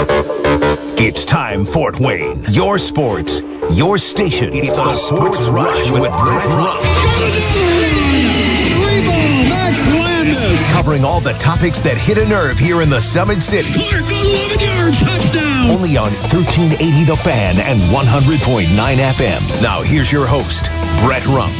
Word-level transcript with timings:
It's 0.00 1.24
time, 1.24 1.64
Fort 1.64 1.98
Wayne. 1.98 2.44
Your 2.50 2.78
sports, 2.78 3.40
your 3.72 3.98
station. 3.98 4.54
It's 4.54 4.72
the 4.72 4.88
Sports 4.90 5.48
Rush 5.48 5.90
with 5.90 6.02
Brett 6.02 6.46
Rump. 6.46 6.78
Three 8.78 9.02
ball, 9.02 9.42
Max 9.50 9.86
Landis. 9.88 10.72
Covering 10.72 11.04
all 11.04 11.20
the 11.20 11.32
topics 11.32 11.80
that 11.80 11.98
hit 11.98 12.16
a 12.18 12.28
nerve 12.28 12.58
here 12.60 12.80
in 12.80 12.90
the 12.90 13.00
Summit 13.00 13.42
City. 13.42 13.72
Clark, 13.72 14.04
11 14.06 14.60
yards, 14.60 15.00
touchdown. 15.02 15.70
Only 15.70 15.96
on 15.96 16.12
1380 16.30 17.04
The 17.04 17.16
Fan 17.16 17.58
and 17.58 17.80
100.9 17.90 18.70
FM. 18.70 19.62
Now 19.62 19.82
here's 19.82 20.12
your 20.12 20.28
host, 20.28 20.66
Brett 21.02 21.26
Rump. 21.26 21.54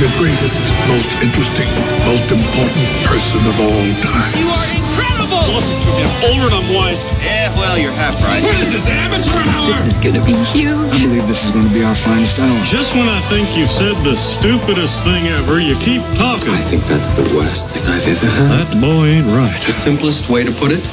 The 0.00 0.08
greatest, 0.16 0.56
most 0.88 1.12
interesting, 1.20 1.68
most 2.08 2.32
important 2.32 2.88
person 3.04 3.40
of 3.44 3.60
all 3.60 3.84
time. 4.00 4.81
You 4.92 5.00
are 5.00 5.08
incredible! 5.08 5.54
Listen 5.56 5.80
to 5.80 5.90
me, 5.96 6.04
I'm 6.04 6.24
older 6.28 6.46
and 6.52 6.54
I'm 6.54 6.74
wise. 6.74 7.00
Yeah, 7.24 7.48
well, 7.56 7.78
you're 7.78 7.92
half 7.92 8.20
right. 8.22 8.42
What 8.42 8.60
is 8.60 8.72
this, 8.72 8.86
amateur 8.88 9.40
hour? 9.56 9.72
This 9.72 9.96
is 9.96 9.98
going 9.98 10.14
to 10.16 10.24
be 10.24 10.36
huge. 10.52 10.76
I 10.76 11.00
believe 11.00 11.26
this 11.26 11.44
is 11.44 11.50
going 11.52 11.66
to 11.66 11.72
be 11.72 11.82
our 11.84 11.94
finest 11.94 12.38
hour. 12.38 12.58
Just 12.66 12.94
when 12.94 13.08
I 13.08 13.20
think 13.28 13.56
you've 13.56 13.70
said 13.70 13.96
the 14.04 14.16
stupidest 14.36 15.02
thing 15.04 15.28
ever, 15.28 15.60
you 15.60 15.76
keep 15.76 16.02
talking. 16.12 16.52
I 16.52 16.60
think 16.60 16.84
that's 16.84 17.12
the 17.16 17.24
worst 17.34 17.72
thing 17.72 17.82
I've 17.88 18.06
ever 18.06 18.26
heard. 18.26 18.68
That 18.68 18.80
boy 18.80 19.16
ain't 19.16 19.26
right. 19.34 19.60
The 19.64 19.72
simplest 19.72 20.28
way 20.28 20.44
to 20.44 20.52
put 20.52 20.72
it, 20.72 20.84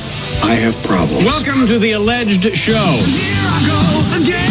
I 0.44 0.56
have 0.56 0.76
problems. 0.84 1.26
Welcome 1.26 1.68
to 1.68 1.80
the 1.80 1.92
alleged 1.94 2.44
show. 2.56 2.88
Here 3.04 3.44
I 3.52 3.59
go 3.68 4.23
again 4.23 4.48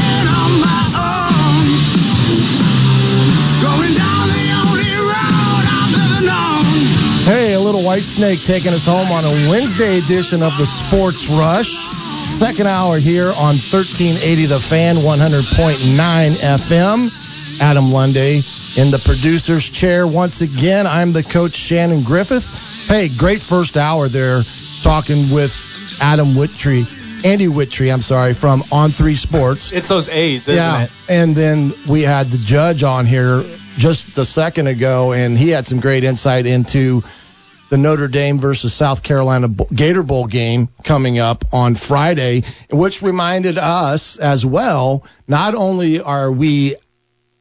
little 7.68 7.82
Whitesnake 7.82 8.46
taking 8.46 8.72
us 8.72 8.86
home 8.86 9.12
on 9.12 9.26
a 9.26 9.50
Wednesday 9.50 9.98
edition 9.98 10.42
of 10.42 10.56
the 10.56 10.64
Sports 10.64 11.28
Rush. 11.28 11.68
Second 12.26 12.66
hour 12.66 12.98
here 12.98 13.26
on 13.26 13.56
1380 13.60 14.46
The 14.46 14.58
Fan, 14.58 14.96
100.9 14.96 16.30
FM. 16.36 17.60
Adam 17.60 17.92
Lundy 17.92 18.42
in 18.78 18.90
the 18.90 18.98
producer's 18.98 19.68
chair 19.68 20.06
once 20.06 20.40
again. 20.40 20.86
I'm 20.86 21.12
the 21.12 21.22
coach 21.22 21.52
Shannon 21.52 22.04
Griffith. 22.04 22.86
Hey, 22.88 23.10
great 23.10 23.42
first 23.42 23.76
hour 23.76 24.08
there 24.08 24.44
talking 24.82 25.30
with 25.30 25.98
Adam 26.00 26.28
Wittry, 26.28 26.86
Andy 27.22 27.48
Wittry, 27.48 27.92
I'm 27.92 28.00
sorry, 28.00 28.32
from 28.32 28.64
On 28.72 28.92
Three 28.92 29.14
Sports. 29.14 29.72
It's 29.72 29.88
those 29.88 30.08
A's, 30.08 30.48
isn't 30.48 30.54
yeah, 30.54 30.84
it? 30.84 30.90
and 31.10 31.36
then 31.36 31.74
we 31.86 32.00
had 32.00 32.28
the 32.28 32.38
judge 32.38 32.82
on 32.82 33.04
here 33.04 33.44
just 33.76 34.16
a 34.16 34.24
second 34.24 34.68
ago, 34.68 35.12
and 35.12 35.36
he 35.36 35.50
had 35.50 35.66
some 35.66 35.80
great 35.80 36.02
insight 36.02 36.46
into 36.46 37.02
the 37.70 37.78
Notre 37.78 38.08
Dame 38.08 38.38
versus 38.38 38.72
South 38.72 39.02
Carolina 39.02 39.48
Gator 39.48 40.02
Bowl 40.02 40.26
game 40.26 40.68
coming 40.84 41.18
up 41.18 41.44
on 41.52 41.74
Friday, 41.74 42.42
which 42.70 43.02
reminded 43.02 43.58
us 43.58 44.18
as 44.18 44.44
well. 44.44 45.04
Not 45.26 45.54
only 45.54 46.00
are 46.00 46.30
we 46.30 46.76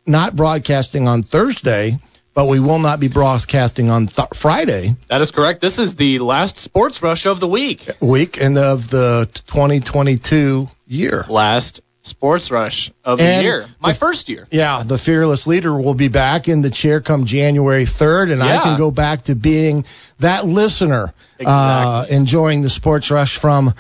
not 0.05 0.35
broadcasting 0.35 1.07
on 1.07 1.23
Thursday, 1.23 1.97
but 2.33 2.45
we 2.47 2.59
will 2.59 2.79
not 2.79 2.99
be 2.99 3.07
broadcasting 3.07 3.89
on 3.89 4.05
th- 4.07 4.27
Friday 4.35 4.95
That 5.07 5.21
is 5.21 5.31
correct. 5.31 5.59
This 5.59 5.79
is 5.79 5.95
the 5.95 6.19
last 6.19 6.57
sports 6.57 7.01
rush 7.01 7.25
of 7.25 7.39
the 7.39 7.47
week. 7.47 7.87
week 7.99 8.39
and 8.39 8.57
of 8.57 8.89
the 8.89 9.27
2022 9.47 10.69
year. 10.85 11.25
Last 11.27 11.81
sports 12.07 12.51
rush 12.51 12.91
of 13.03 13.19
the 13.19 13.43
year. 13.43 13.65
My 13.79 13.91
the- 13.91 13.97
first 13.97 14.29
year. 14.29 14.47
Yeah, 14.51 14.83
the 14.83 14.97
fearless 14.97 15.47
leader 15.47 15.73
will 15.77 15.93
be 15.93 16.07
back 16.07 16.47
in 16.47 16.61
the 16.61 16.69
chair 16.69 17.01
come 17.01 17.25
January 17.25 17.85
3rd, 17.85 18.31
and 18.31 18.43
I 18.43 18.61
can 18.63 18.77
go 18.77 18.91
back 18.91 19.23
to 19.23 19.35
being 19.35 19.85
that 20.19 20.45
listener, 20.45 21.13
uh, 21.45 22.05
enjoying 22.09 22.61
the 22.61 22.69
sports 22.69 23.11
rush 23.11 23.37
from 23.37 23.73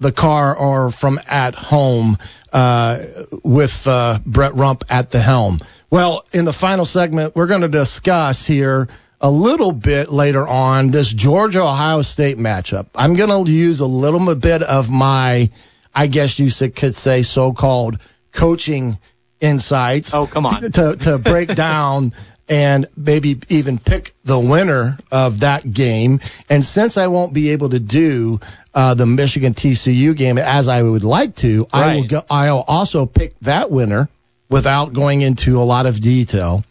the 0.00 0.12
car 0.12 0.56
or 0.56 0.90
from 0.90 1.20
at 1.30 1.54
home 1.54 2.18
uh, 2.52 2.98
with 3.42 3.86
uh, 3.86 4.18
Brett 4.26 4.54
Rump 4.54 4.84
at 4.90 5.10
the 5.10 5.20
helm. 5.20 5.60
Well, 5.90 6.24
in 6.32 6.44
the 6.44 6.52
final 6.52 6.84
segment, 6.84 7.36
we're 7.36 7.46
going 7.46 7.60
to 7.60 7.68
discuss 7.68 8.46
here 8.46 8.88
a 9.20 9.30
little 9.30 9.72
bit 9.72 10.10
later 10.10 10.46
on 10.46 10.88
this 10.88 11.12
Georgia 11.12 11.62
Ohio 11.62 12.02
State 12.02 12.38
matchup. 12.38 12.86
I'm 12.94 13.14
going 13.14 13.44
to 13.44 13.50
use 13.50 13.80
a 13.80 13.86
little 13.86 14.34
bit 14.34 14.62
of 14.62 14.90
my, 14.90 15.50
I 15.94 16.06
guess 16.06 16.38
you 16.38 16.50
could 16.70 16.94
say, 16.94 17.22
so 17.22 17.52
called 17.52 17.98
coaching 18.32 18.98
insights. 19.40 20.14
Oh, 20.14 20.26
come 20.26 20.46
on. 20.46 20.62
To, 20.72 20.96
to 20.96 21.18
break 21.18 21.54
down 21.54 22.12
and 22.48 22.86
maybe 22.96 23.38
even 23.48 23.78
pick 23.78 24.14
the 24.24 24.38
winner 24.38 24.96
of 25.10 25.40
that 25.40 25.70
game. 25.70 26.20
And 26.48 26.64
since 26.64 26.96
I 26.96 27.06
won't 27.06 27.32
be 27.32 27.50
able 27.50 27.70
to 27.70 27.78
do 27.78 28.40
uh, 28.74 28.94
the 28.94 29.06
Michigan 29.06 29.54
TCU 29.54 30.16
game 30.16 30.38
as 30.38 30.68
I 30.68 30.82
would 30.82 31.04
like 31.04 31.34
to, 31.36 31.66
I 31.72 31.96
will 31.96 32.04
go, 32.04 32.22
I'll 32.30 32.64
also 32.66 33.06
pick 33.06 33.38
that 33.40 33.70
winner 33.70 34.08
without 34.48 34.92
going 34.92 35.22
into 35.22 35.60
a 35.60 35.64
lot 35.64 35.86
of 35.86 36.00
detail. 36.00 36.64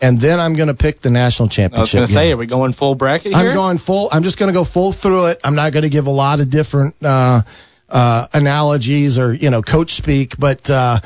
And 0.00 0.20
then 0.20 0.38
I'm 0.38 0.54
going 0.54 0.68
to 0.68 0.74
pick 0.74 1.00
the 1.00 1.10
national 1.10 1.48
championship. 1.48 1.78
I 1.78 1.80
was 1.80 1.92
going 1.92 2.06
to 2.06 2.12
say, 2.12 2.32
are 2.32 2.36
we 2.36 2.46
going 2.46 2.72
full 2.72 2.94
bracket 2.94 3.34
here? 3.34 3.48
I'm 3.48 3.54
going 3.54 3.78
full. 3.78 4.10
I'm 4.12 4.22
just 4.22 4.38
going 4.38 4.52
to 4.52 4.58
go 4.58 4.62
full 4.64 4.92
through 4.92 5.26
it. 5.28 5.40
I'm 5.42 5.54
not 5.54 5.72
going 5.72 5.84
to 5.84 5.88
give 5.88 6.06
a 6.06 6.10
lot 6.10 6.40
of 6.40 6.50
different 6.50 6.96
uh, 7.02 7.40
uh, 7.88 8.26
analogies 8.32 9.18
or 9.18 9.32
you 9.32 9.50
know 9.50 9.62
coach 9.62 9.94
speak, 9.94 10.38
but 10.38 10.68
uh, 10.70 10.98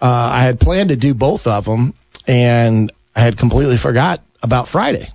uh, 0.00 0.30
I 0.32 0.42
had 0.44 0.60
planned 0.60 0.90
to 0.90 0.96
do 0.96 1.14
both 1.14 1.46
of 1.46 1.64
them, 1.64 1.94
and 2.26 2.90
I 3.14 3.20
had 3.20 3.36
completely 3.38 3.76
forgot 3.76 4.22
about 4.42 4.68
Friday, 4.68 5.06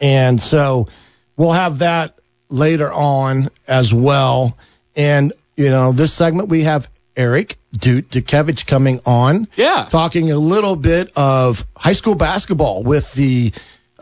and 0.00 0.40
so 0.40 0.88
we'll 1.36 1.52
have 1.52 1.80
that 1.80 2.18
later 2.48 2.92
on 2.92 3.48
as 3.68 3.92
well. 3.92 4.56
And 4.96 5.32
you 5.56 5.70
know, 5.70 5.92
this 5.92 6.12
segment 6.12 6.48
we 6.48 6.62
have 6.62 6.88
Eric 7.16 7.56
Duke 7.72 8.08
Dukevich 8.08 8.66
coming 8.66 9.00
on 9.04 9.46
Yeah. 9.56 9.86
talking 9.90 10.30
a 10.32 10.36
little 10.38 10.76
bit 10.76 11.12
of 11.16 11.64
high 11.76 11.92
school 11.92 12.14
basketball 12.14 12.82
with 12.82 13.12
the 13.14 13.52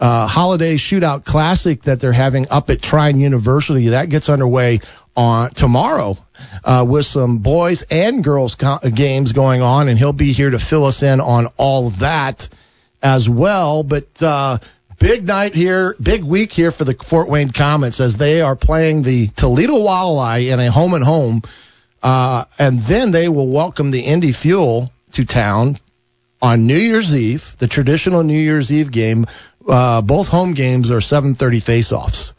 uh, 0.00 0.27
holiday 0.28 0.77
shootout 0.77 1.25
classic 1.25 1.83
that 1.83 1.99
they're 1.99 2.12
having 2.12 2.47
up 2.50 2.71
at 2.71 2.81
Trine 2.81 3.19
University. 3.19 3.88
That 3.88 4.09
gets 4.09 4.28
underway 4.28 4.78
on 5.19 5.51
tomorrow 5.51 6.17
uh, 6.65 6.87
with 6.89 7.05
some 7.05 7.39
boys 7.39 7.83
and 7.91 8.23
girls 8.23 8.55
co- 8.55 8.79
games 8.95 9.33
going 9.33 9.61
on, 9.61 9.89
and 9.89 9.99
he'll 9.99 10.12
be 10.12 10.33
here 10.33 10.51
to 10.51 10.61
fill 10.61 10.84
us 10.84 11.03
in 11.03 11.21
on 11.21 11.49
all 11.56 11.91
that 11.91 12.49
as 13.03 13.29
well. 13.29 13.83
But 13.83 14.23
uh, 14.23 14.59
big 15.01 15.27
night 15.27 15.56
here, 15.56 15.97
big 16.01 16.23
week 16.23 16.53
here 16.53 16.71
for 16.71 16.84
the 16.84 16.95
Fort 16.95 17.29
Wayne 17.29 17.49
Komets 17.49 18.01
as 18.01 18.17
they 18.17 18.41
are 18.43 18.55
playing 18.55 19.03
the 19.03 19.27
Toledo 19.27 19.75
Walleye 19.75 20.53
in 20.53 20.61
a 20.61 20.71
home 20.71 20.95
and 20.95 21.05
home. 21.05 21.43
Uh, 22.00 22.45
and 22.61 22.79
then 22.79 23.11
they 23.11 23.29
will 23.29 23.49
welcome 23.49 23.91
the 23.91 24.03
Indy 24.03 24.31
Fuel 24.31 24.93
to 25.12 25.25
town 25.25 25.77
on 26.41 26.69
New 26.69 26.79
Year's 26.79 27.12
Eve, 27.12 27.56
the 27.59 27.67
traditional 27.67 28.23
New 28.23 28.39
Year's 28.39 28.73
Eve 28.73 28.93
game. 28.93 29.27
Uh, 29.69 30.00
both 30.00 30.29
home 30.29 30.55
games 30.55 30.93
are 30.93 31.00
7:30 31.00 31.61
face-offs, 31.61 32.35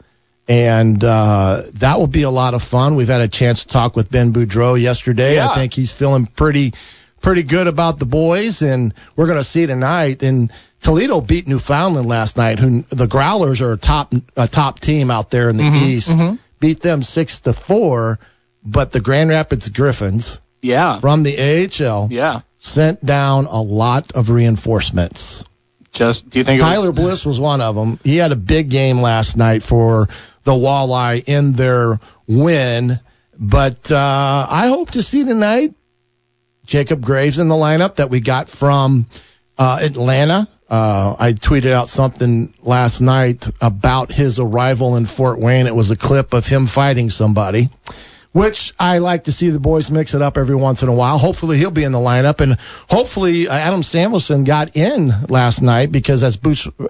and 0.50 1.02
uh, 1.04 1.62
that 1.74 2.00
will 2.00 2.08
be 2.08 2.22
a 2.22 2.30
lot 2.30 2.54
of 2.54 2.62
fun. 2.62 2.96
We've 2.96 3.06
had 3.06 3.20
a 3.20 3.28
chance 3.28 3.62
to 3.62 3.68
talk 3.68 3.94
with 3.94 4.10
Ben 4.10 4.32
Boudreau 4.32 4.78
yesterday. 4.78 5.36
Yeah. 5.36 5.48
I 5.48 5.54
think 5.54 5.72
he's 5.72 5.92
feeling 5.92 6.26
pretty 6.26 6.74
pretty 7.20 7.44
good 7.44 7.68
about 7.68 8.00
the 8.00 8.04
boys, 8.06 8.62
and 8.62 8.92
we're 9.14 9.26
going 9.26 9.38
to 9.38 9.44
see 9.44 9.64
tonight. 9.66 10.24
And 10.24 10.50
Toledo 10.80 11.20
beat 11.20 11.46
Newfoundland 11.46 12.08
last 12.08 12.36
night. 12.36 12.58
Who 12.58 12.82
the 12.82 13.06
Growlers 13.06 13.62
are 13.62 13.72
a 13.72 13.76
top 13.76 14.12
a 14.36 14.48
top 14.48 14.80
team 14.80 15.08
out 15.12 15.30
there 15.30 15.48
in 15.50 15.56
the 15.56 15.64
East. 15.64 16.18
Mm-hmm. 16.18 16.34
Beat 16.58 16.80
them 16.80 17.02
six 17.04 17.40
to 17.42 17.52
four, 17.52 18.18
but 18.64 18.90
the 18.90 19.00
Grand 19.00 19.30
Rapids 19.30 19.68
Griffins 19.68 20.40
Yeah. 20.62 20.98
from 20.98 21.22
the 21.22 21.38
AHL 21.38 22.08
Yeah. 22.10 22.38
sent 22.58 23.06
down 23.06 23.46
a 23.46 23.62
lot 23.62 24.12
of 24.16 24.30
reinforcements. 24.30 25.44
Just, 25.92 26.30
do 26.30 26.38
you 26.38 26.44
think 26.44 26.60
it 26.60 26.64
was, 26.64 26.72
Tyler 26.74 26.92
Bliss 26.92 27.26
was 27.26 27.40
one 27.40 27.60
of 27.60 27.74
them. 27.74 27.98
He 28.04 28.16
had 28.16 28.30
a 28.30 28.36
big 28.36 28.68
game 28.70 29.00
last 29.00 29.36
night 29.36 29.62
for 29.64 30.08
the 30.44 30.52
Walleye 30.52 31.22
in 31.26 31.52
their 31.52 31.98
win. 32.26 32.98
But 33.38 33.90
uh, 33.90 34.46
I 34.50 34.68
hope 34.68 34.92
to 34.92 35.02
see 35.02 35.24
tonight 35.24 35.74
Jacob 36.66 37.04
Graves 37.04 37.38
in 37.38 37.48
the 37.48 37.54
lineup 37.54 37.96
that 37.96 38.10
we 38.10 38.20
got 38.20 38.48
from 38.48 39.06
uh, 39.58 39.80
Atlanta. 39.82 40.48
Uh, 40.68 41.16
I 41.18 41.32
tweeted 41.32 41.72
out 41.72 41.88
something 41.88 42.54
last 42.62 43.00
night 43.00 43.48
about 43.60 44.12
his 44.12 44.38
arrival 44.38 44.96
in 44.96 45.04
Fort 45.04 45.40
Wayne. 45.40 45.66
It 45.66 45.74
was 45.74 45.90
a 45.90 45.96
clip 45.96 46.32
of 46.32 46.46
him 46.46 46.68
fighting 46.68 47.10
somebody, 47.10 47.68
which 48.32 48.72
I 48.78 48.98
like 48.98 49.24
to 49.24 49.32
see 49.32 49.50
the 49.50 49.58
boys 49.58 49.90
mix 49.90 50.14
it 50.14 50.22
up 50.22 50.38
every 50.38 50.54
once 50.54 50.82
in 50.82 50.88
a 50.88 50.94
while. 50.94 51.18
Hopefully 51.18 51.58
he'll 51.58 51.70
be 51.70 51.84
in 51.84 51.92
the 51.92 51.98
lineup, 51.98 52.40
and 52.40 52.56
hopefully 52.88 53.48
uh, 53.48 53.54
Adam 53.54 53.82
Samuelson 53.82 54.44
got 54.44 54.76
in 54.76 55.10
last 55.28 55.62
night 55.62 55.90
because 55.90 56.22
as 56.22 56.38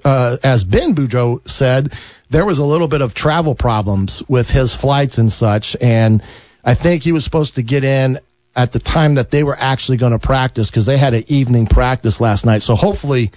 uh, 0.05 0.37
as 0.43 0.65
Ben 0.65 0.95
Boudreau 0.95 1.47
said, 1.49 1.95
there 2.29 2.45
was 2.45 2.59
a 2.59 2.65
little 2.65 2.89
bit 2.89 3.01
of 3.01 3.15
travel 3.15 3.55
problems 3.55 4.23
with 4.29 4.51
his 4.51 4.75
flights 4.75 5.19
and 5.19 5.33
such, 5.33 5.77
and 5.81 6.23
I 6.65 6.75
think 6.75 7.03
he 7.03 7.13
was 7.13 7.25
supposed 7.25 7.55
to 7.55 7.63
get 7.63 7.85
in 7.85 8.19
at 8.55 8.73
the 8.73 8.79
time 8.79 9.15
that 9.15 9.31
they 9.31 9.45
were 9.45 9.57
actually 9.59 9.97
going 9.97 10.13
to 10.13 10.19
practice 10.19 10.71
because 10.71 10.85
they 10.85 10.99
had 10.99 11.15
an 11.15 11.25
evening 11.29 11.67
practice 11.67 12.21
last 12.21 12.45
night. 12.45 12.63
So 12.63 12.75
hopefully 12.75 13.31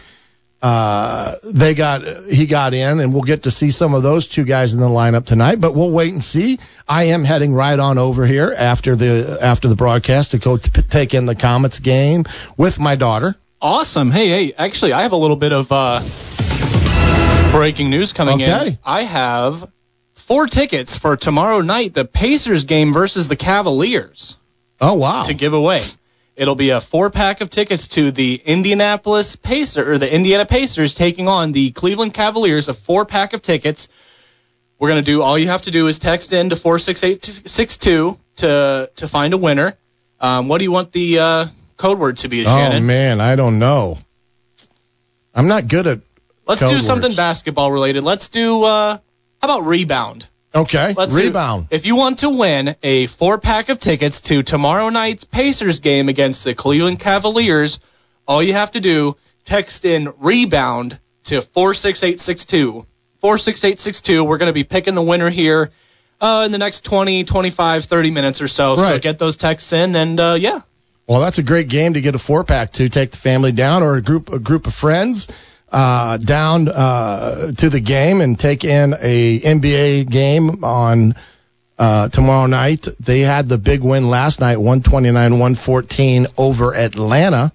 uh, 0.64 1.36
they 1.44 1.74
got 1.74 2.04
he 2.32 2.46
got 2.46 2.74
in, 2.74 3.00
and 3.02 3.14
we'll 3.14 3.22
get 3.24 3.44
to 3.44 3.52
see 3.52 3.70
some 3.70 3.94
of 3.94 4.02
those 4.02 4.28
two 4.28 4.46
guys 4.46 4.74
in 4.74 4.80
the 4.80 4.88
lineup 4.88 5.26
tonight. 5.26 5.60
But 5.60 5.76
we'll 5.76 5.92
wait 5.92 6.14
and 6.14 6.24
see. 6.24 6.58
I 6.88 7.04
am 7.06 7.24
heading 7.26 7.54
right 7.54 7.78
on 7.78 7.98
over 7.98 8.26
here 8.26 8.56
after 8.58 8.96
the 8.96 9.38
after 9.42 9.68
the 9.68 9.76
broadcast 9.76 10.32
to 10.32 10.40
go 10.40 10.56
t- 10.58 10.82
take 10.84 11.14
in 11.14 11.26
the 11.26 11.36
Komets 11.36 11.84
game 11.84 12.24
with 12.58 12.80
my 12.80 12.96
daughter. 12.96 13.36
Awesome. 13.62 14.10
Hey, 14.10 14.30
hey. 14.30 14.54
Actually, 14.58 14.94
I 14.94 15.02
have 15.04 15.12
a 15.12 15.18
little 15.18 15.36
bit 15.36 15.52
of 15.52 15.70
uh, 15.72 16.00
breaking 17.52 17.90
news 17.90 18.14
coming 18.14 18.42
Okay. 18.42 18.68
in. 18.70 18.78
I 18.84 19.04
have 19.04 19.70
four 20.16 20.48
tickets 20.48 20.96
for 20.98 21.16
tomorrow 21.18 21.62
night, 21.62 21.94
the 21.94 22.06
Pacers 22.06 22.66
game 22.66 22.94
versus 22.94 23.28
the 23.28 23.36
Cavaliers, 23.36 24.36
Oh 24.82 24.96
wow! 24.96 25.24
to 25.24 25.34
give 25.34 25.54
away. 25.54 25.82
It'll 26.36 26.56
be 26.56 26.72
a 26.72 26.82
four 26.82 27.10
pack 27.12 27.42
of 27.42 27.50
tickets 27.50 27.90
to 27.90 28.12
the 28.12 28.42
Indianapolis 28.44 29.36
Pacer 29.36 29.94
or 29.94 29.98
the 30.00 30.12
Indiana 30.12 30.46
Pacers 30.46 30.96
taking 30.96 31.28
on 31.28 31.52
the 31.52 31.72
Cleveland 31.72 32.14
Cavaliers. 32.14 32.70
A 32.70 32.74
four 32.74 33.06
pack 33.06 33.34
of 33.34 33.42
tickets. 33.42 33.88
We're 34.80 34.90
gonna 34.90 35.04
do. 35.04 35.22
All 35.22 35.38
you 35.38 35.48
have 35.48 35.64
to 35.64 35.72
do 35.72 35.88
is 35.88 36.00
text 36.00 36.34
in 36.34 36.50
to 36.50 36.56
four 36.56 36.80
six 36.80 37.04
eight 37.04 37.24
six 37.24 37.78
two 37.78 38.18
to 38.38 38.90
to 38.96 39.08
find 39.08 39.34
a 39.34 39.38
winner. 39.38 39.78
Um, 40.20 40.48
what 40.48 40.58
do 40.58 40.64
you 40.64 40.72
want 40.72 40.92
the 40.92 41.20
uh, 41.20 41.46
code 41.78 42.00
word 42.00 42.18
to 42.18 42.30
be, 42.30 42.42
oh 42.42 42.46
Shannon? 42.46 42.86
man, 42.86 43.22
I 43.22 43.36
don't 43.36 43.60
know. 43.60 43.98
I'm 45.36 45.48
not 45.48 45.68
good 45.68 45.86
at. 45.86 46.00
Let's 46.48 46.62
do 46.62 46.82
something 46.82 47.10
words. 47.10 47.16
basketball 47.16 47.72
related. 47.72 48.04
Let's 48.04 48.30
do 48.30 48.64
uh 48.64 48.98
how 49.42 49.58
about 49.58 49.66
rebound? 49.66 50.28
Okay, 50.56 50.94
Let's 50.96 51.14
do- 51.14 51.20
rebound. 51.20 51.68
if 51.72 51.86
you 51.86 51.96
want 51.96 52.20
to 52.20 52.30
win 52.30 52.76
a 52.84 53.08
four 53.08 53.38
pack 53.40 53.70
of 53.70 53.80
tickets 53.80 54.22
to 54.22 54.44
tomorrow 54.44 54.90
night's 54.90 55.24
Pacers 55.24 55.80
game 55.80 56.10
against 56.10 56.44
the 56.44 56.54
Cleveland 56.54 57.00
Cavaliers, 57.00 57.80
all 58.28 58.44
you 58.44 58.54
have 58.54 58.72
to 58.72 58.80
do 58.80 59.16
text 59.46 59.84
in 59.86 60.14
rebound 60.20 61.00
to 61.26 61.42
46862. 61.42 62.86
46862. 63.20 64.24
We're 64.24 64.38
going 64.38 64.50
to 64.50 64.54
be 64.54 64.64
picking 64.64 64.96
the 64.96 65.02
winner 65.02 65.30
here 65.30 65.72
uh, 66.22 66.44
in 66.46 66.52
the 66.52 66.58
next 66.58 66.86
20, 66.86 67.24
25, 67.24 67.86
30 67.86 68.12
minutes 68.12 68.42
or 68.42 68.48
so. 68.48 68.76
Right. 68.76 68.96
So 68.96 69.00
get 69.00 69.18
those 69.18 69.38
texts 69.38 69.74
in 69.74 69.96
and 69.96 70.20
uh, 70.20 70.38
yeah. 70.40 70.62
Well, 71.08 71.20
that's 71.20 71.38
a 71.38 71.44
great 71.44 71.68
game 71.68 71.94
to 71.96 72.02
get 72.02 72.16
a 72.16 72.20
four 72.20 72.44
pack 72.44 72.72
to 72.74 72.88
take 72.90 73.12
the 73.12 73.18
family 73.18 73.52
down 73.52 73.84
or 73.84 73.96
a 73.96 74.02
group 74.02 74.32
a 74.32 74.40
group 74.40 74.68
of 74.68 74.74
friends 74.74 75.28
uh, 75.74 76.18
down 76.18 76.70
uh, 76.70 77.52
to 77.52 77.70
the 77.70 77.80
game 77.80 78.22
and 78.22 78.40
take 78.40 78.64
in 78.64 78.94
a 78.94 79.40
NBA 79.40 80.10
game 80.10 80.64
on 80.64 81.16
uh, 81.80 82.10
tomorrow 82.10 82.46
night. 82.46 82.88
They 83.00 83.22
had 83.22 83.48
the 83.48 83.58
big 83.58 83.84
win 83.84 84.10
last 84.10 84.40
night, 84.40 84.58
129-114 84.58 86.34
over 86.38 86.76
Atlanta. 86.76 87.52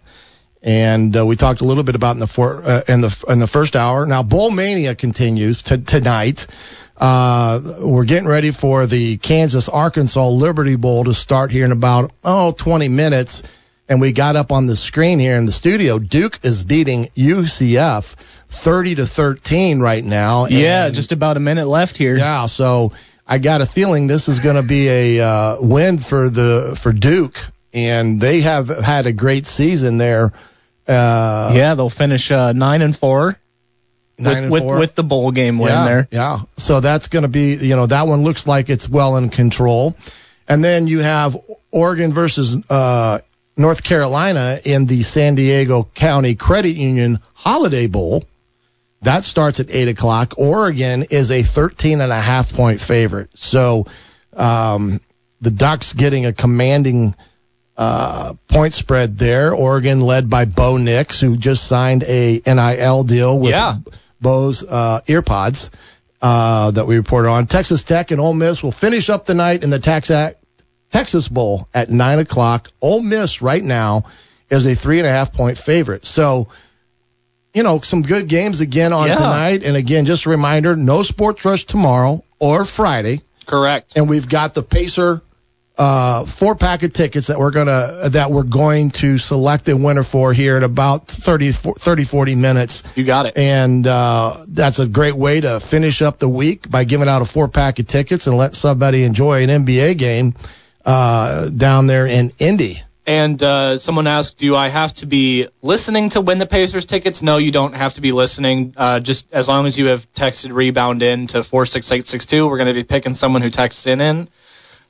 And 0.61 1.17
uh, 1.17 1.25
we 1.25 1.37
talked 1.37 1.61
a 1.61 1.65
little 1.65 1.85
bit 1.85 1.95
about 1.95 2.17
in 2.17 2.19
the 2.19 2.63
uh, 2.67 2.93
in 2.93 3.01
the 3.01 3.25
in 3.29 3.39
the 3.39 3.47
first 3.47 3.77
hour. 3.77 4.05
Now 4.05 4.25
Bowl 4.25 4.51
Mania 4.51 4.97
continues 4.97 5.63
to, 5.63 5.79
tonight. 5.79 6.49
Uh, 6.97 7.61
we're 7.79 8.05
getting 8.05 8.29
ready 8.29 8.51
for 8.51 8.85
the 8.87 9.19
Kansas 9.19 9.69
Arkansas 9.69 10.29
Liberty 10.29 10.75
Bowl 10.75 11.05
to 11.05 11.15
start 11.15 11.53
here 11.53 11.65
in 11.65 11.71
about 11.71 12.11
oh 12.25 12.51
20 12.51 12.89
minutes. 12.89 13.45
And 13.89 14.01
we 14.01 14.13
got 14.13 14.37
up 14.37 14.53
on 14.53 14.67
the 14.67 14.77
screen 14.77 15.19
here 15.19 15.37
in 15.37 15.47
the 15.47 15.53
studio. 15.53 15.99
Duke 15.99 16.41
is 16.43 16.63
beating 16.63 17.07
UCF 17.17 18.15
30 18.49 18.97
to 18.97 19.07
13 19.07 19.81
right 19.81 20.05
now. 20.05 20.47
Yeah, 20.47 20.91
just 20.91 21.13
about 21.13 21.37
a 21.37 21.41
minute 21.41 21.67
left 21.67 21.97
here. 21.97 22.17
yeah, 22.17 22.47
so 22.47 22.93
I 23.27 23.39
got 23.39 23.61
a 23.61 23.67
feeling 23.67 24.07
this 24.07 24.29
is 24.29 24.41
going 24.41 24.57
to 24.57 24.63
be 24.63 24.89
a 24.89 25.21
uh, 25.21 25.57
win 25.61 25.99
for 25.99 26.31
the 26.31 26.79
for 26.81 26.93
Duke, 26.93 27.39
and 27.75 28.21
they 28.21 28.41
have 28.41 28.69
had 28.69 29.07
a 29.07 29.13
great 29.13 29.45
season 29.45 29.99
there. 29.99 30.33
Uh, 30.87 31.53
Yeah, 31.55 31.75
they'll 31.75 31.91
finish 31.91 32.31
uh, 32.31 32.53
nine 32.53 32.81
and 32.81 32.97
four 32.97 33.39
with 34.19 34.51
with, 34.51 34.65
with 34.65 34.95
the 34.95 35.05
bowl 35.05 35.31
game 35.31 35.59
win 35.59 35.69
yeah, 35.69 35.85
there. 35.85 36.09
Yeah, 36.11 36.39
so 36.57 36.81
that's 36.81 37.09
going 37.09 37.23
to 37.23 37.29
be 37.29 37.57
you 37.57 37.77
know 37.77 37.87
that 37.87 38.07
one 38.07 38.23
looks 38.23 38.47
like 38.47 38.71
it's 38.71 38.89
well 38.89 39.17
in 39.17 39.29
control, 39.29 39.95
and 40.49 40.65
then 40.65 40.87
you 40.87 41.01
have 41.01 41.37
Oregon 41.71 42.13
versus 42.13 42.57
uh, 42.71 43.19
North 43.59 43.83
Carolina 43.83 44.59
in 44.65 44.87
the 44.87 45.03
San 45.03 45.35
Diego 45.35 45.83
County 45.95 46.35
Credit 46.37 46.71
Union 46.77 47.19
Holiday 47.35 47.89
Bowl. 47.89 48.25
That 49.03 49.25
starts 49.25 49.61
at 49.61 49.71
eight 49.71 49.89
o'clock. 49.89 50.35
Oregon 50.39 51.05
is 51.11 51.31
a 51.31 51.43
13 51.43 52.01
and 52.01 52.13
a 52.13 52.21
half 52.21 52.53
point 52.53 52.81
favorite. 52.81 53.37
So 53.37 53.87
um, 54.35 55.01
the 55.41 55.51
Ducks 55.51 55.93
getting 55.93 56.25
a 56.27 56.33
commanding 56.33 57.15
uh, 57.77 58.35
point 58.49 58.73
spread 58.73 59.19
there. 59.19 59.53
Oregon 59.55 60.01
led 60.01 60.29
by 60.31 60.45
Bo 60.47 60.77
Nix, 60.79 61.21
who 61.21 61.37
just 61.37 61.65
signed 61.67 62.03
a 62.05 62.41
NIL 62.47 63.05
deal 63.05 63.39
with 63.39 63.51
Yeah. 63.53 63.77
Bose 64.21 64.65
uh, 64.65 65.01
earpods 65.07 65.71
uh, 66.21 66.73
that 66.73 66.87
we 66.89 66.97
reported 66.97 67.29
on. 67.29 67.47
Texas 67.47 67.85
Tech 67.85 68.11
and 68.11 68.21
Ole 68.21 68.35
Miss 68.35 68.63
will 68.65 68.73
finish 68.73 69.09
up 69.11 69.27
the 69.27 69.35
night 69.35 69.63
in 69.63 69.71
the 69.71 69.79
Texas 69.79 70.35
Texas 70.91 71.29
Bowl 71.29 71.69
at 71.75 71.91
nine 71.91 72.19
o'clock. 72.19 72.69
Ole 72.81 73.03
Miss 73.03 73.43
right 73.43 73.63
now 73.63 74.05
is 74.51 74.67
a 74.67 74.75
three 74.75 74.99
and 74.99 75.07
a 75.07 75.11
half 75.11 75.33
point 75.33 75.59
favorite. 75.59 76.05
So, 76.05 76.49
you 77.55 77.63
know, 77.63 77.81
some 77.81 78.03
good 78.03 78.29
games 78.29 78.61
again 78.61 78.93
on 78.93 79.09
Yeah. 79.09 79.15
tonight. 79.17 79.63
And 79.65 79.77
again, 79.77 80.07
just 80.07 80.27
a 80.27 80.31
reminder: 80.31 80.77
no 80.77 81.03
sports 81.03 81.45
rush 81.45 81.65
tomorrow 81.65 82.25
or 82.39 82.65
Friday 82.65 83.21
Correct. 83.47 83.95
and 83.97 84.09
we've 84.09 84.29
got 84.29 84.55
the 84.55 84.63
Pacer 84.63 85.23
uh, 85.77 86.25
four 86.25 86.57
pack 86.57 86.83
of 86.83 86.93
tickets 86.93 87.29
that 87.29 87.39
we're 87.39 87.53
gonna 87.53 88.09
that 88.11 88.33
we're 88.33 88.43
going 88.43 88.91
to 88.91 89.17
select 89.17 89.69
a 89.69 89.77
winner 89.77 90.03
for 90.03 90.33
here 90.33 90.57
in 90.57 90.65
about 90.65 91.07
30, 91.07 91.53
30 91.53 92.03
40 92.05 92.35
minutes. 92.35 92.83
You 92.97 93.05
got 93.05 93.27
it. 93.27 93.39
And 93.39 93.87
uh, 93.87 94.45
that's 94.49 94.81
a 94.81 94.89
great 94.89 95.15
way 95.15 95.41
to 95.41 95.61
finish 95.61 96.03
up 96.03 96.19
the 96.19 96.29
week 96.29 96.69
by 96.69 96.83
giving 96.83 97.09
out 97.09 97.23
a 97.23 97.25
four 97.25 97.47
pack 97.47 97.79
of 97.79 97.87
tickets 97.87 98.27
and 98.27 98.37
let 98.37 98.57
somebody 98.57 99.05
enjoy 99.05 99.45
an 99.45 99.51
NBA 99.65 99.97
game 99.99 100.35
uh, 100.89 101.51
down 101.51 101.87
there 101.87 102.07
in 102.07 102.33
Indy. 102.39 102.83
And 103.07 103.43
uh, 103.43 103.79
someone 103.79 104.07
asked, 104.07 104.39
do 104.39 104.57
I 104.57 104.69
have 104.69 104.93
to 104.95 105.07
be 105.07 105.49
listening 105.63 106.11
to 106.11 106.21
win 106.21 106.39
the 106.39 106.47
Pacers 106.47 106.87
tickets? 106.87 107.23
No, 107.23 107.37
you 107.37 107.53
don't 107.53 107.77
have 107.77 107.95
to 107.95 108.01
be 108.01 108.13
listening. 108.13 108.75
Uh, 108.77 109.01
just 109.01 109.33
as 109.33 109.49
long 109.49 109.67
as 109.67 109.79
you 109.79 109.87
have 109.87 110.11
texted 110.13 110.53
rebound 110.53 111.03
in 111.03 111.27
to 111.29 111.43
46862, 111.43 112.47
we're 112.47 112.57
going 112.57 112.69
to 112.69 112.75
be 112.75 112.85
picking 112.85 113.15
someone 113.15 113.43
who 113.43 113.51
texts 113.51 113.87
in 113.87 114.01
in 114.01 114.29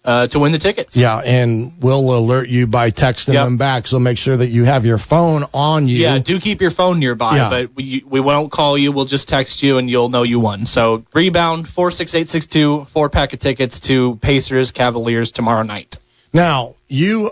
uh, 0.04 0.26
to 0.28 0.38
win 0.38 0.52
the 0.52 0.58
tickets. 0.58 0.96
Yeah, 0.96 1.18
and 1.18 1.72
we'll 1.80 2.16
alert 2.16 2.48
you 2.48 2.66
by 2.66 2.90
texting 2.90 3.34
Yep. 3.34 3.44
them 3.44 3.56
back. 3.58 3.86
So 3.86 3.98
make 3.98 4.16
sure 4.16 4.36
that 4.36 4.48
you 4.48 4.64
have 4.64 4.86
your 4.86 4.96
phone 4.98 5.44
on 5.52 5.86
you. 5.88 5.96
Yeah, 5.98 6.18
do 6.18 6.40
keep 6.40 6.60
your 6.62 6.70
phone 6.70 6.98
nearby, 6.98 7.36
Yeah. 7.36 7.50
but 7.50 7.74
we, 7.74 8.02
we 8.06 8.20
won't 8.20 8.50
call 8.50 8.78
you. 8.78 8.90
We'll 8.92 9.04
just 9.04 9.28
text 9.28 9.62
you 9.62 9.76
and 9.78 9.90
you'll 9.90 10.08
know 10.08 10.22
you 10.22 10.40
won. 10.40 10.64
So 10.66 11.04
rebound 11.12 11.68
46862, 11.68 12.86
four 12.86 13.10
pack 13.10 13.32
of 13.34 13.38
tickets 13.40 13.80
to 13.80 14.16
Pacers 14.16 14.70
Cavaliers 14.70 15.30
tomorrow 15.30 15.62
night. 15.62 15.98
Now, 16.32 16.74
you, 16.88 17.30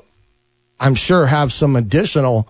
I'm 0.78 0.94
sure, 0.96 1.24
have 1.26 1.52
some 1.52 1.76
additional 1.76 2.46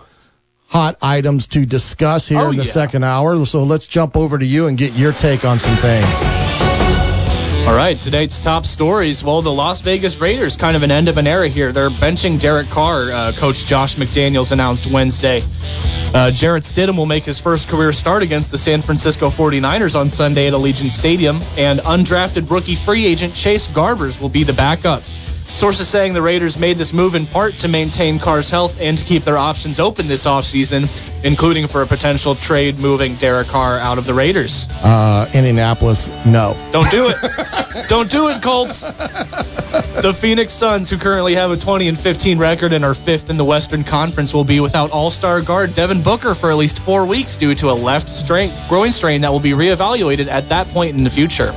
hot 0.68 0.96
items 1.02 1.46
to 1.48 1.64
discuss 1.64 2.26
here 2.26 2.40
Oh, 2.40 2.50
in 2.50 2.56
the 2.56 2.64
yeah. 2.64 2.70
second 2.72 3.04
hour. 3.04 3.44
So 3.46 3.62
let's 3.62 3.86
jump 3.86 4.16
over 4.16 4.36
to 4.38 4.44
you 4.44 4.66
and 4.66 4.76
get 4.76 4.92
your 4.94 5.12
take 5.12 5.44
on 5.44 5.58
some 5.60 5.76
things. 5.76 6.75
All 7.66 7.74
right, 7.74 7.98
tonight's 7.98 8.38
top 8.38 8.64
stories. 8.64 9.24
Well, 9.24 9.42
the 9.42 9.50
Las 9.50 9.80
Vegas 9.80 10.18
Raiders, 10.18 10.56
kind 10.56 10.76
of 10.76 10.84
an 10.84 10.92
end 10.92 11.08
of 11.08 11.18
an 11.18 11.26
era 11.26 11.48
here. 11.48 11.72
They're 11.72 11.90
benching 11.90 12.38
Derek 12.38 12.70
Carr. 12.70 13.10
Uh, 13.10 13.32
Coach 13.32 13.66
Josh 13.66 13.96
McDaniels 13.96 14.52
announced 14.52 14.86
Wednesday. 14.86 15.42
Uh, 16.14 16.30
Jarrett 16.30 16.62
Stidham 16.62 16.96
will 16.96 17.06
make 17.06 17.24
his 17.24 17.40
first 17.40 17.66
career 17.66 17.90
start 17.90 18.22
against 18.22 18.52
the 18.52 18.56
San 18.56 18.82
Francisco 18.82 19.30
49ers 19.30 19.98
on 19.98 20.08
Sunday 20.08 20.46
at 20.46 20.54
Allegiant 20.54 20.92
Stadium, 20.92 21.40
and 21.56 21.80
undrafted 21.80 22.48
rookie 22.48 22.76
free 22.76 23.04
agent 23.04 23.34
Chase 23.34 23.66
Garbers 23.66 24.20
will 24.20 24.28
be 24.28 24.44
the 24.44 24.52
backup. 24.52 25.02
Sources 25.56 25.88
saying 25.88 26.12
the 26.12 26.20
Raiders 26.20 26.58
made 26.58 26.76
this 26.76 26.92
move 26.92 27.14
in 27.14 27.26
part 27.26 27.60
to 27.60 27.68
maintain 27.68 28.18
Carr's 28.18 28.50
health 28.50 28.78
and 28.78 28.98
to 28.98 29.02
keep 29.02 29.22
their 29.22 29.38
options 29.38 29.80
open 29.80 30.06
this 30.06 30.26
offseason, 30.26 30.86
including 31.24 31.66
for 31.66 31.80
a 31.80 31.86
potential 31.86 32.34
trade 32.34 32.78
moving 32.78 33.16
Derek 33.16 33.48
Carr 33.48 33.78
out 33.78 33.96
of 33.96 34.04
the 34.04 34.12
Raiders. 34.12 34.68
Uh, 34.82 35.26
Indianapolis, 35.32 36.10
no. 36.26 36.54
Don't 36.72 36.90
do 36.90 37.08
it. 37.08 37.16
Don't 37.88 38.10
do 38.10 38.28
it, 38.28 38.42
Colts. 38.42 38.82
The 38.82 40.14
Phoenix 40.14 40.52
Suns, 40.52 40.90
who 40.90 40.98
currently 40.98 41.36
have 41.36 41.50
a 41.50 41.56
20 41.56 41.88
and 41.88 41.98
15 41.98 42.38
record 42.38 42.74
and 42.74 42.84
are 42.84 42.92
fifth 42.92 43.30
in 43.30 43.38
the 43.38 43.44
Western 43.44 43.82
Conference, 43.82 44.34
will 44.34 44.44
be 44.44 44.60
without 44.60 44.90
All-Star 44.90 45.40
guard 45.40 45.72
Devin 45.72 46.02
Booker 46.02 46.34
for 46.34 46.50
at 46.50 46.58
least 46.58 46.80
four 46.80 47.06
weeks 47.06 47.38
due 47.38 47.54
to 47.54 47.70
a 47.70 47.72
left 47.72 48.10
strain, 48.10 48.50
growing 48.68 48.92
strain 48.92 49.22
that 49.22 49.32
will 49.32 49.40
be 49.40 49.52
reevaluated 49.52 50.26
at 50.26 50.50
that 50.50 50.66
point 50.68 50.98
in 50.98 51.04
the 51.04 51.10
future. 51.10 51.54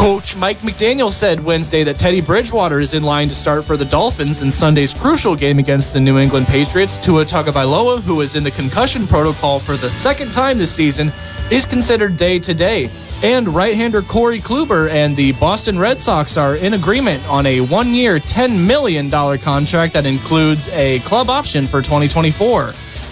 Coach 0.00 0.34
Mike 0.34 0.60
McDaniel 0.62 1.12
said 1.12 1.44
Wednesday 1.44 1.84
that 1.84 1.98
Teddy 1.98 2.22
Bridgewater 2.22 2.78
is 2.78 2.94
in 2.94 3.02
line 3.02 3.28
to 3.28 3.34
start 3.34 3.66
for 3.66 3.76
the 3.76 3.84
Dolphins 3.84 4.40
in 4.40 4.50
Sunday's 4.50 4.94
crucial 4.94 5.36
game 5.36 5.58
against 5.58 5.92
the 5.92 6.00
New 6.00 6.18
England 6.18 6.46
Patriots. 6.46 6.96
Tua 6.96 7.26
Tagovailoa, 7.26 8.00
who 8.00 8.18
is 8.22 8.34
in 8.34 8.42
the 8.42 8.50
concussion 8.50 9.06
protocol 9.06 9.58
for 9.58 9.76
the 9.76 9.90
second 9.90 10.32
time 10.32 10.56
this 10.56 10.74
season, 10.74 11.12
is 11.50 11.66
considered 11.66 12.16
day 12.16 12.38
to 12.38 12.54
day. 12.54 12.90
And 13.22 13.54
right-hander 13.54 14.00
Corey 14.00 14.40
Kluber 14.40 14.88
and 14.88 15.14
the 15.16 15.32
Boston 15.32 15.78
Red 15.78 16.00
Sox 16.00 16.38
are 16.38 16.56
in 16.56 16.72
agreement 16.72 17.28
on 17.28 17.44
a 17.44 17.60
one-year, 17.60 18.20
$10 18.20 18.66
million 18.66 19.10
contract 19.10 19.92
that 19.92 20.06
includes 20.06 20.70
a 20.70 21.00
club 21.00 21.28
option 21.28 21.66
for 21.66 21.82
2024. 21.82 22.68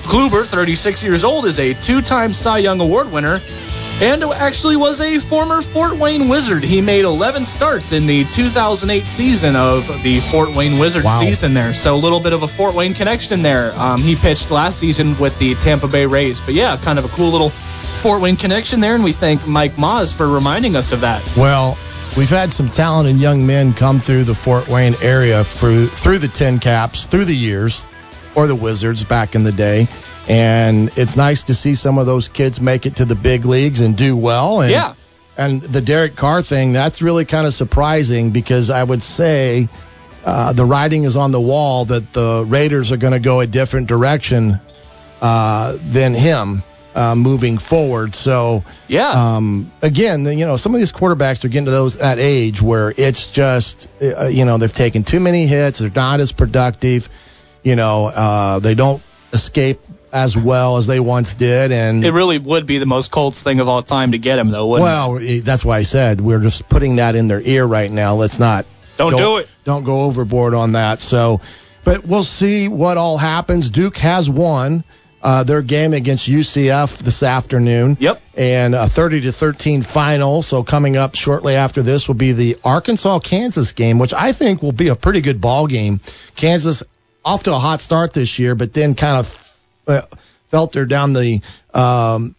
Kluber, 0.09 0.43
36 0.43 1.03
years 1.03 1.23
old, 1.23 1.45
is 1.45 1.59
a 1.59 1.75
two-time 1.75 2.33
Cy 2.33 2.59
Young 2.59 2.81
Award 2.81 3.13
winner 3.13 3.43
and 4.01 4.23
actually 4.23 4.77
was 4.77 5.01
a 5.01 5.19
former 5.19 5.61
Fort 5.61 5.97
Wayne 5.97 6.29
Wizard. 6.29 6.63
He 6.63 6.81
made 6.81 7.05
11 7.05 7.45
starts 7.45 7.93
in 7.93 8.07
the 8.07 8.25
2008 8.25 9.07
season 9.07 9.57
of 9.57 9.87
the 10.03 10.21
Fort 10.21 10.55
Wayne 10.55 10.79
Wizard 10.79 11.05
Wow. 11.05 11.21
season 11.21 11.55
there. 11.55 11.75
So 11.75 11.95
a 11.95 11.99
little 11.99 12.21
bit 12.21 12.33
of 12.33 12.43
a 12.43 12.49
Fort 12.49 12.75
Wayne 12.75 12.95
connection 12.95 13.43
there. 13.43 13.73
Um, 13.79 14.01
he 14.01 14.15
pitched 14.15 14.51
last 14.51 14.79
season 14.79 15.19
with 15.19 15.37
the 15.39 15.55
Tampa 15.57 15.89
Bay 15.89 16.07
Rays. 16.07 16.41
But 16.41 16.55
yeah, 16.55 16.77
kind 16.77 16.99
of 16.99 17.05
a 17.05 17.09
cool 17.09 17.31
little 17.31 17.51
Fort 18.03 18.21
Wayne 18.21 18.37
connection 18.37 18.81
there. 18.81 18.95
And 18.95 19.03
we 19.03 19.13
thank 19.13 19.47
Mike 19.47 19.75
Moz 19.75 20.15
for 20.17 20.29
reminding 20.29 20.77
us 20.77 20.93
of 20.93 21.01
that. 21.01 21.29
Well, 21.37 21.77
we've 22.17 22.31
had 22.31 22.53
some 22.53 22.69
talented 22.69 23.17
young 23.17 23.47
men 23.47 23.75
come 23.75 23.99
through 23.99 24.25
the 24.25 24.35
Fort 24.35 24.69
Wayne 24.69 24.95
area 25.03 25.43
through 25.43 25.89
through 25.89 26.19
the 26.19 26.29
TinCaps 26.29 27.09
through 27.09 27.25
the 27.25 27.35
years, 27.37 27.85
or 28.37 28.47
the 28.47 28.55
Wizards 28.55 29.03
back 29.03 29.35
in 29.35 29.43
the 29.43 29.53
day. 29.53 29.89
And 30.29 30.91
it's 30.97 31.17
nice 31.17 31.45
to 31.45 31.55
see 31.55 31.75
some 31.75 31.97
of 31.99 32.05
those 32.07 32.29
kids 32.29 32.61
make 32.61 32.85
it 32.85 32.97
to 32.97 33.05
the 33.07 33.15
big 33.15 33.45
leagues 33.47 33.81
and 33.81 33.97
do 33.97 34.17
well. 34.17 34.61
And, 34.61 34.71
Yeah. 34.71 34.95
And 35.39 35.63
the 35.63 35.81
Derek 35.81 36.17
Carr 36.17 36.43
thing, 36.43 36.73
that's 36.73 37.01
really 37.01 37.25
kind 37.25 37.47
of 37.47 37.55
surprising 37.55 38.31
because 38.33 38.71
I 38.71 38.83
would 38.83 39.03
say 39.03 39.69
uh, 40.25 40.53
the 40.53 40.65
writing 40.65 41.05
is 41.05 41.17
on 41.17 41.31
the 41.31 41.41
wall 41.41 41.85
that 41.87 42.13
the 42.13 42.45
Raiders 42.47 42.91
are 42.93 42.97
going 42.97 43.13
to 43.13 43.21
go 43.21 43.41
a 43.41 43.47
different 43.47 43.87
direction 43.87 44.61
uh, 45.23 45.79
than 45.81 46.13
him 46.13 46.63
uh, 46.95 47.15
moving 47.15 47.57
forward. 47.59 48.15
So, 48.17 48.65
Yeah. 48.89 49.11
um, 49.37 49.71
again, 49.81 50.25
you 50.27 50.45
know, 50.45 50.57
some 50.57 50.75
of 50.75 50.81
these 50.81 50.91
quarterbacks 50.93 51.45
are 51.45 51.49
getting 51.49 51.67
to 51.67 51.71
those 51.71 51.99
that 51.99 52.19
age 52.19 52.61
where 52.61 52.93
it's 52.95 53.29
just, 53.29 53.87
uh, 54.03 54.27
you 54.27 54.45
know, 54.45 54.59
they've 54.59 54.73
taken 54.73 55.05
too 55.05 55.21
many 55.21 55.47
hits. 55.47 55.79
They're 55.79 55.91
not 55.95 56.19
as 56.21 56.33
productive. 56.33 57.09
You 57.63 57.77
know, 57.77 58.07
uh, 58.07 58.59
they 58.59 58.75
don't 58.75 59.01
escape 59.33 59.81
as 60.13 60.37
well 60.37 60.77
as 60.77 60.87
they 60.87 61.01
once 61.01 61.35
did. 61.35 61.73
And 61.73 62.05
it 62.05 62.13
really 62.13 62.39
would 62.39 62.67
be 62.67 62.79
the 62.79 62.87
most 62.87 63.11
Colts 63.11 63.43
thing 63.43 63.61
of 63.61 63.69
all 63.69 63.83
time 63.83 64.13
to 64.13 64.19
get 64.19 64.39
him, 64.39 64.51
though, 64.51 64.67
wouldn't 64.67 64.89
it? 64.89 64.91
well, 64.91 65.19
eh, 65.19 65.41
that's 65.45 65.65
why 65.65 65.79
I 65.79 65.83
said 65.83 66.21
we're 66.21 66.41
just 66.41 66.69
putting 66.69 66.97
that 66.97 67.15
in 67.15 67.29
their 67.29 67.41
ear 67.41 67.65
right 67.65 67.91
now. 67.91 68.15
Let's 68.15 68.39
not 68.39 68.67
Don't 68.97 69.13
go- 69.13 69.19
do 69.19 69.37
it. 69.39 69.55
Don't 69.65 69.85
go 69.85 70.03
overboard 70.03 70.55
on 70.55 70.73
that. 70.73 71.01
So, 71.01 71.41
but 71.85 72.07
we'll 72.07 72.25
see 72.25 72.69
what 72.69 72.97
all 72.97 73.19
happens. 73.19 73.71
Duke 73.71 73.97
has 73.99 74.29
won 74.29 74.85
uh, 75.23 75.43
their 75.45 75.63
game 75.63 75.95
against 75.95 76.29
UCF 76.29 76.99
this 76.99 77.23
afternoon. 77.23 77.97
Yep. 78.01 78.23
And 78.37 78.75
a 78.75 78.87
30 78.87 79.23
to 79.23 79.33
13 79.33 79.83
final. 79.83 80.43
So 80.43 80.63
coming 80.63 80.97
up 80.97 81.15
shortly 81.15 81.55
after 81.55 81.83
this 81.83 82.09
will 82.09 82.15
be 82.15 82.33
the 82.33 82.57
Arkansas 82.65 83.19
Kansas 83.21 83.73
game, 83.73 83.99
which 83.99 84.15
I 84.15 84.33
think 84.33 84.63
will 84.63 84.73
be 84.73 84.89
a 84.89 84.97
pretty 84.97 85.21
good 85.21 85.41
ball 85.41 85.67
game. 85.67 86.01
Kansas 86.37 86.83
off 87.25 87.43
to 87.45 87.55
a 87.55 87.59
hot 87.59 87.81
start 87.81 88.13
this 88.13 88.39
year, 88.39 88.55
but 88.55 88.73
then 88.73 88.95
kind 88.95 89.19
of 89.19 89.27
faltered 90.49 90.89
down 90.89 91.13
the 91.13 91.41
um, 91.75 92.35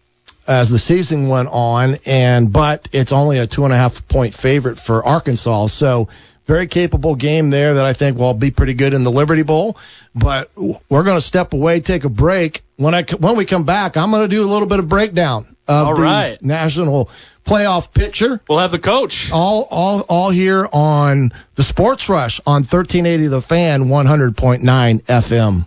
as 0.48 0.70
the 0.70 0.80
season 0.80 1.28
went 1.28 1.50
on, 1.52 1.96
and 2.06 2.52
but 2.52 2.90
it's 2.92 3.12
only 3.12 3.38
a 3.38 3.48
two 3.48 3.66
and 3.66 3.74
a 3.74 3.78
half 3.78 4.08
point 4.08 4.34
favorite 4.34 4.80
for 4.80 5.04
Arkansas. 5.04 5.68
So 5.68 6.10
very 6.46 6.66
capable 6.66 7.14
game 7.14 7.52
there 7.52 7.76
that 7.76 7.86
I 7.86 7.94
think 7.94 8.18
will 8.18 8.34
be 8.34 8.50
pretty 8.50 8.74
good 8.74 8.96
in 8.96 9.04
the 9.04 9.12
Liberty 9.12 9.44
Bowl. 9.44 9.78
But 10.16 10.50
we're 10.56 11.04
going 11.04 11.18
to 11.18 11.22
step 11.22 11.54
away, 11.54 11.80
take 11.80 12.04
a 12.06 12.10
break. 12.10 12.64
When 12.78 12.96
I 12.96 13.04
when 13.04 13.36
we 13.36 13.46
come 13.46 13.66
back, 13.66 13.98
I'm 13.98 14.10
going 14.10 14.28
to 14.28 14.36
do 14.36 14.44
a 14.44 14.50
little 14.50 14.68
bit 14.68 14.80
of 14.80 14.90
breakdown 14.90 15.56
of 15.68 15.88
All 15.88 15.96
the 15.96 16.38
national 16.42 17.06
playoff 17.46 17.94
picture. 17.94 18.42
We'll 18.50 18.60
have 18.60 18.72
the 18.72 18.80
coach. 18.80 19.32
All, 19.32 19.68
all, 19.70 20.02
all 20.10 20.30
here 20.32 20.68
on 20.74 21.32
the 21.54 21.64
Sports 21.64 22.10
Rush 22.10 22.40
on 22.48 22.64
1380 22.64 23.28
The 23.28 23.42
Fan, 23.42 23.84
100.9 23.86 25.04
FM. 25.04 25.66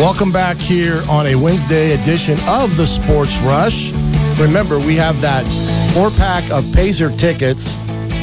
Welcome 0.00 0.32
back 0.32 0.56
here 0.56 1.00
on 1.08 1.24
a 1.26 1.36
Wednesday 1.36 1.92
edition 1.92 2.36
of 2.48 2.76
the 2.76 2.84
Sports 2.84 3.38
Rush. 3.38 3.92
Remember, 4.40 4.76
we 4.78 4.96
have 4.96 5.20
that 5.20 5.46
four 5.94 6.10
pack 6.10 6.50
of 6.50 6.64
Pacer 6.74 7.10
tickets. 7.10 7.76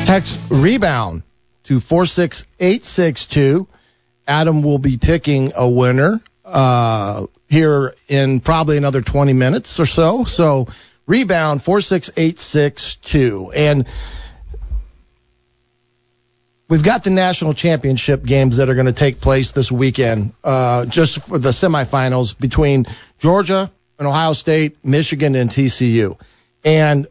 Text 0.06 0.38
rebound 0.50 1.24
to 1.64 1.80
46862. 1.80 3.68
Adam 4.28 4.62
will 4.64 4.80
be 4.80 4.98
picking 4.98 5.54
a 5.56 5.68
winner 5.68 6.20
uh, 6.44 7.26
here 7.48 7.94
in 8.10 8.42
probably 8.42 8.76
another 8.76 9.02
20 9.02 9.32
minutes 9.32 9.80
or 9.80 9.86
so. 9.86 10.26
So 10.26 10.68
rebound 11.08 11.64
46862. 11.64 13.52
And 13.56 13.88
we've 16.72 16.84
got 16.84 17.04
the 17.04 17.10
national 17.10 17.54
championship 17.54 18.24
games 18.24 18.58
that 18.58 18.70
are 18.70 18.76
going 18.76 18.88
to 18.88 18.94
take 18.94 19.20
place 19.20 19.52
this 19.52 19.70
weekend, 19.70 20.32
uh, 20.42 20.86
just 20.86 21.22
for 21.22 21.38
the 21.38 21.50
semifinals 21.50 22.40
between 22.40 22.88
Georgia 23.20 23.70
and 24.00 24.08
Ohio 24.08 24.32
State, 24.32 24.84
Michigan, 24.86 25.36
and 25.36 25.50
TCU. 25.50 26.18
And 26.64 27.06
a 27.06 27.10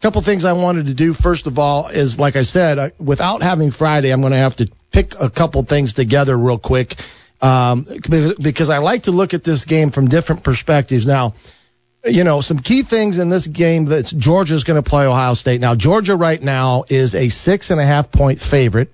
couple 0.00 0.22
things 0.22 0.46
I 0.46 0.54
wanted 0.54 0.86
to 0.86 0.94
do 0.94 1.12
first 1.12 1.46
of 1.46 1.58
all 1.58 1.88
is, 1.88 2.18
like 2.18 2.36
I 2.36 2.42
said, 2.42 2.78
uh, 2.78 2.88
without 2.98 3.42
having 3.42 3.70
Friday, 3.70 4.10
I'm 4.10 4.22
going 4.22 4.32
to 4.32 4.38
have 4.38 4.56
to 4.56 4.70
pick 4.90 5.12
a 5.20 5.28
couple 5.28 5.62
things 5.64 5.92
together 5.92 6.34
real 6.34 6.58
quick 6.58 6.94
um, 7.42 7.84
because 8.40 8.70
I 8.70 8.78
like 8.78 9.02
to 9.02 9.12
look 9.12 9.34
at 9.34 9.44
this 9.44 9.66
game 9.66 9.90
from 9.90 10.08
different 10.08 10.42
perspectives. 10.42 11.06
Now, 11.06 11.34
you 12.06 12.24
know, 12.24 12.40
some 12.40 12.58
key 12.58 12.82
things 12.82 13.18
in 13.18 13.28
this 13.28 13.46
game 13.46 13.86
that 13.86 14.06
Georgia's 14.06 14.64
going 14.64 14.82
to 14.82 14.88
play 14.88 15.06
Ohio 15.06 15.34
State. 15.34 15.60
Now, 15.60 15.74
Georgia 15.74 16.16
right 16.16 16.40
now 16.40 16.84
is 16.88 17.14
a 17.14 17.28
six 17.28 17.70
and 17.70 17.80
a 17.80 17.84
half 17.84 18.10
point 18.10 18.38
favorite, 18.38 18.92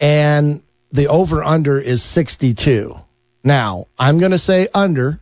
and 0.00 0.62
the 0.90 1.08
over 1.08 1.42
under 1.42 1.78
is 1.78 2.02
62. 2.02 2.96
Now, 3.44 3.86
I'm 3.98 4.18
going 4.18 4.32
to 4.32 4.38
say 4.38 4.68
under. 4.74 5.20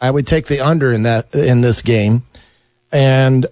I 0.00 0.10
would 0.10 0.26
take 0.26 0.46
the 0.46 0.60
under 0.60 0.92
in 0.92 1.02
that 1.02 1.34
in 1.34 1.60
this 1.60 1.82
game, 1.82 2.22
and 2.90 3.46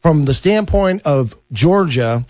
from 0.00 0.24
the 0.24 0.32
standpoint 0.34 1.02
of 1.02 1.36
Georgia, 1.52 2.24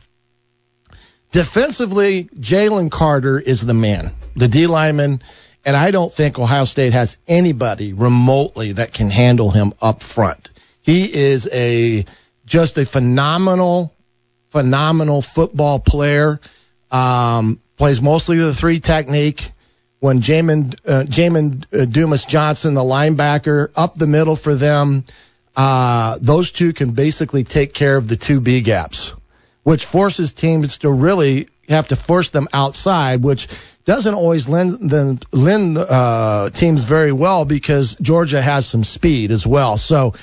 defensively, 1.31 2.25
Jalen 2.25 2.91
Carter 2.91 3.41
is 3.41 3.65
the 3.65 3.75
man, 3.75 4.13
the 4.35 4.49
D 4.49 4.67
lineman. 4.67 5.23
And 5.65 5.77
I 5.77 5.91
don't 5.93 6.13
think 6.13 6.39
Ohio 6.39 6.65
State 6.65 6.93
has 6.93 7.19
anybody 7.29 7.93
remotely 7.93 8.73
that 8.73 8.93
can 8.93 9.11
handle 9.11 9.51
him 9.51 9.73
up 9.81 10.03
front. 10.03 10.51
He 10.81 11.05
is 11.05 11.49
a 11.53 12.05
just 12.45 12.79
a 12.79 12.85
phenomenal, 12.85 13.95
phenomenal 14.51 15.23
football 15.23 15.79
player. 15.79 16.41
Um, 16.91 17.61
plays 17.77 18.03
mostly 18.03 18.39
the 18.39 18.55
three 18.55 18.81
technique. 18.81 19.51
When 20.01 20.21
Jamin 20.21 20.75
uh, 20.85 21.05
Jamin 21.05 21.65
uh, 21.73 21.85
Dumas 21.85 22.25
Johnson, 22.25 22.75
the 22.75 22.81
linebacker, 22.81 23.69
up 23.77 23.95
the 23.95 24.09
middle 24.09 24.35
for 24.35 24.57
them, 24.57 25.05
uh, 25.55 26.19
those 26.21 26.51
two 26.51 26.73
can 26.73 26.91
basically 26.91 27.45
take 27.45 27.73
care 27.73 27.97
of 27.97 28.09
the 28.09 28.17
two 28.17 28.41
B 28.41 28.63
gaps, 28.63 29.15
which 29.63 29.85
forces 29.85 30.33
teams 30.33 30.79
to 30.79 30.91
really 30.91 31.49
have 31.69 31.87
to 31.89 31.97
force 31.97 32.31
them 32.31 32.49
outside, 32.53 33.23
which 33.23 33.47
doesn't 33.85 34.15
always 34.15 34.49
lend 34.49 34.91
them 34.91 35.19
lend 35.33 35.79
uh, 35.79 36.51
teams 36.51 36.85
very 36.85 37.13
well 37.13 37.45
because 37.45 37.95
Georgia 37.97 38.41
has 38.41 38.67
some 38.67 38.85
speed 38.85 39.31
as 39.31 39.47
well. 39.47 39.77
So 39.77 40.15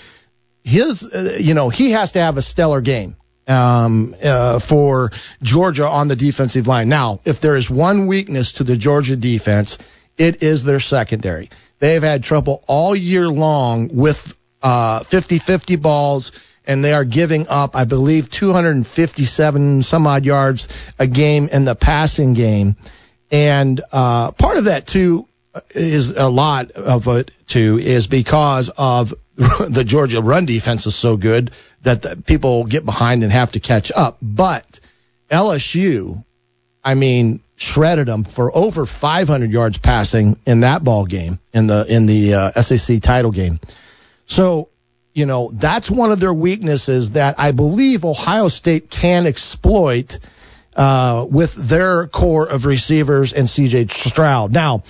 his, 0.64 1.10
uh, 1.10 1.38
you 1.40 1.54
know, 1.54 1.70
he 1.70 1.92
has 1.92 2.14
to 2.14 2.20
have 2.20 2.38
a 2.38 2.42
stellar 2.42 2.82
game 2.82 3.16
um, 3.48 4.16
uh, 4.24 4.60
for 4.60 5.12
Georgia 5.42 5.88
on 5.88 6.08
the 6.08 6.16
defensive 6.16 6.68
line. 6.68 6.90
Now, 6.90 7.20
if 7.26 7.42
there 7.42 7.56
is 7.56 7.70
one 7.70 8.08
weakness 8.08 8.54
to 8.54 8.64
the 8.64 8.78
Georgia 8.78 9.16
defense, 9.16 9.78
it 10.18 10.44
is 10.44 10.64
their 10.64 10.80
secondary. 10.80 11.50
They've 11.80 12.04
had 12.04 12.24
trouble 12.24 12.64
all 12.68 12.96
year 12.96 13.28
long 13.28 13.90
with 13.96 14.38
uh, 14.62 15.00
50-50 15.00 15.82
balls, 15.82 16.58
and 16.68 16.84
they 16.84 16.94
are 16.94 17.06
giving 17.06 17.48
up, 17.48 17.76
I 17.76 17.86
believe, 17.86 18.30
257 18.30 19.82
some 19.82 20.06
odd 20.06 20.26
yards 20.26 20.92
a 21.00 21.08
game 21.08 21.48
in 21.52 21.66
the 21.66 21.76
passing 21.76 22.34
game. 22.34 22.76
And 23.32 23.80
uh, 23.92 24.32
part 24.32 24.58
of 24.58 24.66
that 24.66 24.88
too 24.88 25.28
is 25.72 26.16
a 26.16 26.30
lot 26.30 26.72
of 26.72 27.08
it 27.08 27.36
too 27.48 27.78
is 27.80 28.08
because 28.08 28.70
of 28.70 29.14
the 29.36 29.84
Georgia 29.86 30.22
run 30.22 30.46
defense 30.46 30.86
is 30.86 30.96
so 30.96 31.18
good 31.18 31.52
that 31.84 32.26
people 32.26 32.66
get 32.66 32.86
behind 32.86 33.24
and 33.24 33.32
have 33.32 33.52
to 33.54 33.60
catch 33.60 33.92
up. 33.92 34.18
But 34.22 34.80
LSU, 35.30 36.24
I 36.84 36.96
mean, 36.96 37.42
shredded 37.56 38.08
them 38.08 38.24
for 38.24 38.56
over 38.56 38.86
500 38.86 39.52
yards 39.52 39.78
passing 39.78 40.38
in 40.46 40.62
that 40.62 40.84
ball 40.84 41.06
game 41.06 41.40
in 41.54 41.68
the 41.68 41.86
in 41.88 42.06
the 42.06 42.34
uh, 42.34 42.52
SEC 42.62 43.02
title 43.02 43.32
game. 43.32 43.60
So 44.26 44.70
you 45.14 45.26
know, 45.26 45.52
that's 45.54 45.90
one 45.90 46.12
of 46.12 46.20
their 46.20 46.34
weaknesses 46.34 47.12
that 47.12 47.40
I 47.40 47.52
believe 47.52 48.06
Ohio 48.06 48.48
State 48.48 48.90
can 48.90 49.26
exploit 49.26 50.20
uh, 50.76 51.26
with 51.30 51.54
their 51.56 52.08
core 52.08 52.50
of 52.50 52.66
receivers 52.66 53.34
and 53.34 53.48
CJ 53.48 53.92
Stroud. 53.92 54.54
Now, 54.54 54.84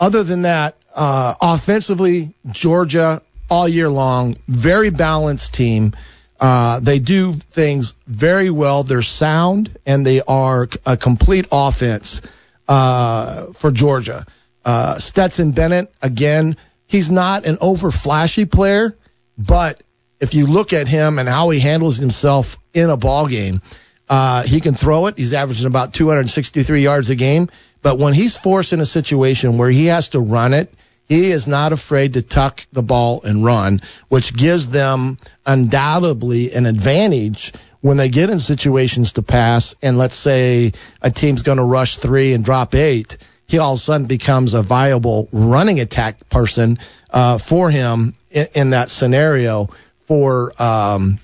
other 0.00 0.22
than 0.22 0.42
that, 0.42 0.76
uh, 0.94 1.34
offensively, 1.40 2.34
Georgia 2.50 3.22
all 3.52 3.68
year 3.68 3.88
long, 3.88 4.36
very 4.48 4.90
balanced 4.90 5.54
team. 5.54 5.92
Uh, 6.40 6.80
they 6.80 6.98
do 6.98 7.32
things 7.32 7.94
very 8.06 8.50
well. 8.50 8.82
They're 8.82 9.02
sound 9.02 9.76
and 9.86 10.04
they 10.04 10.22
are 10.22 10.68
a 10.86 10.96
complete 10.96 11.46
offense 11.52 12.22
uh, 12.66 13.52
for 13.52 13.70
Georgia. 13.70 14.24
Uh, 14.64 14.98
Stetson 14.98 15.52
Bennett, 15.52 15.92
again, 16.00 16.56
he's 16.86 17.10
not 17.10 17.44
an 17.44 17.58
over 17.60 17.90
flashy 17.90 18.44
player, 18.44 18.96
but 19.36 19.82
if 20.18 20.34
you 20.34 20.46
look 20.46 20.72
at 20.72 20.88
him 20.88 21.18
and 21.18 21.28
how 21.28 21.50
he 21.50 21.60
handles 21.60 21.98
himself 21.98 22.56
in 22.72 22.88
a 22.90 22.96
ball 22.96 23.26
game, 23.26 23.60
uh, 24.08 24.42
he 24.42 24.60
can 24.60 24.74
throw 24.74 25.06
it. 25.06 25.18
He's 25.18 25.32
averaging 25.32 25.66
about 25.66 25.94
263 25.94 26.82
yards 26.82 27.10
a 27.10 27.14
game. 27.14 27.48
But 27.82 27.98
when 27.98 28.14
he's 28.14 28.36
forced 28.36 28.72
in 28.72 28.80
a 28.80 28.86
situation 28.86 29.58
where 29.58 29.70
he 29.70 29.86
has 29.86 30.10
to 30.10 30.20
run 30.20 30.54
it, 30.54 30.72
he 31.08 31.30
is 31.30 31.48
not 31.48 31.72
afraid 31.72 32.14
to 32.14 32.22
tuck 32.22 32.64
the 32.72 32.82
ball 32.82 33.22
and 33.22 33.44
run, 33.44 33.80
which 34.08 34.34
gives 34.34 34.68
them 34.68 35.18
undoubtedly 35.44 36.52
an 36.52 36.66
advantage 36.66 37.52
when 37.80 37.96
they 37.96 38.08
get 38.08 38.30
in 38.30 38.38
situations 38.38 39.12
to 39.12 39.22
pass. 39.22 39.74
And 39.82 39.98
let's 39.98 40.14
say 40.14 40.72
a 41.02 41.10
team's 41.10 41.42
going 41.42 41.58
to 41.58 41.64
rush 41.64 41.98
three 41.98 42.32
and 42.32 42.44
drop 42.44 42.74
eight, 42.74 43.18
he 43.46 43.58
all 43.58 43.72
of 43.72 43.78
a 43.78 43.80
sudden 43.80 44.06
becomes 44.06 44.54
a 44.54 44.62
viable 44.62 45.28
running 45.32 45.80
attack 45.80 46.30
person 46.30 46.78
uh, 47.10 47.36
for 47.36 47.70
him 47.70 48.14
in, 48.30 48.46
in, 48.54 48.70
that 48.70 48.88
scenario 48.88 49.66
for 50.00 50.52
um, 50.62 51.18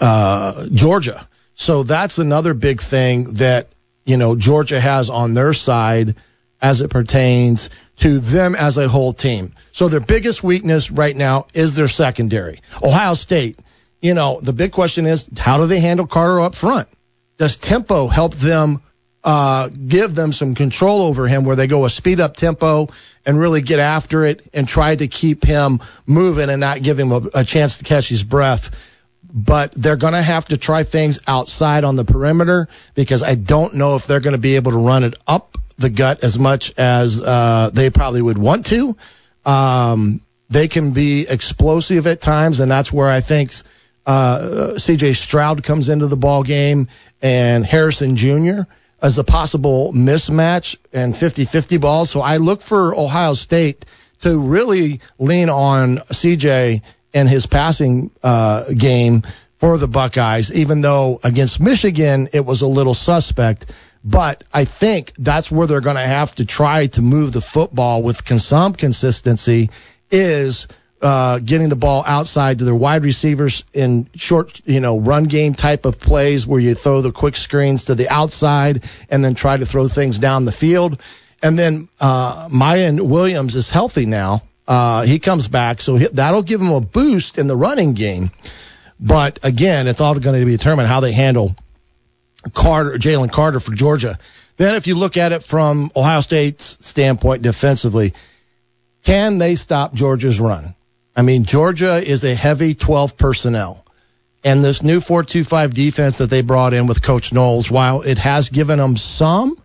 uh, 0.00 0.66
Georgia. 0.72 1.27
So 1.58 1.82
that's 1.82 2.18
another 2.18 2.54
big 2.54 2.80
thing 2.80 3.34
that 3.34 3.68
you 4.06 4.16
know 4.16 4.36
Georgia 4.36 4.80
has 4.80 5.10
on 5.10 5.34
their 5.34 5.52
side 5.52 6.14
as 6.62 6.80
it 6.80 6.88
pertains 6.88 7.68
to 7.96 8.20
them 8.20 8.54
as 8.54 8.78
a 8.78 8.88
whole 8.88 9.12
team. 9.12 9.52
So 9.72 9.88
their 9.88 10.00
biggest 10.00 10.42
weakness 10.42 10.90
right 10.92 11.14
now 11.14 11.46
is 11.54 11.74
their 11.74 11.88
secondary. 11.88 12.60
Ohio 12.80 13.14
State, 13.14 13.58
you 14.00 14.14
know, 14.14 14.40
the 14.40 14.52
big 14.52 14.70
question 14.70 15.04
is 15.06 15.28
how 15.36 15.58
do 15.58 15.66
they 15.66 15.80
handle 15.80 16.06
Carter 16.06 16.40
up 16.40 16.54
front? 16.54 16.88
Does 17.38 17.56
tempo 17.56 18.06
help 18.06 18.34
them 18.34 18.80
uh, 19.24 19.68
give 19.68 20.14
them 20.14 20.30
some 20.30 20.54
control 20.54 21.02
over 21.02 21.26
him 21.26 21.44
where 21.44 21.56
they 21.56 21.66
go 21.66 21.84
a 21.84 21.90
speed 21.90 22.20
up 22.20 22.36
tempo 22.36 22.86
and 23.26 23.38
really 23.38 23.62
get 23.62 23.80
after 23.80 24.24
it 24.24 24.48
and 24.54 24.68
try 24.68 24.94
to 24.94 25.08
keep 25.08 25.44
him 25.44 25.80
moving 26.06 26.50
and 26.50 26.60
not 26.60 26.80
give 26.82 26.98
him 26.98 27.10
a, 27.10 27.20
a 27.34 27.44
chance 27.44 27.78
to 27.78 27.84
catch 27.84 28.08
his 28.08 28.22
breath? 28.22 28.94
But 29.32 29.72
they're 29.72 29.96
going 29.96 30.14
to 30.14 30.22
have 30.22 30.46
to 30.46 30.56
try 30.56 30.84
things 30.84 31.20
outside 31.26 31.84
on 31.84 31.96
the 31.96 32.04
perimeter 32.04 32.68
because 32.94 33.22
I 33.22 33.34
don't 33.34 33.74
know 33.74 33.96
if 33.96 34.06
they're 34.06 34.20
going 34.20 34.34
to 34.34 34.38
be 34.38 34.56
able 34.56 34.72
to 34.72 34.78
run 34.78 35.04
it 35.04 35.14
up 35.26 35.58
the 35.76 35.90
gut 35.90 36.24
as 36.24 36.38
much 36.38 36.72
as 36.78 37.20
uh, 37.20 37.70
they 37.72 37.90
probably 37.90 38.22
would 38.22 38.38
want 38.38 38.66
to. 38.66 38.96
Um, 39.44 40.20
they 40.50 40.68
can 40.68 40.92
be 40.92 41.26
explosive 41.28 42.06
at 42.06 42.20
times, 42.20 42.60
and 42.60 42.70
that's 42.70 42.92
where 42.92 43.08
I 43.08 43.20
think 43.20 43.52
uh, 44.06 44.78
C.J. 44.78 45.12
Stroud 45.12 45.62
comes 45.62 45.88
into 45.88 46.06
the 46.06 46.16
ball 46.16 46.42
game 46.42 46.88
and 47.22 47.64
Harrison 47.64 48.16
Jr. 48.16 48.62
as 49.00 49.18
a 49.18 49.24
possible 49.24 49.92
mismatch 49.92 50.76
and 50.92 51.12
50-50 51.12 51.80
balls. 51.80 52.10
So 52.10 52.22
I 52.22 52.38
look 52.38 52.62
for 52.62 52.94
Ohio 52.94 53.34
State 53.34 53.84
to 54.20 54.38
really 54.38 55.00
lean 55.18 55.50
on 55.50 55.98
C.J 56.10 56.82
and 57.18 57.28
his 57.28 57.46
passing 57.46 58.10
uh, 58.22 58.64
game 58.72 59.22
for 59.58 59.76
the 59.76 59.88
Buckeyes, 59.88 60.54
even 60.54 60.80
though 60.80 61.18
against 61.24 61.60
Michigan 61.60 62.28
it 62.32 62.44
was 62.46 62.62
a 62.62 62.66
little 62.66 62.94
suspect. 62.94 63.72
But 64.04 64.44
I 64.54 64.64
think 64.64 65.12
that's 65.18 65.50
where 65.50 65.66
they're 65.66 65.80
going 65.80 65.96
to 65.96 66.02
have 66.02 66.32
to 66.36 66.44
try 66.44 66.86
to 66.86 67.02
move 67.02 67.32
the 67.32 67.40
football 67.40 68.02
with 68.04 68.26
some 68.40 68.72
consistency 68.72 69.70
is 70.10 70.68
uh, 71.02 71.40
getting 71.40 71.68
the 71.68 71.76
ball 71.76 72.04
outside 72.06 72.60
to 72.60 72.64
their 72.64 72.74
wide 72.74 73.04
receivers 73.04 73.64
in 73.72 74.08
short, 74.14 74.60
you 74.64 74.78
know, 74.78 75.00
run 75.00 75.24
game 75.24 75.54
type 75.54 75.84
of 75.84 75.98
plays 75.98 76.46
where 76.46 76.60
you 76.60 76.74
throw 76.74 77.02
the 77.02 77.12
quick 77.12 77.34
screens 77.34 77.86
to 77.86 77.96
the 77.96 78.08
outside 78.08 78.84
and 79.10 79.24
then 79.24 79.34
try 79.34 79.56
to 79.56 79.66
throw 79.66 79.88
things 79.88 80.20
down 80.20 80.44
the 80.44 80.52
field. 80.52 81.02
And 81.42 81.58
then 81.58 81.88
uh, 82.00 82.48
Miyan 82.48 83.08
Williams 83.08 83.56
is 83.56 83.70
healthy 83.70 84.06
now, 84.06 84.42
uh, 84.68 85.02
he 85.02 85.18
comes 85.18 85.48
back, 85.48 85.80
so 85.80 85.96
that'll 85.96 86.42
give 86.42 86.60
him 86.60 86.70
a 86.70 86.80
boost 86.82 87.38
in 87.38 87.46
the 87.46 87.56
running 87.56 87.94
game. 87.94 88.30
But 89.00 89.42
again, 89.42 89.88
it's 89.88 90.02
all 90.02 90.14
going 90.18 90.38
to 90.38 90.44
be 90.44 90.56
determined 90.56 90.88
how 90.88 91.00
they 91.00 91.12
handle 91.12 91.56
Carter, 92.52 92.98
Jalen 92.98 93.32
Carter 93.32 93.60
for 93.60 93.72
Georgia. 93.72 94.18
Then, 94.58 94.76
if 94.76 94.86
you 94.86 94.94
look 94.94 95.16
at 95.16 95.32
it 95.32 95.42
from 95.42 95.90
Ohio 95.96 96.20
State's 96.20 96.76
standpoint 96.84 97.42
defensively, 97.42 98.12
can 99.04 99.38
they 99.38 99.54
stop 99.54 99.94
Georgia's 99.94 100.38
run? 100.38 100.74
I 101.16 101.22
mean, 101.22 101.44
Georgia 101.44 101.96
is 101.96 102.24
a 102.24 102.34
heavy 102.34 102.74
12 102.74 103.16
personnel. 103.16 103.84
And 104.44 104.62
this 104.62 104.82
new 104.82 105.00
4-2-5 105.00 105.72
defense 105.72 106.18
that 106.18 106.30
they 106.30 106.42
brought 106.42 106.74
in 106.74 106.86
with 106.86 107.02
Coach 107.02 107.32
Knowles, 107.32 107.70
while 107.70 108.02
it 108.02 108.18
has 108.18 108.50
given 108.50 108.78
them 108.78 108.96
some 108.96 109.60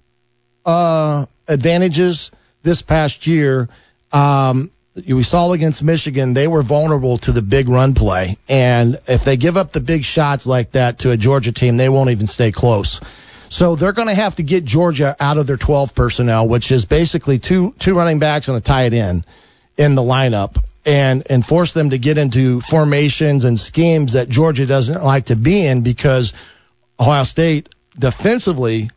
uh, 0.66 1.26
advantages 1.48 2.32
this 2.64 2.82
past 2.82 3.28
year, 3.28 3.68
um, 4.12 4.72
we 4.96 5.24
saw 5.24 5.52
against 5.52 5.84
Michigan, 5.84 6.34
they 6.34 6.48
were 6.48 6.62
vulnerable 6.62 7.18
to 7.20 7.32
the 7.32 7.42
big 7.42 7.68
run 7.68 7.94
play. 7.94 8.38
And 8.48 9.00
if 9.08 9.26
they 9.26 9.38
give 9.38 9.58
up 9.58 9.72
the 9.72 9.82
big 9.82 10.04
shots 10.04 10.46
like 10.46 10.72
that 10.72 11.00
to 11.00 11.12
a 11.12 11.18
Georgia 11.18 11.52
team, 11.52 11.78
they 11.78 11.90
won't 11.90 12.12
even 12.12 12.28
stay 12.28 12.52
close. 12.52 13.02
So 13.50 13.76
they're 13.76 13.94
going 13.94 14.08
to 14.08 14.16
have 14.16 14.36
to 14.36 14.44
get 14.44 14.66
Georgia 14.66 15.16
out 15.20 15.38
of 15.38 15.48
their 15.48 15.58
12 15.58 15.94
personnel, 15.94 16.48
which 16.48 16.72
is 16.72 16.86
basically 16.86 17.40
two 17.40 17.74
two 17.78 17.96
running 17.96 18.20
backs 18.20 18.48
and 18.48 18.58
a 18.58 18.62
tight 18.62 18.94
end 18.94 19.26
in 19.78 19.96
the 19.96 20.02
lineup, 20.02 20.58
and 20.86 21.24
and 21.30 21.46
force 21.46 21.74
them 21.74 21.92
to 21.92 21.98
get 21.98 22.18
into 22.18 22.62
formations 22.62 23.46
and 23.46 23.60
schemes 23.60 24.14
that 24.14 24.28
Georgia 24.28 24.66
doesn't 24.66 25.04
like 25.04 25.26
to 25.26 25.36
be 25.36 25.66
in 25.66 25.84
because 25.84 26.34
Ohio 27.00 27.24
State 27.24 27.70
defensively 27.98 28.90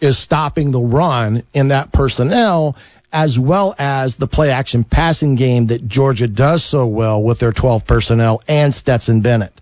is 0.00 0.16
stopping 0.16 0.70
the 0.70 0.80
run 0.80 1.42
in 1.52 1.68
that 1.68 1.92
personnel 1.92 2.76
as 3.12 3.38
well 3.38 3.74
as 3.78 4.16
the 4.16 4.26
play 4.26 4.50
action 4.50 4.84
passing 4.84 5.34
game 5.34 5.66
that 5.68 5.86
Georgia 5.86 6.28
does 6.28 6.64
so 6.64 6.86
well 6.86 7.22
with 7.22 7.38
their 7.38 7.52
12 7.52 7.86
personnel 7.86 8.42
and 8.48 8.74
Stetson 8.74 9.20
Bennett. 9.20 9.58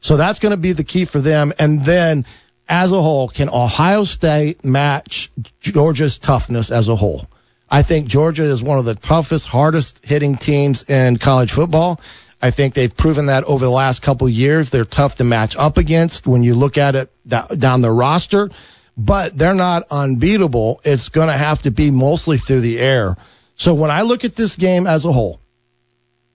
So 0.00 0.16
that's 0.16 0.38
going 0.38 0.50
to 0.50 0.56
be 0.56 0.72
the 0.72 0.84
key 0.84 1.04
for 1.04 1.20
them. 1.20 1.52
And 1.58 1.80
then 1.80 2.26
as 2.68 2.92
a 2.92 3.00
whole, 3.00 3.28
can 3.28 3.48
Ohio 3.48 4.04
State 4.04 4.64
match 4.64 5.30
Georgia's 5.60 6.18
toughness 6.18 6.70
as 6.70 6.88
a 6.88 6.96
whole? 6.96 7.26
I 7.70 7.82
think 7.82 8.06
Georgia 8.06 8.44
is 8.44 8.62
one 8.62 8.78
of 8.78 8.84
the 8.84 8.94
toughest, 8.94 9.46
hardest 9.46 10.04
hitting 10.04 10.36
teams 10.36 10.88
in 10.90 11.16
college 11.16 11.52
football. 11.52 12.00
I 12.40 12.50
think 12.50 12.74
they've 12.74 12.94
proven 12.94 13.26
that 13.26 13.44
over 13.44 13.64
the 13.64 13.70
last 13.70 14.02
couple 14.02 14.28
years. 14.28 14.70
They're 14.70 14.84
tough 14.84 15.16
to 15.16 15.24
match 15.24 15.56
up 15.56 15.78
against 15.78 16.26
when 16.26 16.42
you 16.42 16.54
look 16.54 16.76
at 16.76 16.96
it 16.96 17.10
down 17.26 17.80
the 17.80 17.90
roster 17.90 18.50
but 18.96 19.36
they're 19.36 19.54
not 19.54 19.84
unbeatable. 19.90 20.80
It's 20.84 21.08
going 21.08 21.28
to 21.28 21.36
have 21.36 21.62
to 21.62 21.70
be 21.70 21.90
mostly 21.90 22.38
through 22.38 22.60
the 22.60 22.78
air. 22.78 23.16
So 23.56 23.74
when 23.74 23.90
I 23.90 24.02
look 24.02 24.24
at 24.24 24.36
this 24.36 24.56
game 24.56 24.86
as 24.86 25.06
a 25.06 25.12
whole, 25.12 25.40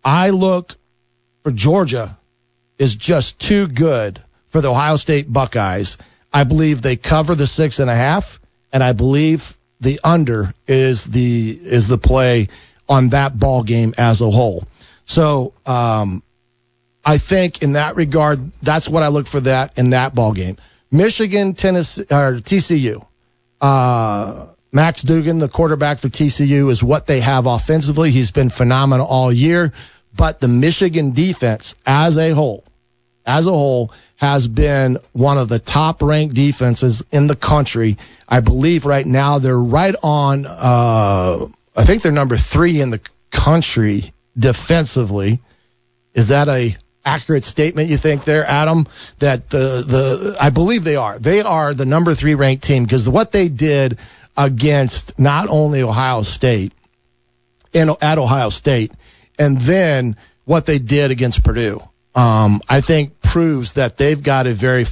I 0.03 0.29
look 0.29 0.75
for 1.43 1.51
Georgia 1.51 2.17
is 2.77 2.95
just 2.95 3.39
too 3.39 3.67
good 3.67 4.21
for 4.47 4.61
the 4.61 4.71
Ohio 4.71 4.95
State 4.95 5.31
Buckeyes. 5.31 5.97
I 6.33 6.43
believe 6.43 6.81
they 6.81 6.95
cover 6.95 7.35
the 7.35 7.47
six 7.47 7.79
and 7.79 7.89
a 7.89 7.95
half, 7.95 8.39
and 8.71 8.83
I 8.83 8.93
believe 8.93 9.57
the 9.79 9.99
under 10.03 10.53
is 10.67 11.05
the 11.05 11.57
is 11.61 11.87
the 11.87 11.97
play 11.97 12.47
on 12.89 13.09
that 13.09 13.37
ball 13.37 13.63
game 13.63 13.93
as 13.97 14.21
a 14.21 14.29
whole. 14.29 14.63
So 15.05 15.53
um, 15.65 16.23
I 17.05 17.17
think 17.17 17.63
in 17.63 17.73
that 17.73 17.95
regard, 17.95 18.51
that's 18.61 18.89
what 18.89 19.03
I 19.03 19.07
look 19.07 19.27
for 19.27 19.39
that 19.41 19.77
in 19.77 19.91
that 19.91 20.13
ball 20.13 20.33
game. 20.33 20.57
Michigan, 20.91 21.53
Tennessee, 21.53 22.03
or 22.03 22.39
TCU. 22.39 23.05
Uh, 23.59 24.47
Max 24.71 25.01
Duggan, 25.01 25.39
the 25.39 25.47
quarterback 25.47 25.99
for 25.99 26.09
TCU, 26.09 26.69
is 26.69 26.83
what 26.83 27.07
they 27.07 27.19
have 27.21 27.45
offensively. 27.45 28.11
He's 28.11 28.31
been 28.31 28.49
phenomenal 28.49 29.07
all 29.07 29.31
year, 29.31 29.71
but 30.15 30.39
the 30.39 30.47
Michigan 30.47 31.13
defense 31.13 31.75
as 31.85 32.17
a 32.17 32.31
whole, 32.31 32.63
as 33.25 33.47
a 33.47 33.51
whole, 33.51 33.91
has 34.17 34.47
been 34.47 34.97
one 35.13 35.37
of 35.37 35.47
the 35.47 35.59
top 35.59 36.01
ranked 36.01 36.35
defenses 36.35 37.03
in 37.11 37.27
the 37.27 37.35
country. 37.35 37.97
I 38.27 38.41
believe 38.41 38.85
right 38.85 39.05
now 39.05 39.39
they're 39.39 39.57
right 39.57 39.95
on, 40.03 40.45
uh, 40.47 41.45
I 41.75 41.83
think 41.83 42.01
they're 42.01 42.11
number 42.11 42.35
three 42.35 42.81
in 42.81 42.89
the 42.89 43.01
country 43.31 44.11
defensively. 44.37 45.39
Is 46.13 46.29
that 46.29 46.47
a 46.49 46.75
accurate 47.07 47.43
statement 47.43 47.89
you 47.89 47.97
think 47.97 48.25
there, 48.25 48.45
Adam? 48.45 48.85
That 49.19 49.49
the 49.49 49.83
the 49.87 50.37
I 50.39 50.49
believe 50.49 50.83
they 50.83 50.97
are. 50.97 51.17
They 51.17 51.41
are 51.41 51.73
the 51.73 51.85
number 51.85 52.13
three 52.13 52.35
ranked 52.35 52.63
team 52.63 52.83
because 52.83 53.09
what 53.09 53.31
they 53.31 53.47
did 53.47 53.97
against 54.35 55.17
not 55.17 55.49
only 55.49 55.81
Ohio 55.81 56.21
State 56.23 56.73
in 57.73 57.89
at 58.01 58.17
Ohio 58.17 58.49
State, 58.49 58.91
and 59.39 59.59
then 59.59 60.17
what 60.45 60.65
they 60.65 60.79
did 60.79 61.11
against 61.11 61.43
Purdue, 61.43 61.79
um, 62.13 62.61
I 62.69 62.81
think 62.81 63.21
proves 63.21 63.73
that 63.73 63.97
they've 63.97 64.21
got 64.21 64.47
a 64.47 64.53
very 64.53 64.85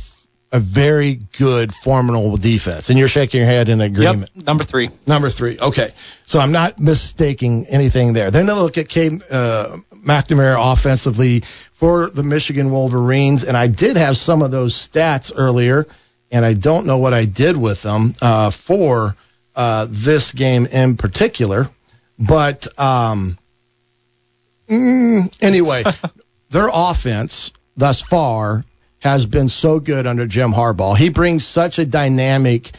a 0.51 0.59
very 0.59 1.15
good 1.37 1.73
formidable 1.73 2.37
defense. 2.37 2.89
And 2.89 2.97
you're 2.97 3.09
shaking 3.09 3.41
your 3.41 3.49
head 3.49 3.67
in 3.67 3.81
agreement. 3.81 4.29
Yep, 4.35 4.45
number 4.45 4.63
three. 4.63 4.89
Number 5.05 5.29
three. 5.29 5.59
Okay. 5.59 5.89
So 6.25 6.39
I'm 6.39 6.53
not 6.53 6.79
mistaking 6.79 7.65
anything 7.67 8.13
there. 8.13 8.31
Then 8.31 8.49
I 8.49 8.53
look 8.53 8.77
at 8.77 8.87
Cade 8.87 9.21
uh, 9.29 9.77
McNamara 10.05 10.71
offensively 10.71 11.41
for 11.41 12.09
the 12.09 12.23
Michigan 12.23 12.71
Wolverines, 12.71 13.43
and 13.43 13.57
I 13.57 13.67
did 13.67 13.97
have 13.97 14.15
some 14.15 14.41
of 14.41 14.51
those 14.51 14.75
stats 14.75 15.31
earlier, 15.35 15.87
and 16.31 16.45
I 16.45 16.53
don't 16.53 16.85
know 16.85 16.97
what 16.97 17.13
I 17.13 17.25
did 17.25 17.57
with 17.57 17.81
them 17.81 18.13
uh, 18.21 18.51
for 18.51 19.15
uh, 19.55 19.87
this 19.89 20.31
game 20.31 20.65
in 20.67 20.97
particular. 20.97 21.69
But 22.19 22.67
um, 22.79 23.37
mm, 24.69 25.35
anyway, 25.41 25.83
their 26.49 26.69
offense 26.71 27.51
thus 27.75 28.01
far 28.01 28.63
has 28.99 29.25
been 29.25 29.47
so 29.47 29.79
good 29.79 30.07
under 30.07 30.25
Jim 30.25 30.51
Harbaugh. 30.51 30.97
He 30.97 31.09
brings 31.09 31.45
such 31.45 31.79
a 31.79 31.85
dynamic, 31.85 32.71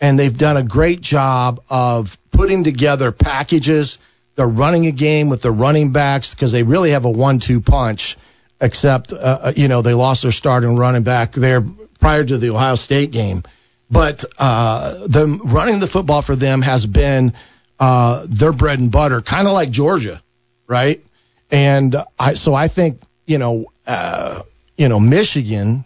and 0.00 0.18
they've 0.18 0.36
done 0.36 0.56
a 0.56 0.62
great 0.62 1.00
job 1.00 1.62
of 1.70 2.18
putting 2.30 2.64
together 2.64 3.12
packages. 3.12 3.98
They're 4.34 4.48
running 4.48 4.86
a 4.86 4.92
game 4.92 5.28
with 5.28 5.42
the 5.42 5.50
running 5.50 5.92
backs 5.92 6.34
because 6.34 6.52
they 6.52 6.62
really 6.62 6.90
have 6.90 7.04
a 7.04 7.10
one-two 7.10 7.60
punch. 7.60 8.16
Except, 8.60 9.12
uh, 9.12 9.52
you 9.56 9.66
know, 9.66 9.82
they 9.82 9.92
lost 9.92 10.22
their 10.22 10.30
starting 10.30 10.76
running 10.76 11.02
back 11.02 11.32
there 11.32 11.64
prior 11.98 12.22
to 12.24 12.38
the 12.38 12.50
Ohio 12.50 12.76
State 12.76 13.10
game. 13.10 13.42
But 13.90 14.24
uh, 14.38 15.08
them 15.08 15.40
running 15.44 15.80
the 15.80 15.88
football 15.88 16.22
for 16.22 16.36
them 16.36 16.62
has 16.62 16.86
been 16.86 17.32
uh, 17.80 18.24
their 18.28 18.52
bread 18.52 18.78
and 18.78 18.92
butter, 18.92 19.20
kind 19.20 19.48
of 19.48 19.52
like 19.52 19.70
Georgia, 19.70 20.22
right? 20.68 21.04
And 21.50 21.96
I, 22.16 22.34
so 22.34 22.54
I 22.54 22.68
think, 22.68 23.00
you 23.26 23.38
know, 23.38 23.66
uh, 23.84 24.42
you 24.78 24.88
know, 24.88 25.00
Michigan 25.00 25.84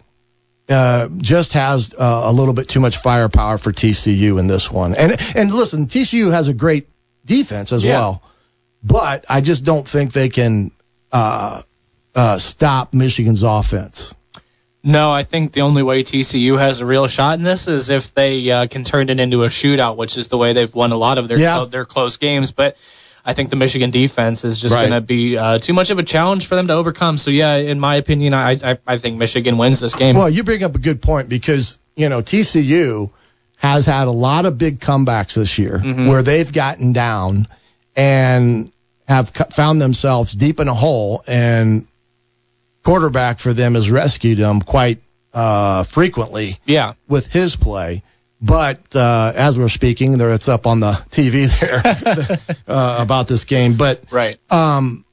uh, 0.68 1.08
just 1.16 1.54
has 1.54 1.94
uh, 1.98 2.22
a 2.26 2.32
little 2.32 2.52
bit 2.54 2.68
too 2.68 2.80
much 2.80 2.98
firepower 2.98 3.56
for 3.56 3.72
TCU 3.72 4.38
in 4.38 4.48
this 4.48 4.70
one. 4.70 4.94
And 4.94 5.16
and 5.34 5.50
listen, 5.50 5.86
TCU 5.86 6.30
has 6.30 6.48
a 6.48 6.54
great 6.54 6.88
defense 7.24 7.72
as 7.72 7.82
Yeah. 7.82 7.92
well, 7.94 8.22
but 8.82 9.24
I 9.28 9.40
just 9.40 9.64
don't 9.64 9.86
think 9.86 10.12
they 10.12 10.28
can 10.28 10.70
uh, 11.12 11.62
uh, 12.14 12.38
stop 12.38 12.94
Michigan's 12.94 13.42
offense. 13.42 14.14
No, 14.82 15.10
I 15.10 15.24
think 15.24 15.50
the 15.52 15.62
only 15.62 15.82
way 15.82 16.04
TCU 16.04 16.58
has 16.58 16.78
a 16.80 16.86
real 16.86 17.08
shot 17.08 17.38
in 17.38 17.44
this 17.44 17.66
is 17.66 17.90
if 17.90 18.14
they 18.14 18.48
uh, 18.50 18.66
can 18.68 18.84
turn 18.84 19.08
it 19.08 19.18
into 19.18 19.42
a 19.42 19.48
shootout, 19.48 19.96
which 19.96 20.16
is 20.16 20.28
the 20.28 20.38
way 20.38 20.52
they've 20.52 20.72
won 20.72 20.92
a 20.92 20.96
lot 20.96 21.18
of 21.18 21.26
their 21.26 21.38
Yeah. 21.38 21.64
their 21.64 21.84
close 21.84 22.18
games. 22.18 22.52
But 22.52 22.76
I 23.24 23.32
think 23.32 23.50
the 23.50 23.56
Michigan 23.56 23.90
defense 23.90 24.44
is 24.44 24.60
just 24.60 24.72
Right. 24.72 24.82
going 24.88 24.92
to 24.92 25.04
be 25.04 25.36
uh, 25.36 25.58
too 25.58 25.72
much 25.72 25.90
of 25.90 25.98
a 25.98 26.04
challenge 26.04 26.46
for 26.46 26.54
them 26.54 26.68
to 26.68 26.74
overcome. 26.74 27.18
So 27.18 27.32
yeah, 27.32 27.56
in 27.56 27.80
my 27.80 27.96
opinion, 27.96 28.32
I 28.32 28.52
I, 28.62 28.78
I 28.86 28.96
think 28.98 29.18
Michigan 29.18 29.58
wins 29.58 29.80
this 29.80 29.96
game. 29.96 30.14
Well, 30.14 30.30
you 30.30 30.44
bring 30.44 30.62
up 30.62 30.76
a 30.76 30.78
good 30.78 31.02
point 31.02 31.28
because 31.28 31.80
you 31.96 32.08
know 32.08 32.22
TCU 32.22 33.10
has 33.56 33.86
had 33.86 34.06
a 34.06 34.12
lot 34.12 34.46
of 34.46 34.56
big 34.56 34.78
comebacks 34.78 35.34
this 35.34 35.58
year 35.58 35.80
where 35.80 36.22
they've 36.22 36.52
gotten 36.52 36.92
down 36.92 37.48
and 37.96 38.70
have 39.08 39.30
found 39.30 39.80
themselves 39.80 40.34
deep 40.34 40.60
in 40.60 40.68
a 40.68 40.74
hole, 40.74 41.22
and 41.26 41.86
quarterback 42.84 43.38
for 43.40 43.52
them 43.52 43.74
has 43.74 43.90
rescued 43.90 44.38
them 44.38 44.60
quite 44.60 45.02
uh, 45.32 45.82
frequently 45.84 46.58
yeah, 46.64 46.94
with 47.08 47.26
his 47.26 47.56
play. 47.56 48.02
But 48.40 48.94
uh, 48.94 49.32
as 49.34 49.58
we're 49.58 49.68
speaking, 49.68 50.18
there 50.18 50.30
it's 50.32 50.48
up 50.48 50.66
on 50.66 50.80
the 50.80 50.92
TV 51.10 51.48
there 51.60 52.58
uh, 52.68 52.98
about 53.00 53.28
this 53.28 53.44
game. 53.44 53.76
But 53.76 54.12
right. 54.12 54.38
um, 54.50 55.04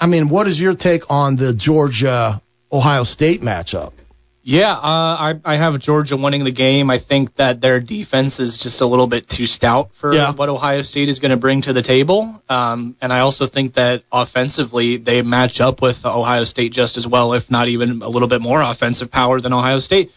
I 0.00 0.06
mean, 0.06 0.28
what 0.28 0.46
is 0.46 0.60
your 0.60 0.74
take 0.74 1.10
on 1.10 1.36
the 1.36 1.52
Georgia 1.52 2.40
Ohio 2.72 3.04
State 3.04 3.40
matchup? 3.40 3.92
Yeah, 4.44 4.72
uh, 4.72 4.78
I, 4.82 5.40
I 5.44 5.54
have 5.56 5.78
Georgia 5.78 6.16
winning 6.16 6.42
the 6.42 6.50
game. 6.50 6.90
I 6.90 6.98
think 6.98 7.36
that 7.36 7.60
their 7.60 7.78
defense 7.78 8.40
is 8.40 8.58
just 8.58 8.80
a 8.80 8.86
little 8.86 9.06
bit 9.06 9.28
too 9.28 9.46
stout 9.46 9.94
for 9.94 10.12
Yeah. 10.12 10.32
what 10.32 10.48
Ohio 10.48 10.82
State 10.82 11.08
is 11.08 11.20
going 11.20 11.30
to 11.30 11.36
bring 11.36 11.60
to 11.62 11.72
the 11.72 11.82
table. 11.82 12.42
Um, 12.48 12.96
and 13.00 13.12
I 13.12 13.20
also 13.20 13.46
think 13.46 13.74
that 13.74 14.02
offensively 14.10 14.96
they 14.96 15.22
match 15.22 15.60
up 15.60 15.80
with 15.80 16.04
Ohio 16.04 16.42
State 16.42 16.72
just 16.72 16.96
as 16.96 17.06
well, 17.06 17.34
if 17.34 17.52
not 17.52 17.68
even 17.68 18.02
a 18.02 18.08
little 18.08 18.26
bit 18.26 18.40
more 18.40 18.60
offensive 18.60 19.12
power 19.12 19.40
than 19.40 19.52
Ohio 19.52 19.78
State. 19.78 20.10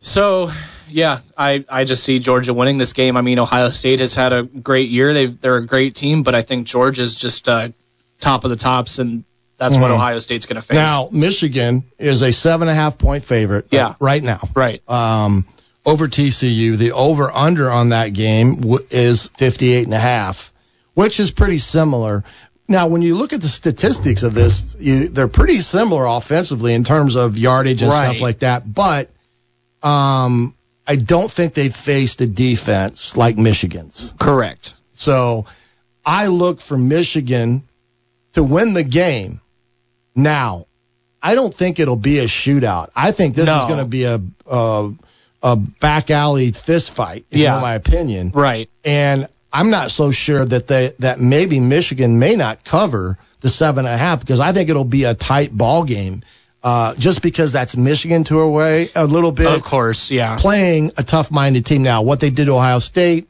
So, 0.00 0.50
yeah, 0.88 1.20
I, 1.38 1.64
I 1.68 1.84
just 1.84 2.02
see 2.02 2.18
Georgia 2.18 2.52
winning 2.52 2.78
this 2.78 2.92
game. 2.94 3.16
I 3.16 3.20
mean, 3.22 3.38
Ohio 3.38 3.70
State 3.70 4.00
has 4.00 4.14
had 4.14 4.32
a 4.32 4.42
great 4.42 4.90
year. 4.90 5.14
They've, 5.14 5.40
they're 5.40 5.56
a 5.56 5.64
great 5.66 5.94
team, 5.94 6.24
but 6.24 6.34
I 6.34 6.42
think 6.42 6.66
Georgia's 6.66 7.14
just 7.14 7.48
uh, 7.48 7.68
top 8.18 8.42
of 8.44 8.50
the 8.50 8.56
tops, 8.56 8.98
and 8.98 9.24
that's 9.56 9.76
what 9.76 9.90
Mhm. 9.90 9.94
Ohio 9.94 10.18
State's 10.18 10.46
going 10.46 10.56
to 10.56 10.62
face. 10.62 10.74
Now, 10.74 11.08
Michigan 11.12 11.84
is 11.98 12.22
a 12.22 12.32
seven 12.32 12.68
and 12.68 12.76
a 12.76 12.80
half 12.80 12.98
point 12.98 13.24
favorite. 13.24 13.66
Yeah. 13.70 13.88
uh, 13.88 13.94
right 14.00 14.22
now. 14.22 14.40
right. 14.54 14.82
Um, 14.90 15.46
over 15.86 16.08
TCU, 16.08 16.76
the 16.76 16.92
over 16.92 17.30
under 17.30 17.70
on 17.70 17.90
that 17.90 18.12
game 18.14 18.56
w- 18.62 18.84
is 18.90 19.28
58 19.36 19.84
and 19.84 19.94
a 19.94 19.98
half, 19.98 20.52
which 20.94 21.20
is 21.20 21.30
pretty 21.30 21.58
similar. 21.58 22.24
Now, 22.66 22.86
when 22.86 23.02
you 23.02 23.14
look 23.14 23.34
at 23.34 23.42
the 23.42 23.48
statistics 23.48 24.22
of 24.22 24.32
this, 24.34 24.74
you, 24.80 25.08
they're 25.08 25.28
pretty 25.28 25.60
similar 25.60 26.06
offensively 26.06 26.72
in 26.72 26.82
terms 26.84 27.14
of 27.16 27.36
yardage 27.38 27.82
and 27.82 27.90
Right. 27.90 28.04
stuff 28.10 28.20
like 28.22 28.38
that. 28.38 28.72
But 28.72 29.10
um, 29.82 30.54
I 30.86 30.96
don't 30.96 31.30
think 31.30 31.54
they've 31.54 31.74
faced 31.74 32.20
a 32.22 32.26
defense 32.26 33.16
like 33.16 33.36
Michigan's. 33.36 34.14
Correct. 34.18 34.74
So 34.92 35.44
I 36.04 36.28
look 36.28 36.60
for 36.60 36.78
Michigan 36.78 37.62
to 38.32 38.42
win 38.42 38.72
the 38.74 38.82
game. 38.84 39.40
Now, 40.14 40.66
I 41.22 41.34
don't 41.34 41.52
think 41.54 41.80
it'll 41.80 41.96
be 41.96 42.18
a 42.18 42.24
shootout. 42.26 42.90
I 42.94 43.12
think 43.12 43.34
this 43.34 43.48
is 43.48 43.64
going 43.64 43.78
to 43.78 43.84
be 43.84 44.04
a, 44.04 44.20
a 44.46 44.92
a 45.42 45.56
back 45.56 46.10
alley 46.10 46.52
fist 46.52 46.92
fight, 46.92 47.26
in 47.30 47.40
Yeah. 47.40 47.60
my 47.60 47.74
opinion. 47.74 48.30
Right. 48.34 48.70
And 48.84 49.26
I'm 49.52 49.70
not 49.70 49.90
so 49.90 50.10
sure 50.10 50.44
that 50.44 50.66
they 50.66 50.92
that 51.00 51.20
maybe 51.20 51.60
Michigan 51.60 52.18
may 52.18 52.34
not 52.34 52.64
cover 52.64 53.18
the 53.40 53.50
seven 53.50 53.84
and 53.86 53.94
a 53.94 53.98
half 53.98 54.20
because 54.20 54.40
I 54.40 54.52
think 54.52 54.70
it'll 54.70 54.84
be 54.84 55.04
a 55.04 55.14
tight 55.14 55.56
ball 55.56 55.84
game. 55.84 56.22
Uh, 56.62 56.94
just 56.94 57.20
because 57.20 57.52
that's 57.52 57.76
Michigan 57.76 58.24
to 58.24 58.40
away 58.40 58.88
a 58.94 59.04
little 59.06 59.32
bit 59.32 59.46
Of 59.52 59.64
course, 59.64 60.10
yeah. 60.10 60.36
playing 60.38 60.92
a 60.96 61.02
tough-minded 61.02 61.66
team 61.66 61.82
now. 61.82 62.00
What 62.00 62.20
they 62.20 62.30
did 62.30 62.46
to 62.46 62.52
Ohio 62.52 62.78
State, 62.78 63.28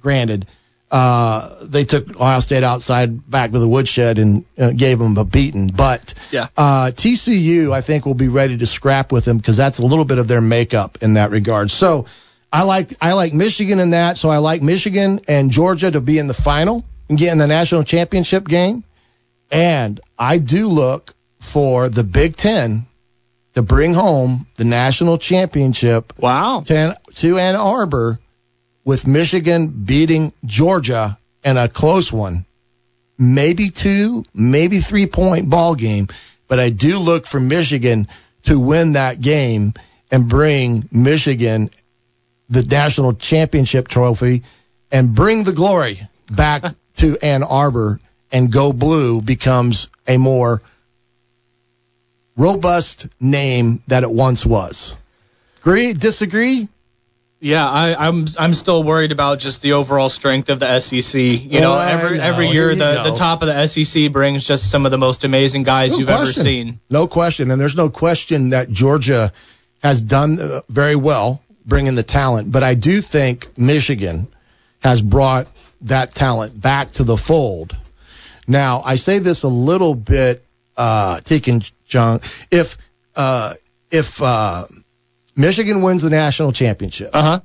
granted, 0.00 0.46
uh, 0.90 1.64
they 1.64 1.84
took 1.84 2.14
Ohio 2.20 2.40
State 2.40 2.62
outside 2.62 3.28
back 3.28 3.50
to 3.52 3.58
the 3.58 3.68
woodshed 3.68 4.18
and 4.18 4.44
uh, 4.58 4.70
gave 4.70 4.98
them 4.98 5.16
a 5.16 5.24
beating. 5.24 5.68
But 5.68 6.14
Yeah. 6.30 6.48
uh, 6.56 6.90
TCU, 6.94 7.72
I 7.72 7.80
think, 7.80 8.06
will 8.06 8.14
be 8.14 8.28
ready 8.28 8.56
to 8.58 8.66
scrap 8.66 9.10
with 9.12 9.24
them 9.24 9.36
because 9.38 9.56
that's 9.56 9.78
a 9.80 9.86
little 9.86 10.04
bit 10.04 10.18
of 10.18 10.28
their 10.28 10.40
makeup 10.40 10.98
in 11.02 11.14
that 11.14 11.30
regard. 11.30 11.70
So 11.70 12.06
I 12.52 12.62
like 12.62 12.92
I 13.02 13.14
like 13.14 13.34
Michigan 13.34 13.80
in 13.80 13.90
that. 13.90 14.16
So 14.16 14.30
I 14.30 14.38
like 14.38 14.62
Michigan 14.62 15.20
and 15.28 15.50
Georgia 15.50 15.90
to 15.90 16.00
be 16.00 16.18
in 16.18 16.28
the 16.28 16.34
final 16.34 16.84
and 17.08 17.18
get 17.18 17.32
in 17.32 17.38
the 17.38 17.46
national 17.48 17.82
championship 17.82 18.46
game. 18.46 18.84
And 19.50 20.00
I 20.18 20.38
do 20.38 20.68
look 20.68 21.14
for 21.40 21.88
the 21.88 22.04
Big 22.04 22.36
Ten 22.36 22.86
to 23.54 23.62
bring 23.62 23.94
home 23.94 24.46
the 24.56 24.64
national 24.64 25.18
championship 25.18 26.12
Wow. 26.18 26.62
to, 26.66 26.96
to 27.14 27.38
Ann 27.38 27.56
Arbor 27.56 28.18
with 28.86 29.04
Michigan 29.04 29.66
beating 29.66 30.32
Georgia 30.44 31.18
in 31.44 31.58
a 31.58 31.68
close 31.68 32.10
one. 32.12 32.46
Maybe 33.18 33.70
two, 33.70 34.24
maybe 34.32 34.78
three 34.78 35.06
point 35.06 35.50
ball 35.50 35.74
game. 35.74 36.06
But 36.48 36.60
I 36.60 36.70
do 36.70 37.00
look 37.00 37.26
for 37.26 37.40
Michigan 37.40 38.06
to 38.44 38.58
win 38.58 38.92
that 38.92 39.20
game 39.20 39.74
and 40.12 40.28
bring 40.28 40.88
Michigan 40.92 41.68
the 42.48 42.62
national 42.62 43.14
championship 43.14 43.88
trophy 43.88 44.44
and 44.92 45.16
bring 45.16 45.42
the 45.42 45.52
glory 45.52 46.00
back 46.30 46.72
to 46.94 47.18
Ann 47.18 47.42
Arbor 47.42 47.98
and 48.30 48.52
go 48.52 48.72
blue 48.72 49.20
becomes 49.20 49.88
a 50.06 50.16
more 50.16 50.60
robust 52.36 53.08
name 53.18 53.82
that 53.88 54.04
it 54.04 54.10
once 54.10 54.46
was. 54.46 54.96
Agree? 55.58 55.92
Disagree? 55.92 56.68
Yeah, 57.46 57.68
I, 57.68 58.08
I'm 58.08 58.26
I'm 58.38 58.54
still 58.54 58.82
worried 58.82 59.12
about 59.12 59.38
just 59.38 59.62
the 59.62 59.74
overall 59.74 60.08
strength 60.08 60.48
of 60.50 60.58
the 60.58 60.80
SEC. 60.80 61.14
You 61.20 61.60
know, 61.60 61.74
Oh, 61.74 61.78
every 61.78 62.18
know. 62.18 62.24
every 62.24 62.48
year 62.48 62.70
you 62.70 62.76
the, 62.76 63.02
the 63.04 63.14
top 63.14 63.42
of 63.42 63.46
the 63.48 63.66
SEC 63.68 64.10
brings 64.10 64.44
just 64.44 64.68
some 64.68 64.84
of 64.84 64.90
the 64.90 64.98
most 64.98 65.22
amazing 65.22 65.62
guys 65.62 65.92
No 65.92 65.98
you've 65.98 66.08
question. 66.08 66.26
ever 66.26 66.42
seen. 66.42 66.80
No 66.90 67.06
question. 67.06 67.50
And 67.52 67.60
there's 67.60 67.76
no 67.76 67.88
question 67.88 68.50
that 68.50 68.68
Georgia 68.68 69.32
has 69.80 70.00
done 70.00 70.40
uh, 70.40 70.62
very 70.68 70.96
well 70.96 71.40
bringing 71.64 71.94
the 71.94 72.02
talent. 72.02 72.50
But 72.50 72.64
I 72.64 72.74
do 72.74 73.00
think 73.00 73.56
Michigan 73.56 74.26
has 74.80 75.00
brought 75.00 75.46
that 75.82 76.14
talent 76.14 76.60
back 76.60 76.90
to 76.92 77.04
the 77.04 77.16
fold. 77.16 77.76
Now, 78.48 78.82
I 78.84 78.96
say 78.96 79.18
this 79.20 79.42
a 79.44 79.48
little 79.48 79.94
bit, 79.94 80.44
uh, 80.76 81.20
taking 81.20 81.62
John, 81.86 82.20
if, 82.50 82.76
uh, 83.14 83.54
if, 83.90 84.20
uh, 84.22 84.64
Michigan 85.36 85.82
wins 85.82 86.02
the 86.02 86.10
national 86.10 86.52
championship, 86.52 87.10
Uh 87.12 87.22
huh. 87.22 87.40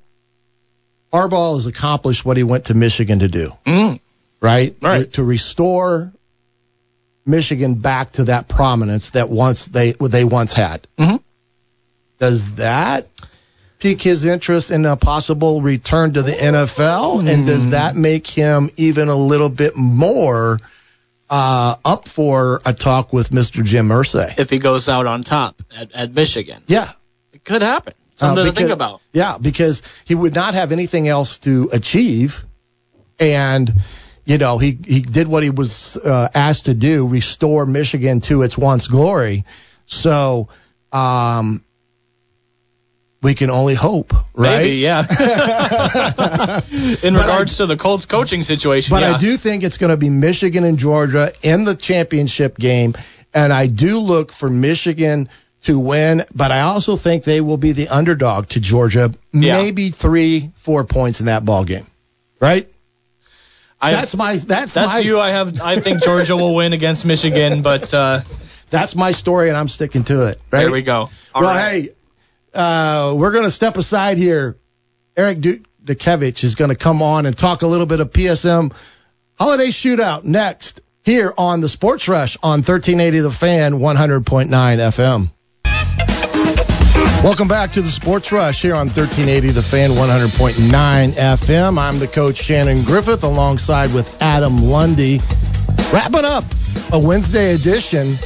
Harbaugh 1.14 1.56
has 1.56 1.68
accomplished 1.68 2.24
what 2.24 2.38
he 2.38 2.44
went 2.44 2.66
to 2.66 2.74
Michigan 2.74 3.20
to 3.20 3.28
do. 3.28 3.52
Mm. 3.66 4.00
right? 4.40 4.76
Right. 4.82 5.12
To 5.14 5.24
restore 5.24 6.14
Michigan 7.26 7.76
back 7.76 8.12
to 8.14 8.26
that 8.26 8.48
prominence 8.48 9.12
that 9.12 9.30
once 9.30 9.68
they 9.68 9.92
they 9.92 10.24
once 10.24 10.54
had. 10.54 10.88
Mm-hmm. 10.98 11.18
Does 12.20 12.56
that 12.56 13.08
pique 13.80 14.02
his 14.02 14.26
interest 14.26 14.72
in 14.72 14.86
a 14.86 14.96
possible 14.96 15.62
return 15.62 16.14
to 16.14 16.22
the 16.22 16.32
NFL? 16.32 17.28
And 17.28 17.46
does 17.46 17.70
that 17.70 17.96
make 17.96 18.28
him 18.28 18.70
even 18.78 19.10
a 19.10 19.16
little 19.16 19.50
bit 19.50 19.76
more 19.76 20.60
uh, 21.30 21.76
up 21.84 22.08
for 22.08 22.62
a 22.66 22.74
talk 22.74 23.12
with 23.12 23.32
Mr. 23.32 23.64
Jim 23.64 23.90
Irsay? 23.90 24.38
If 24.38 24.50
he 24.50 24.60
goes 24.60 24.88
out 24.88 25.08
on 25.08 25.24
top 25.24 25.62
at, 25.76 25.92
at 25.94 26.14
Michigan, 26.14 26.64
Yeah. 26.68 26.90
Could 27.44 27.62
happen. 27.62 27.94
Uh, 27.94 28.16
Something 28.16 28.46
to 28.46 28.52
think 28.52 28.70
about. 28.70 29.02
Yeah, 29.14 29.38
because 29.40 29.82
he 30.06 30.16
would 30.16 30.36
not 30.36 30.54
have 30.54 30.72
anything 30.72 31.08
else 31.08 31.40
to 31.40 31.70
achieve, 31.74 32.46
and 33.20 33.72
you 34.26 34.38
know 34.38 34.58
he 34.58 34.78
he 34.86 35.02
did 35.02 35.28
what 35.28 35.44
he 35.44 35.50
was 35.50 35.98
uh, 35.98 36.30
asked 36.34 36.66
to 36.66 36.74
do, 36.74 37.08
restore 37.08 37.66
Michigan 37.66 38.22
to 38.22 38.44
its 38.44 38.58
once 38.58 38.88
glory. 38.88 39.46
So, 39.86 40.50
um, 40.92 41.64
we 43.22 43.34
can 43.34 43.50
only 43.50 43.76
hope, 43.76 44.14
right? 44.34 44.64
Maybe, 44.64 44.78
yeah. 44.78 45.02
In 47.04 47.14
regards 47.14 47.58
to 47.58 47.66
the 47.66 47.78
Colts 47.78 48.06
coaching 48.06 48.44
situation, 48.44 48.96
But 48.96 49.02
yeah. 49.02 49.14
I 49.14 49.18
do 49.18 49.38
think 49.38 49.64
it's 49.64 49.78
going 49.78 49.92
to 49.92 49.98
be 49.98 50.10
Michigan 50.10 50.64
and 50.64 50.78
Georgia 50.78 51.32
in 51.44 51.64
the 51.64 51.76
championship 51.76 52.58
game, 52.58 52.96
and 53.34 53.54
I 53.54 53.68
do 53.68 54.00
look 54.00 54.32
for 54.32 54.50
Michigan 54.50 55.30
to 55.62 55.80
win. 55.80 56.24
But 56.34 56.52
I 56.52 56.62
also 56.62 56.98
think 56.98 57.24
they 57.24 57.42
will 57.42 57.58
be 57.58 57.72
the 57.72 57.90
underdog 57.90 58.48
to 58.50 58.60
Georgia, 58.60 59.12
Yeah. 59.34 59.62
maybe 59.62 59.90
three, 59.90 60.52
four 60.56 60.84
points 60.84 61.20
in 61.20 61.28
that 61.28 61.46
ball 61.46 61.64
game. 61.64 61.86
Right? 62.40 62.72
I, 63.80 63.92
that's 63.92 64.16
my 64.16 64.36
that's, 64.36 64.76
that's 64.76 64.94
my 64.94 65.00
you. 65.00 65.20
I 65.20 65.32
have. 65.32 65.60
I 65.60 65.80
think 65.80 66.04
Georgia 66.04 66.36
will 66.36 66.54
win 66.54 66.74
against 66.74 67.04
Michigan, 67.04 67.64
but 67.64 67.92
uh, 67.94 68.22
that's 68.70 68.96
my 68.96 69.12
story, 69.12 69.50
and 69.50 69.58
I'm 69.58 69.68
sticking 69.68 70.04
to 70.06 70.28
it. 70.28 70.40
Right? 70.52 70.62
there 70.62 70.72
we 70.72 70.84
go. 70.84 71.10
All 71.34 71.42
well, 71.42 71.50
right. 71.50 71.84
hey, 71.84 71.90
uh, 72.54 73.16
we're 73.18 73.32
going 73.32 73.44
to 73.46 73.52
step 73.52 73.78
aside 73.78 74.18
here. 74.18 74.56
Eric 75.18 75.40
Du- 75.42 75.62
Dukevich 75.84 76.44
is 76.44 76.54
going 76.56 76.70
to 76.70 76.76
come 76.76 77.02
on 77.02 77.26
and 77.26 77.36
talk 77.36 77.64
a 77.64 77.68
little 77.68 77.88
bit 77.88 78.00
of 78.00 78.12
PSM 78.12 78.72
Holiday 79.40 79.68
Shootout 79.70 80.24
next 80.24 80.82
here 81.04 81.34
on 81.36 81.60
the 81.62 81.70
Sports 81.70 82.08
Rush 82.08 82.38
on 82.44 82.60
1380 82.60 83.20
The 83.22 83.32
Fan 83.32 83.74
100.9 83.74 84.50
FM. 84.50 85.32
Welcome 87.24 87.48
back 87.48 87.74
to 87.74 87.84
the 87.84 87.90
Sports 87.90 88.32
Rush 88.32 88.64
here 88.64 88.74
on 88.74 88.88
1380 88.88 89.52
The 89.52 89.62
Fan 89.62 89.92
100.9 89.92 91.12
FM. 91.12 91.78
I'm 91.78 92.00
the 92.00 92.08
coach 92.08 92.38
Shannon 92.38 92.84
Griffith 92.84 93.24
alongside 93.24 93.94
with 93.94 94.20
Adam 94.24 94.58
Lundy. 94.58 95.20
Wrapping 95.94 96.26
up 96.26 96.44
a 96.92 96.98
Wednesday 96.98 97.54
edition, 97.54 98.18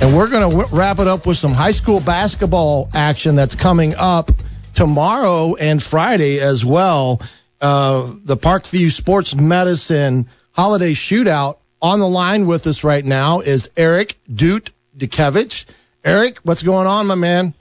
and 0.00 0.16
we're 0.16 0.30
going 0.30 0.48
to 0.48 0.56
w- 0.56 0.68
wrap 0.76 1.00
it 1.00 1.08
up 1.08 1.26
with 1.26 1.36
some 1.36 1.50
high 1.50 1.72
school 1.72 1.98
basketball 1.98 2.88
action 2.94 3.34
that's 3.34 3.56
coming 3.56 3.96
up 3.96 4.30
tomorrow 4.72 5.56
and 5.56 5.82
Friday 5.82 6.38
as 6.38 6.64
well. 6.64 7.20
Uh, 7.60 8.12
the 8.22 8.36
Parkview 8.36 8.88
Sports 8.92 9.34
Medicine 9.34 10.28
Holiday 10.52 10.92
Shootout 10.92 11.58
on 11.82 11.98
the 11.98 12.08
line 12.08 12.46
with 12.46 12.68
us 12.68 12.84
right 12.84 13.04
now 13.04 13.40
is 13.40 13.68
Eric 13.76 14.16
Dute 14.32 14.70
Dukevich. 14.96 15.64
Eric, 16.04 16.38
what's 16.44 16.62
going 16.62 16.86
on, 16.86 17.08
my 17.08 17.16
man? 17.16 17.52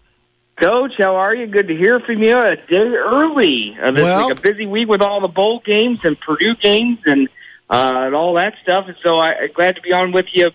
Coach, 0.55 0.93
how 0.99 1.15
are 1.15 1.35
you? 1.35 1.47
Good 1.47 1.67
to 1.67 1.75
hear 1.75 1.99
from 1.99 2.21
you. 2.21 2.37
A 2.37 2.55
day 2.55 2.77
early. 2.77 3.75
Uh, 3.81 3.91
this 3.91 4.03
Well- 4.03 4.29
week, 4.29 4.37
a 4.37 4.41
busy 4.41 4.65
week 4.65 4.87
with 4.87 5.01
all 5.01 5.19
the 5.21 5.27
bowl 5.27 5.61
games 5.65 6.05
and 6.05 6.19
Purdue 6.19 6.55
games 6.55 6.99
and 7.05 7.27
uh, 7.69 8.03
and 8.05 8.15
all 8.15 8.35
that 8.35 8.53
stuff. 8.61 8.85
And 8.87 8.95
so 9.03 9.17
I, 9.17 9.33
I'm 9.33 9.51
glad 9.53 9.75
to 9.77 9.81
be 9.81 9.91
on 9.93 10.11
with 10.11 10.27
you 10.33 10.51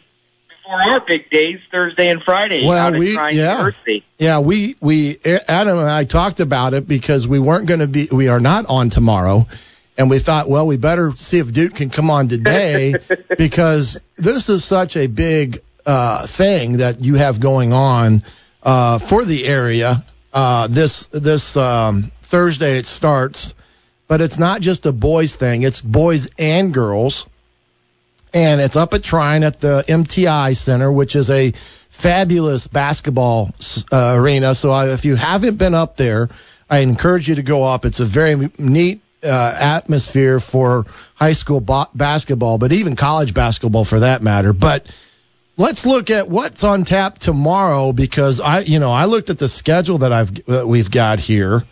before 0.49 0.81
our 0.81 1.01
big 1.01 1.29
days, 1.31 1.59
Thursday 1.73 2.11
and 2.11 2.23
Friday. 2.23 2.65
Well, 2.67 2.93
we- 2.93 3.15
yeah. 3.15 3.31
University. 3.31 4.05
Yeah, 4.19 4.39
we 4.39 4.77
we 4.81 5.17
Adam 5.49 5.79
and 5.79 5.89
I 5.89 6.05
talked 6.05 6.39
about 6.41 6.75
it 6.75 6.87
because 6.87 7.27
we 7.27 7.41
weren't 7.41 7.67
going 7.67 7.81
to 7.81 7.89
be 7.89 8.09
we 8.13 8.29
are 8.29 8.41
not 8.41 8.67
on 8.69 8.91
tomorrow, 8.91 9.47
and 9.97 10.09
we 10.09 10.21
thought, 10.21 10.49
well, 10.49 10.67
we 10.67 10.77
better 10.77 11.11
see 11.17 11.39
if 11.41 11.53
Duke 11.53 11.75
can 11.75 11.91
come 11.91 12.09
on 12.11 12.29
today 12.29 12.95
because 13.37 14.01
this 14.17 14.49
is 14.49 14.65
such 14.65 14.97
a 14.97 15.09
big 15.09 15.59
uh, 15.87 16.25
thing 16.27 16.79
that 16.79 17.05
you 17.05 17.17
have 17.17 17.41
going 17.41 17.73
on 17.73 18.23
uh, 18.63 18.99
for 18.99 19.25
the 19.25 19.47
area. 19.47 20.03
Uh, 20.33 20.67
this 20.67 21.07
this 21.07 21.57
um, 21.57 22.11
Thursday 22.23 22.79
it 22.79 22.87
starts, 22.87 23.55
but 24.07 24.21
it's 24.21 24.39
not 24.39 24.61
just 24.61 24.87
a 24.87 24.93
boys 24.93 25.37
thing; 25.37 25.63
it's 25.63 25.81
boys 25.81 26.29
and 26.39 26.73
girls 26.73 27.27
and 28.35 28.61
it's 28.61 28.77
up 28.77 28.95
at 28.95 29.03
Trine 29.03 29.43
at 29.43 29.61
the 29.61 29.85
MTI 29.87 30.57
Center, 30.57 30.91
which 30.91 31.17
is 31.17 31.31
a 31.31 31.53
fabulous 31.53 32.67
basketball 32.67 33.51
uh, 33.91 34.15
arena. 34.17 34.55
So 34.55 34.71
I, 34.71 34.91
if 34.91 35.05
you 35.05 35.17
haven't 35.17 35.57
been 35.57 35.75
up 35.75 35.97
there, 35.97 36.29
I 36.69 36.79
encourage 36.79 37.29
you 37.29 37.37
to 37.37 37.43
go 37.43 37.65
up. 37.65 37.85
It's 37.85 38.01
a 38.01 38.05
very 38.05 38.51
neat 38.59 39.01
uh, 39.25 39.57
atmosphere 39.59 40.39
for 40.41 40.87
high 41.15 41.33
school 41.33 41.61
ba- 41.61 41.89
basketball, 41.95 42.59
but 42.59 42.73
even 42.73 42.97
college 42.97 43.35
basketball 43.35 43.85
for 43.85 44.01
that 44.01 44.23
matter. 44.23 44.53
But 44.53 44.87
let's 45.59 45.85
look 45.85 46.11
at 46.11 46.29
what's 46.29 46.65
on 46.65 46.85
tap 46.85 47.19
tomorrow 47.19 47.93
because 47.93 48.41
I, 48.41 48.61
you 48.61 48.79
know, 48.79 48.91
I 48.91 49.05
looked 49.05 49.29
at 49.29 49.39
the 49.39 49.49
schedule 49.49 49.99
that 49.99 50.13
I've 50.13 50.35
that 50.47 50.67
we've 50.67 50.91
got 50.91 51.19
here, 51.19 51.65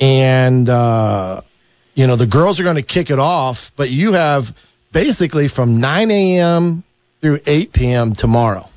and 0.00 0.68
uh, 0.68 1.40
you 1.94 2.06
know 2.06 2.16
the 2.16 2.26
girls 2.26 2.60
are 2.60 2.64
going 2.64 2.76
to 2.76 2.82
kick 2.82 3.10
it 3.10 3.18
off, 3.18 3.72
but 3.76 3.88
you 3.88 4.12
have 4.12 4.54
basically 4.92 5.48
from 5.48 5.80
9 5.80 6.10
a.m. 6.10 6.84
through 7.20 7.40
8 7.46 7.72
p.m. 7.72 8.12
tomorrow. 8.12 8.68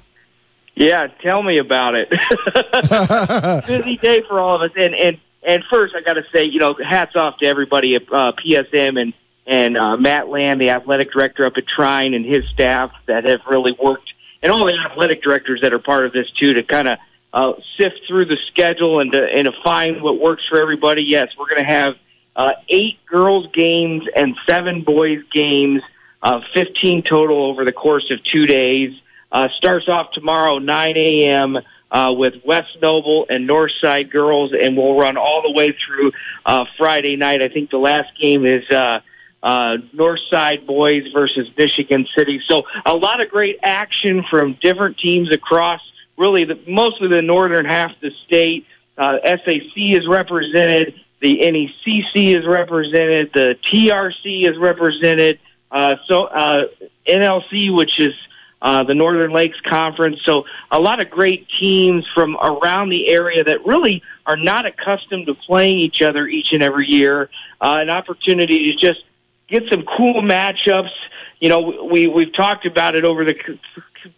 Yeah, 0.76 1.08
tell 1.08 1.44
me 1.44 1.58
about 1.58 1.96
it. 1.96 2.10
Busy 3.68 3.98
day 3.98 4.24
for 4.28 4.39
all 4.39 4.56
of 4.56 4.72
us. 4.72 4.72
And 4.78 4.96
and 4.96 5.18
and 5.44 5.63
first, 5.70 5.94
I 5.96 6.02
got 6.02 6.13
to 6.13 6.24
say, 6.34 6.46
you 6.46 6.60
know, 6.60 6.76
hats 6.76 7.16
off 7.16 7.38
to 7.39 7.46
everybody 7.46 7.96
at 7.96 8.04
uh, 8.12 8.32
PSM 8.34 9.00
and 9.00 9.13
and 9.46 9.78
uh, 9.78 9.98
Matt 9.98 10.30
Land, 10.30 10.62
the 10.62 10.72
athletic 10.72 11.12
director 11.12 11.46
up 11.46 11.58
at 11.58 11.68
Trine, 11.68 12.13
and 12.13 12.26
his 12.26 12.48
staff 12.48 12.92
that 13.08 13.26
have 13.26 13.42
really 13.48 13.74
worked, 13.74 14.12
and 14.43 14.51
all 14.51 14.65
the 14.65 14.77
athletic 14.77 15.23
directors 15.23 15.62
that 15.62 15.73
are 15.73 15.79
part 15.79 16.06
of 16.06 16.12
this 16.13 16.29
too, 16.32 16.53
to 16.53 16.63
kind 16.63 16.89
of 16.89 16.99
uh, 17.34 17.53
sift 17.77 18.01
through 18.08 18.25
the 18.25 18.38
schedule 18.47 18.99
and 18.99 19.12
to 19.13 19.23
and 19.23 19.45
to 19.45 19.53
find 19.63 20.03
what 20.03 20.19
works 20.19 20.47
for 20.47 20.62
everybody. 20.62 21.03
Yes, 21.03 21.29
we're 21.39 21.47
going 21.47 21.63
to 21.63 21.71
have 21.71 21.95
uh, 22.36 22.51
eight 22.69 23.03
girls 23.06 23.47
games 23.53 24.03
and 24.15 24.36
seven 24.47 24.84
boys 24.84 25.19
games, 25.32 25.82
uh, 26.21 26.41
15 26.53 27.03
total 27.03 27.45
over 27.45 27.65
the 27.65 27.71
course 27.71 28.12
of 28.12 28.23
two 28.23 28.45
days. 28.45 28.91
Uh, 29.32 29.47
starts 29.56 29.89
off 29.89 30.12
tomorrow 30.12 30.60
9 30.60 30.97
a.m. 30.97 31.58
Uh, 31.89 32.12
with 32.15 32.36
West 32.43 32.77
Noble 32.82 33.25
and 33.29 33.47
Northside 33.47 34.12
girls, 34.12 34.51
and 34.51 34.75
we'll 34.75 34.95
run 34.95 35.15
all 35.15 35.41
the 35.43 35.51
way 35.51 35.71
through 35.71 36.12
uh, 36.45 36.65
Friday 36.77 37.15
night. 37.15 37.41
I 37.41 37.49
think 37.49 37.69
the 37.69 37.77
last 37.77 38.10
game 38.19 38.45
is 38.45 38.67
uh, 38.69 38.99
uh, 39.43 39.77
Northside 39.93 40.65
boys 40.65 41.03
versus 41.13 41.47
Michigan 41.58 42.08
City. 42.17 42.41
So 42.47 42.63
a 42.86 42.95
lot 42.95 43.21
of 43.21 43.29
great 43.29 43.60
action 43.62 44.23
from 44.29 44.53
different 44.62 44.97
teams 44.97 45.32
across 45.32 45.82
really 46.17 46.45
the, 46.45 46.60
mostly 46.67 47.10
the 47.10 47.21
northern 47.21 47.65
half 47.65 47.91
of 47.91 47.99
the 48.01 48.12
state. 48.25 48.65
Uh, 48.97 49.17
SAC 49.23 49.75
is 49.75 50.08
represented. 50.08 50.95
The 51.19 51.39
NECC 51.39 52.38
is 52.38 52.45
represented. 52.47 53.32
The 53.34 53.58
TRC 53.63 54.49
is 54.49 54.58
represented. 54.58 55.39
Uh, 55.69 55.97
so 56.08 56.25
uh, 56.25 56.65
NLC, 57.06 57.75
which 57.75 57.99
is 57.99 58.13
uh, 58.62 58.84
the 58.84 58.93
Northern 58.93 59.32
Lakes 59.32 59.60
Conference. 59.62 60.19
So 60.23 60.45
a 60.71 60.79
lot 60.79 61.01
of 61.01 61.10
great 61.10 61.49
teams 61.49 62.08
from 62.15 62.38
around 62.38 62.89
the 62.89 63.10
area 63.10 63.43
that 63.43 63.65
really 63.65 64.03
are 64.25 64.38
not 64.38 64.65
accustomed 64.65 65.25
to 65.25 65.34
playing 65.34 65.79
each 65.79 66.01
other 66.01 66.27
each 66.27 66.53
and 66.53 66.63
every 66.63 66.88
year. 66.88 67.29
Uh, 67.60 67.79
an 67.82 67.89
opportunity 67.89 68.71
to 68.71 68.77
just 68.77 69.03
get 69.47 69.63
some 69.69 69.84
cool 69.84 70.21
matchups. 70.21 70.91
You 71.39 71.49
know, 71.49 71.88
we 71.91 72.08
we've 72.08 72.34
talked 72.34 72.65
about 72.65 72.95
it 72.95 73.03
over 73.03 73.25
the 73.25 73.36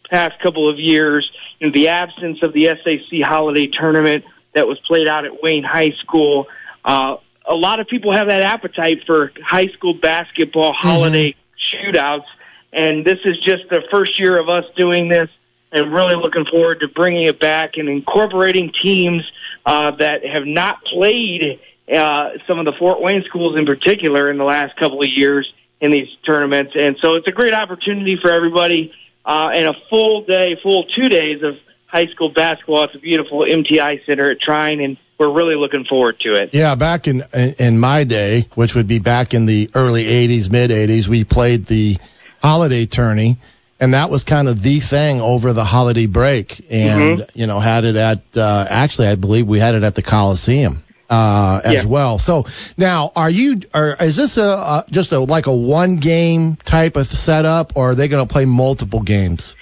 past 0.10 0.40
couple 0.42 0.70
of 0.70 0.80
years. 0.80 1.30
You 1.60 1.68
know, 1.68 1.74
the 1.74 1.90
absence 1.90 2.40
of 2.44 2.54
the 2.54 2.70
SAC 2.84 3.22
holiday 3.24 3.68
tournament 3.68 4.26
that 4.54 4.68
was 4.68 4.80
played 4.80 5.08
out 5.08 5.26
at 5.26 5.42
Wayne 5.42 5.64
High 5.64 5.92
School. 6.02 6.48
Uh, 6.84 7.18
a 7.48 7.54
lot 7.54 7.80
of 7.80 7.88
people 7.88 8.12
have 8.12 8.28
that 8.28 8.42
appetite 8.42 9.04
for 9.06 9.32
high 9.44 9.68
school 9.68 9.94
basketball 9.94 10.74
holiday 10.74 11.36
shootouts, 11.60 12.26
and 12.74 13.06
this 13.06 13.20
is 13.26 13.38
just 13.38 13.70
the 13.70 13.84
first 13.92 14.20
year 14.20 14.40
of 14.40 14.50
us 14.50 14.66
doing 14.76 15.10
this, 15.10 15.30
and 15.72 15.94
really 15.94 16.16
looking 16.16 16.46
forward 16.46 16.80
to 16.80 16.88
bringing 16.88 17.24
it 17.24 17.40
back 17.40 17.78
and 17.78 17.90
incorporating 17.90 18.72
teams 18.72 19.24
uh, 19.66 19.92
that 19.92 20.26
have 20.26 20.46
not 20.46 20.84
played 20.86 21.60
uh, 21.92 22.30
some 22.48 22.60
of 22.60 22.66
the 22.66 22.74
Fort 22.74 23.02
Wayne 23.02 23.24
schools 23.24 23.58
in 23.60 23.66
particular 23.66 24.30
in 24.30 24.38
the 24.38 24.44
last 24.44 24.76
couple 24.78 25.02
of 25.02 25.08
years 25.10 25.52
in 25.82 25.92
these 25.92 26.08
tournaments, 26.26 26.74
and 26.78 26.98
so 27.02 27.16
it's 27.16 27.28
a 27.28 27.32
great 27.32 27.54
opportunity 27.54 28.18
for 28.20 28.32
everybody, 28.32 28.94
uh, 29.26 29.50
and 29.54 29.68
a 29.68 29.74
full 29.90 30.24
day, 30.26 30.58
full 30.64 30.86
two 30.86 31.10
days 31.10 31.44
of 31.44 31.58
high 31.86 32.08
school 32.08 32.30
basketball 32.30 32.84
at 32.84 32.94
the 32.94 33.00
beautiful 33.00 33.40
MTI 33.40 34.06
Center 34.06 34.32
at 34.32 34.40
Trine, 34.40 34.80
and 34.82 34.98
we're 35.20 35.32
really 35.32 35.56
looking 35.56 35.86
forward 35.86 36.20
to 36.22 36.34
it. 36.34 36.50
Yeah, 36.54 36.76
back 36.76 37.08
in 37.08 37.22
in 37.60 37.80
my 37.80 38.04
day, 38.04 38.48
which 38.56 38.76
would 38.76 38.88
be 38.88 39.00
back 39.00 39.34
in 39.34 39.46
the 39.46 39.70
early 39.76 40.04
'80s, 40.06 40.52
mid 40.52 40.72
'80s, 40.72 41.08
we 41.08 41.24
played 41.24 41.66
the 41.66 41.98
holiday 42.42 42.86
tourney, 42.86 43.38
and 43.80 43.94
that 43.94 44.10
was 44.10 44.24
kind 44.24 44.48
of 44.48 44.62
the 44.62 44.80
thing 44.80 45.22
over 45.22 45.54
the 45.54 45.64
holiday 45.64 46.06
break. 46.08 46.66
And 46.72 47.20
Mm-hmm. 47.20 47.40
you 47.40 47.48
know, 47.48 47.60
had 47.60 47.86
it 47.86 47.96
at 47.96 48.24
uh, 48.36 48.66
actually, 48.70 49.08
I 49.10 49.16
believe 49.16 49.46
we 49.46 49.60
had 49.60 49.76
it 49.76 49.84
at 49.84 49.94
the 49.96 50.02
Coliseum 50.02 50.84
uh, 51.10 51.62
as 51.64 51.84
Yeah. 51.84 51.90
well. 51.90 52.18
So 52.18 52.46
now, 52.78 53.12
are 53.16 53.30
you? 53.30 53.60
Are, 53.74 53.96
is 54.00 54.16
this 54.16 54.38
a, 54.38 54.42
a 54.42 54.86
just 54.90 55.12
a 55.12 55.20
like 55.20 55.48
a 55.48 55.56
one 55.56 55.98
game 55.98 56.56
type 56.56 56.96
of 56.96 57.08
setup, 57.08 57.74
or 57.76 57.92
are 57.92 57.96
they 57.96 58.08
going 58.08 58.26
to 58.28 58.32
play 58.32 58.46
multiple 58.46 59.02
games? 59.02 59.56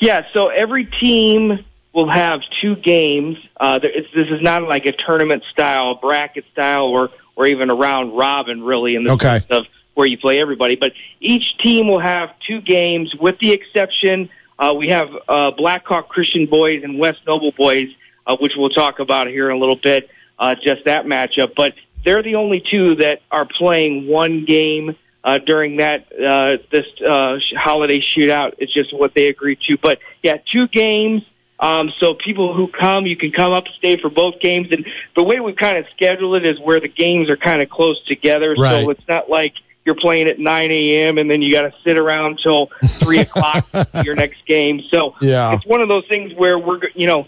Yeah, 0.00 0.22
so 0.32 0.48
every 0.48 0.84
team 0.84 1.64
will 1.92 2.08
have 2.08 2.42
two 2.50 2.76
games. 2.76 3.36
Uh, 3.58 3.78
there- 3.80 3.90
it's, 3.90 4.08
this 4.14 4.28
is 4.28 4.40
not 4.42 4.62
like 4.62 4.86
a 4.86 4.92
tournament 4.92 5.42
style, 5.50 5.94
bracket 5.96 6.44
style, 6.52 6.84
or 6.86 7.10
or 7.36 7.46
even 7.46 7.70
a 7.70 7.74
round 7.74 8.16
robin, 8.16 8.62
really, 8.62 8.96
in 8.96 9.04
the 9.04 9.12
Okay. 9.12 9.38
sense 9.38 9.46
of 9.50 9.66
where 9.94 10.06
you 10.06 10.18
play 10.18 10.40
everybody. 10.40 10.74
But 10.76 10.92
each 11.20 11.56
team 11.58 11.88
will 11.88 12.00
have 12.00 12.30
two 12.46 12.60
games, 12.60 13.14
with 13.14 13.38
the 13.38 13.52
exception 13.52 14.28
uh, 14.58 14.74
we 14.76 14.88
have 14.88 15.08
uh, 15.28 15.52
Blackhawk 15.52 16.08
Christian 16.08 16.46
boys 16.46 16.82
and 16.82 16.98
West 16.98 17.20
Noble 17.28 17.52
boys, 17.52 17.88
uh, 18.26 18.36
which 18.40 18.54
we'll 18.56 18.70
talk 18.70 18.98
about 18.98 19.28
here 19.28 19.48
in 19.48 19.56
a 19.56 19.58
little 19.58 19.76
bit. 19.76 20.10
Uh, 20.38 20.54
just 20.54 20.84
that 20.84 21.04
matchup, 21.04 21.54
but 21.56 21.74
they're 22.04 22.22
the 22.22 22.36
only 22.36 22.60
two 22.60 22.94
that 22.96 23.22
are 23.30 23.44
playing 23.44 24.06
one 24.06 24.44
game 24.44 24.96
uh, 25.24 25.38
during 25.38 25.78
that 25.78 26.06
uh, 26.12 26.58
this 26.70 26.86
uh, 27.06 27.38
holiday 27.56 27.98
shootout. 28.00 28.54
It's 28.58 28.72
just 28.72 28.96
what 28.96 29.14
they 29.14 29.26
agreed 29.26 29.60
to. 29.62 29.76
But 29.76 29.98
yeah, 30.22 30.36
two 30.44 30.68
games. 30.68 31.22
Um, 31.60 31.90
so 31.98 32.14
people 32.14 32.54
who 32.54 32.68
come, 32.68 33.06
you 33.06 33.16
can 33.16 33.32
come 33.32 33.52
up, 33.52 33.64
and 33.66 33.74
stay 33.74 33.96
for 34.00 34.08
both 34.08 34.38
games, 34.38 34.68
and 34.70 34.86
the 35.16 35.24
way 35.24 35.40
we 35.40 35.52
kind 35.54 35.76
of 35.76 35.86
schedule 35.94 36.36
it 36.36 36.46
is 36.46 36.60
where 36.60 36.78
the 36.78 36.86
games 36.88 37.28
are 37.28 37.36
kind 37.36 37.60
of 37.60 37.68
close 37.68 38.00
together. 38.06 38.54
Right. 38.56 38.84
So 38.84 38.90
it's 38.90 39.08
not 39.08 39.28
like 39.28 39.54
you're 39.84 39.96
playing 39.96 40.28
at 40.28 40.38
9 40.38 40.70
a.m. 40.70 41.18
and 41.18 41.30
then 41.30 41.42
you 41.42 41.50
got 41.52 41.62
to 41.62 41.72
sit 41.82 41.98
around 41.98 42.38
till 42.42 42.70
three 43.00 43.20
o'clock 43.20 43.66
your 44.04 44.14
next 44.14 44.44
game. 44.46 44.82
So 44.90 45.14
Yeah. 45.20 45.54
it's 45.54 45.64
one 45.66 45.80
of 45.80 45.88
those 45.88 46.06
things 46.08 46.32
where 46.34 46.58
we're, 46.58 46.80
you 46.94 47.06
know, 47.06 47.26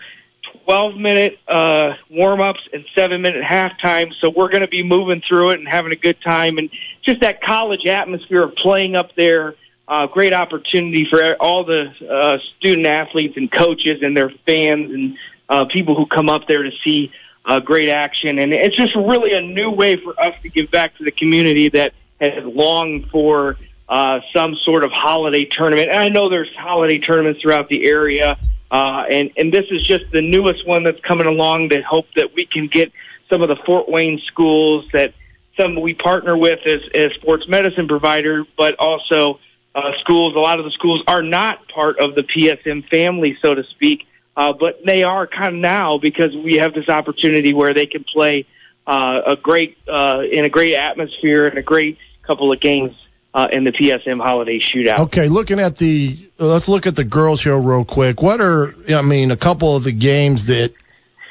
12 0.64 0.96
minute 0.96 1.38
uh, 1.48 1.94
warm 2.10 2.40
ups 2.40 2.60
and 2.72 2.84
seven 2.94 3.22
minute 3.22 3.42
halftime. 3.42 4.12
So 4.20 4.30
we're 4.30 4.48
going 4.48 4.62
to 4.62 4.68
be 4.68 4.82
moving 4.82 5.20
through 5.20 5.50
it 5.50 5.58
and 5.58 5.68
having 5.68 5.92
a 5.92 5.96
good 5.96 6.20
time. 6.20 6.58
And 6.58 6.70
just 7.02 7.20
that 7.20 7.42
college 7.42 7.86
atmosphere 7.86 8.42
of 8.42 8.54
playing 8.56 8.96
up 8.96 9.14
there. 9.16 9.54
Uh, 9.88 10.06
great 10.06 10.32
opportunity 10.32 11.04
for 11.04 11.34
all 11.40 11.64
the 11.64 11.90
uh, 12.08 12.38
student 12.56 12.86
athletes 12.86 13.36
and 13.36 13.50
coaches 13.50 14.02
and 14.02 14.16
their 14.16 14.30
fans 14.46 14.92
and 14.92 15.18
uh, 15.48 15.64
people 15.64 15.96
who 15.96 16.06
come 16.06 16.28
up 16.28 16.46
there 16.46 16.62
to 16.62 16.70
see 16.84 17.10
uh, 17.44 17.58
great 17.58 17.88
action. 17.88 18.38
And 18.38 18.52
it's 18.52 18.76
just 18.76 18.94
really 18.94 19.32
a 19.32 19.40
new 19.40 19.70
way 19.70 19.96
for 19.96 20.18
us 20.20 20.40
to 20.42 20.48
give 20.48 20.70
back 20.70 20.96
to 20.98 21.04
the 21.04 21.10
community 21.10 21.70
that 21.70 21.92
has 22.20 22.44
longed 22.44 23.10
for 23.10 23.56
uh, 23.88 24.20
some 24.32 24.54
sort 24.54 24.84
of 24.84 24.92
holiday 24.92 25.44
tournament. 25.44 25.88
And 25.88 25.98
I 25.98 26.08
know 26.08 26.28
there's 26.28 26.54
holiday 26.56 26.98
tournaments 26.98 27.42
throughout 27.42 27.68
the 27.68 27.84
area, 27.86 28.38
uh, 28.70 29.04
and 29.10 29.30
and 29.36 29.52
this 29.52 29.66
is 29.70 29.82
just 29.86 30.04
the 30.12 30.22
newest 30.22 30.66
one 30.66 30.84
that's 30.84 31.00
coming 31.00 31.26
along. 31.26 31.68
That 31.68 31.82
hope 31.84 32.06
that 32.16 32.34
we 32.34 32.46
can 32.46 32.68
get 32.68 32.92
some 33.28 33.42
of 33.42 33.48
the 33.48 33.56
Fort 33.66 33.88
Wayne 33.88 34.20
schools 34.26 34.86
that 34.92 35.14
some 35.58 35.80
we 35.80 35.94
partner 35.94 36.36
with 36.36 36.60
as 36.66 36.80
as 36.94 37.12
sports 37.12 37.48
medicine 37.48 37.88
provider, 37.88 38.44
but 38.56 38.76
also 38.78 39.40
uh, 39.74 39.92
schools. 39.98 40.34
A 40.34 40.38
lot 40.38 40.58
of 40.58 40.64
the 40.64 40.70
schools 40.70 41.02
are 41.06 41.22
not 41.22 41.68
part 41.68 41.98
of 41.98 42.14
the 42.14 42.22
PSM 42.22 42.88
family, 42.88 43.36
so 43.42 43.54
to 43.54 43.64
speak, 43.64 44.06
uh, 44.36 44.52
but 44.52 44.84
they 44.84 45.02
are 45.02 45.26
kind 45.26 45.56
of 45.56 45.60
now 45.60 45.98
because 45.98 46.34
we 46.36 46.54
have 46.54 46.72
this 46.72 46.88
opportunity 46.88 47.52
where 47.52 47.74
they 47.74 47.86
can 47.86 48.04
play 48.04 48.46
uh, 48.86 49.20
a 49.26 49.36
great 49.36 49.78
uh, 49.88 50.22
in 50.30 50.44
a 50.44 50.48
great 50.48 50.74
atmosphere 50.76 51.46
and 51.46 51.58
a 51.58 51.62
great 51.62 51.98
couple 52.22 52.52
of 52.52 52.60
games 52.60 52.94
uh, 53.32 53.48
in 53.52 53.64
the 53.64 53.72
PSM 53.72 54.20
Holiday 54.22 54.58
Shootout. 54.58 55.00
Okay, 55.00 55.28
looking 55.28 55.60
at 55.60 55.76
the 55.76 56.18
let's 56.38 56.68
look 56.68 56.86
at 56.86 56.96
the 56.96 57.04
girls 57.04 57.42
here 57.42 57.56
real 57.56 57.84
quick. 57.84 58.22
What 58.22 58.40
are 58.40 58.68
I 58.94 59.02
mean 59.02 59.30
a 59.30 59.36
couple 59.36 59.76
of 59.76 59.84
the 59.84 59.92
games 59.92 60.46
that 60.46 60.72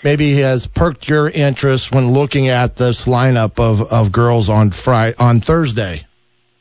maybe 0.03 0.35
has 0.35 0.67
perked 0.67 1.07
your 1.09 1.29
interest 1.29 1.93
when 1.93 2.11
looking 2.11 2.47
at 2.47 2.75
this 2.75 3.05
lineup 3.05 3.59
of, 3.59 3.91
of 3.91 4.11
girls 4.11 4.49
on 4.49 4.71
Friday 4.71 5.15
on 5.19 5.39
Thursday? 5.39 6.05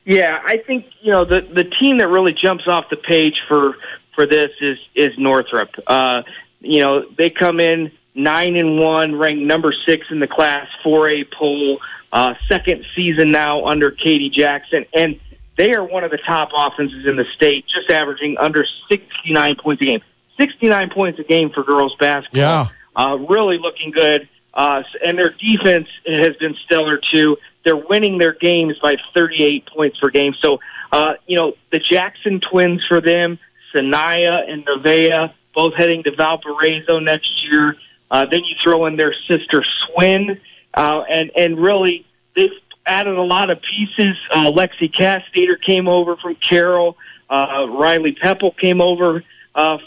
Yeah, 0.04 0.40
I 0.42 0.56
think 0.58 0.86
you 1.00 1.12
know 1.12 1.24
the 1.24 1.42
the 1.42 1.64
team 1.64 1.98
that 1.98 2.08
really 2.08 2.32
jumps 2.32 2.66
off 2.66 2.88
the 2.90 2.96
page 2.96 3.44
for 3.46 3.76
for 4.14 4.26
this 4.26 4.50
is 4.60 4.78
is 4.94 5.18
Northrop. 5.18 5.70
Uh, 5.86 6.22
you 6.60 6.80
know 6.80 7.04
they 7.16 7.30
come 7.30 7.60
in 7.60 7.92
nine 8.14 8.56
and 8.56 8.78
one, 8.78 9.14
ranked 9.14 9.42
number 9.42 9.72
six 9.72 10.06
in 10.10 10.18
the 10.18 10.26
Class 10.26 10.66
4A 10.84 11.30
poll, 11.30 11.78
uh, 12.12 12.34
second 12.48 12.84
season 12.96 13.30
now 13.30 13.66
under 13.66 13.92
Katie 13.92 14.28
Jackson, 14.28 14.86
and 14.92 15.20
they 15.58 15.74
are 15.74 15.84
one 15.84 16.04
of 16.04 16.12
the 16.12 16.18
top 16.18 16.50
offenses 16.54 17.04
in 17.04 17.16
the 17.16 17.24
state, 17.34 17.66
just 17.66 17.90
averaging 17.90 18.38
under 18.38 18.64
69 18.88 19.56
points 19.56 19.82
a 19.82 19.84
game. 19.84 20.00
69 20.38 20.90
points 20.90 21.18
a 21.18 21.24
game 21.24 21.50
for 21.50 21.64
girls 21.64 21.94
basketball. 21.98 22.40
Yeah. 22.40 22.66
Uh, 22.94 23.16
really 23.16 23.58
looking 23.58 23.90
good. 23.90 24.28
Uh, 24.54 24.84
and 25.04 25.18
their 25.18 25.30
defense 25.30 25.88
has 26.06 26.36
been 26.36 26.54
stellar 26.64 26.96
too. 26.96 27.36
They're 27.64 27.76
winning 27.76 28.18
their 28.18 28.32
games 28.32 28.78
by 28.80 28.96
38 29.14 29.66
points 29.66 29.98
per 29.98 30.10
game. 30.10 30.32
So, 30.40 30.60
uh, 30.92 31.14
you 31.26 31.36
know, 31.36 31.54
the 31.70 31.80
Jackson 31.80 32.38
twins 32.40 32.86
for 32.86 33.00
them, 33.00 33.40
Sanaya 33.74 34.48
and 34.48 34.64
Nevaeh, 34.64 35.32
both 35.54 35.74
heading 35.74 36.04
to 36.04 36.14
Valparaiso 36.14 37.00
next 37.00 37.50
year. 37.50 37.76
Uh, 38.10 38.26
then 38.26 38.42
you 38.44 38.54
throw 38.62 38.86
in 38.86 38.96
their 38.96 39.12
sister 39.28 39.64
Swin, 39.64 40.40
uh, 40.72 41.02
and, 41.10 41.32
and 41.36 41.58
really 41.58 42.06
they've 42.34 42.50
added 42.88 43.16
a 43.16 43.22
lot 43.22 43.50
of 43.50 43.60
pieces. 43.62 44.16
Uh, 44.30 44.50
Lexi 44.50 44.92
Castater 44.92 45.60
came 45.60 45.86
over 45.88 46.16
from 46.16 46.34
Carroll. 46.36 46.96
Uh, 47.30 47.66
Riley 47.68 48.12
Pepple 48.12 48.52
came 48.52 48.80
over 48.80 49.22
uh, 49.54 49.78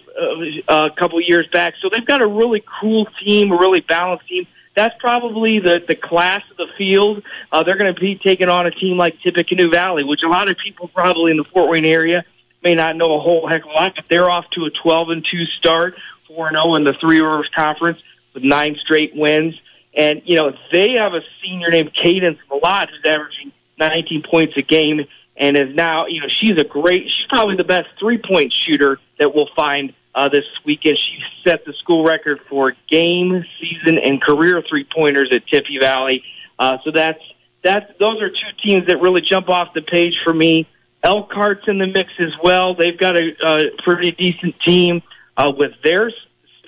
uh, 0.67 0.89
a 0.91 0.95
couple 0.95 1.19
years 1.21 1.47
back. 1.47 1.75
So 1.81 1.89
they've 1.91 2.05
got 2.05 2.21
a 2.21 2.27
really 2.27 2.63
cool 2.79 3.07
team, 3.23 3.51
a 3.51 3.57
really 3.57 3.81
balanced 3.81 4.27
team. 4.27 4.47
That's 4.75 4.95
probably 4.99 5.59
the 5.59 5.83
the 5.85 5.95
class 5.95 6.43
of 6.51 6.57
the 6.57 6.67
field. 6.77 7.23
Uh, 7.51 7.63
they're 7.63 7.77
going 7.77 7.93
to 7.93 7.99
be 7.99 8.15
taking 8.15 8.47
on 8.47 8.65
a 8.65 8.71
team 8.71 8.97
like 8.97 9.19
Tippecanoe 9.21 9.69
Valley, 9.69 10.03
which 10.03 10.23
a 10.23 10.29
lot 10.29 10.49
of 10.49 10.57
people 10.57 10.87
probably 10.87 11.31
in 11.31 11.37
the 11.37 11.43
Fort 11.43 11.69
Wayne 11.69 11.85
area 11.85 12.23
may 12.63 12.75
not 12.75 12.95
know 12.95 13.15
a 13.15 13.19
whole 13.19 13.47
heck 13.47 13.63
of 13.63 13.69
a 13.69 13.73
lot, 13.73 13.95
but 13.95 14.05
they're 14.07 14.29
off 14.29 14.49
to 14.51 14.65
a 14.65 14.69
12 14.69 15.09
and 15.09 15.25
2 15.25 15.45
start, 15.45 15.95
4 16.27 16.47
and 16.47 16.57
0 16.57 16.75
in 16.75 16.83
the 16.83 16.93
Three 16.93 17.19
Rivers 17.19 17.49
Conference 17.53 17.99
with 18.33 18.43
nine 18.43 18.75
straight 18.75 19.15
wins. 19.15 19.59
And, 19.93 20.21
you 20.25 20.35
know, 20.35 20.53
they 20.71 20.93
have 20.93 21.13
a 21.13 21.21
senior 21.43 21.69
named 21.69 21.93
Cadence 21.93 22.39
Malott 22.49 22.89
who's 22.89 23.05
averaging 23.05 23.51
19 23.77 24.23
points 24.29 24.53
a 24.57 24.61
game 24.61 25.05
and 25.35 25.57
is 25.57 25.73
now, 25.73 26.05
you 26.07 26.21
know, 26.21 26.27
she's 26.27 26.57
a 26.59 26.63
great, 26.63 27.09
she's 27.09 27.25
probably 27.25 27.55
the 27.55 27.63
best 27.63 27.89
three 27.99 28.17
point 28.17 28.53
shooter 28.53 28.99
that 29.19 29.33
we'll 29.33 29.49
find 29.55 29.93
uh, 30.13 30.29
this 30.29 30.45
weekend. 30.65 30.97
She 30.97 31.17
set 31.43 31.65
the 31.65 31.73
school 31.73 32.05
record 32.05 32.39
for 32.49 32.73
game, 32.87 33.43
season, 33.59 33.97
and 33.97 34.21
career 34.21 34.61
three 34.67 34.83
pointers 34.83 35.29
at 35.31 35.47
Tippy 35.47 35.79
Valley. 35.79 36.23
Uh, 36.59 36.77
so 36.83 36.91
that's, 36.91 37.21
that's, 37.63 37.91
those 37.99 38.21
are 38.21 38.29
two 38.29 38.47
teams 38.61 38.87
that 38.87 39.01
really 39.01 39.21
jump 39.21 39.49
off 39.49 39.73
the 39.73 39.81
page 39.81 40.21
for 40.23 40.33
me. 40.33 40.67
Elkhart's 41.03 41.67
in 41.67 41.79
the 41.79 41.87
mix 41.87 42.11
as 42.19 42.33
well. 42.43 42.75
They've 42.75 42.97
got 42.97 43.15
a, 43.15 43.31
a 43.43 43.69
pretty 43.83 44.11
decent 44.11 44.59
team 44.61 45.01
uh, 45.35 45.51
with 45.55 45.71
their 45.83 46.11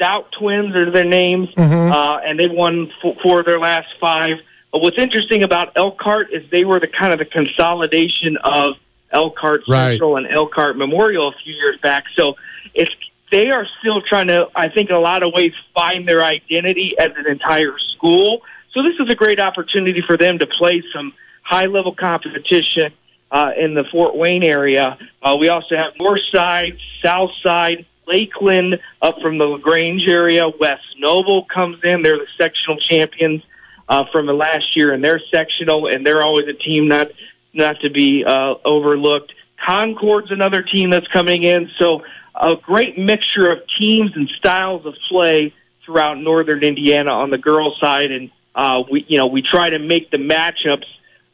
Stout 0.04 0.34
Twins 0.38 0.76
are 0.76 0.92
their 0.92 1.06
names, 1.06 1.48
uh, 1.58 2.20
and 2.26 2.38
they've 2.38 2.52
won 2.52 2.92
f- 3.06 3.16
four 3.24 3.40
of 3.40 3.46
their 3.46 3.58
last 3.58 3.88
five. 4.02 4.36
But 4.70 4.82
what's 4.82 4.98
interesting 4.98 5.44
about 5.44 5.72
Elkhart 5.78 6.34
is 6.34 6.44
they 6.52 6.66
were 6.66 6.82
the 6.82 6.88
kind 6.90 7.14
of 7.14 7.20
the 7.20 7.26
consolidation 7.26 8.36
of 8.36 8.74
Elkhart 9.12 9.64
Right. 9.66 9.92
Central 9.92 10.18
and 10.18 10.28
Elkhart 10.28 10.76
Memorial 10.76 11.30
a 11.30 11.32
few 11.42 11.54
years 11.54 11.78
back. 11.82 12.04
So 12.18 12.36
it's 12.74 12.94
they 13.32 13.50
are 13.50 13.66
still 13.80 14.02
trying 14.02 14.28
to, 14.28 14.50
I 14.54 14.68
think, 14.68 14.90
in 14.90 14.96
a 14.98 15.00
lot 15.00 15.24
of 15.24 15.32
ways, 15.34 15.54
find 15.74 16.06
their 16.06 16.22
identity 16.22 17.00
as 17.00 17.12
an 17.16 17.26
entire 17.26 17.78
school. 17.80 18.42
So 18.74 18.84
this 18.84 18.96
is 19.00 19.10
a 19.10 19.16
great 19.16 19.40
opportunity 19.40 20.02
for 20.06 20.18
them 20.18 20.38
to 20.40 20.48
play 20.48 20.84
some 20.94 21.14
high 21.44 21.68
level 21.68 21.96
competition 21.96 22.92
uh, 23.32 23.52
in 23.58 23.74
the 23.74 23.86
Fort 23.90 24.18
Wayne 24.18 24.44
area. 24.44 24.98
Uh, 25.22 25.38
we 25.40 25.48
also 25.48 25.78
have 25.78 25.94
North 25.98 26.24
Side, 26.30 26.78
South 27.02 27.32
Side, 27.42 27.86
Lakeland 28.08 28.80
up 29.02 29.20
from 29.22 29.38
the 29.38 29.46
Lagrange 29.46 30.08
area. 30.08 30.48
West 30.48 30.84
Noble 30.98 31.46
comes 31.46 31.78
in. 31.84 32.02
They're 32.02 32.18
the 32.18 32.28
sectional 32.38 32.78
champions 32.78 33.44
uh, 33.88 34.06
from 34.12 34.26
the 34.26 34.34
last 34.34 34.76
year, 34.76 34.94
and 34.94 35.04
they're 35.04 35.22
sectional, 35.32 35.88
and 35.88 36.06
they're 36.06 36.22
always 36.22 36.48
a 36.48 36.54
team 36.54 36.88
not 36.88 37.10
not 37.54 37.80
to 37.82 37.90
be 37.90 38.24
uh, 38.26 38.56
overlooked. 38.66 39.34
Concord's 39.64 40.32
another 40.32 40.62
team 40.62 40.90
that's 40.90 41.08
coming 41.08 41.44
in. 41.44 41.70
So 41.78 42.02
a 42.36 42.56
great 42.56 42.98
mixture 42.98 43.52
of 43.52 43.68
teams 43.68 44.12
and 44.16 44.30
styles 44.38 44.86
of 44.86 44.96
play 45.08 45.54
throughout 45.86 46.18
northern 46.18 46.64
Indiana 46.64 47.12
on 47.12 47.30
the 47.30 47.38
girls' 47.38 47.78
side, 47.80 48.12
and 48.12 48.32
uh, 48.56 48.84
we 48.90 49.06
you 49.08 49.18
know 49.18 49.28
we 49.28 49.42
try 49.42 49.70
to 49.70 49.80
make 49.80 50.12
the 50.12 50.18
matchups 50.18 50.86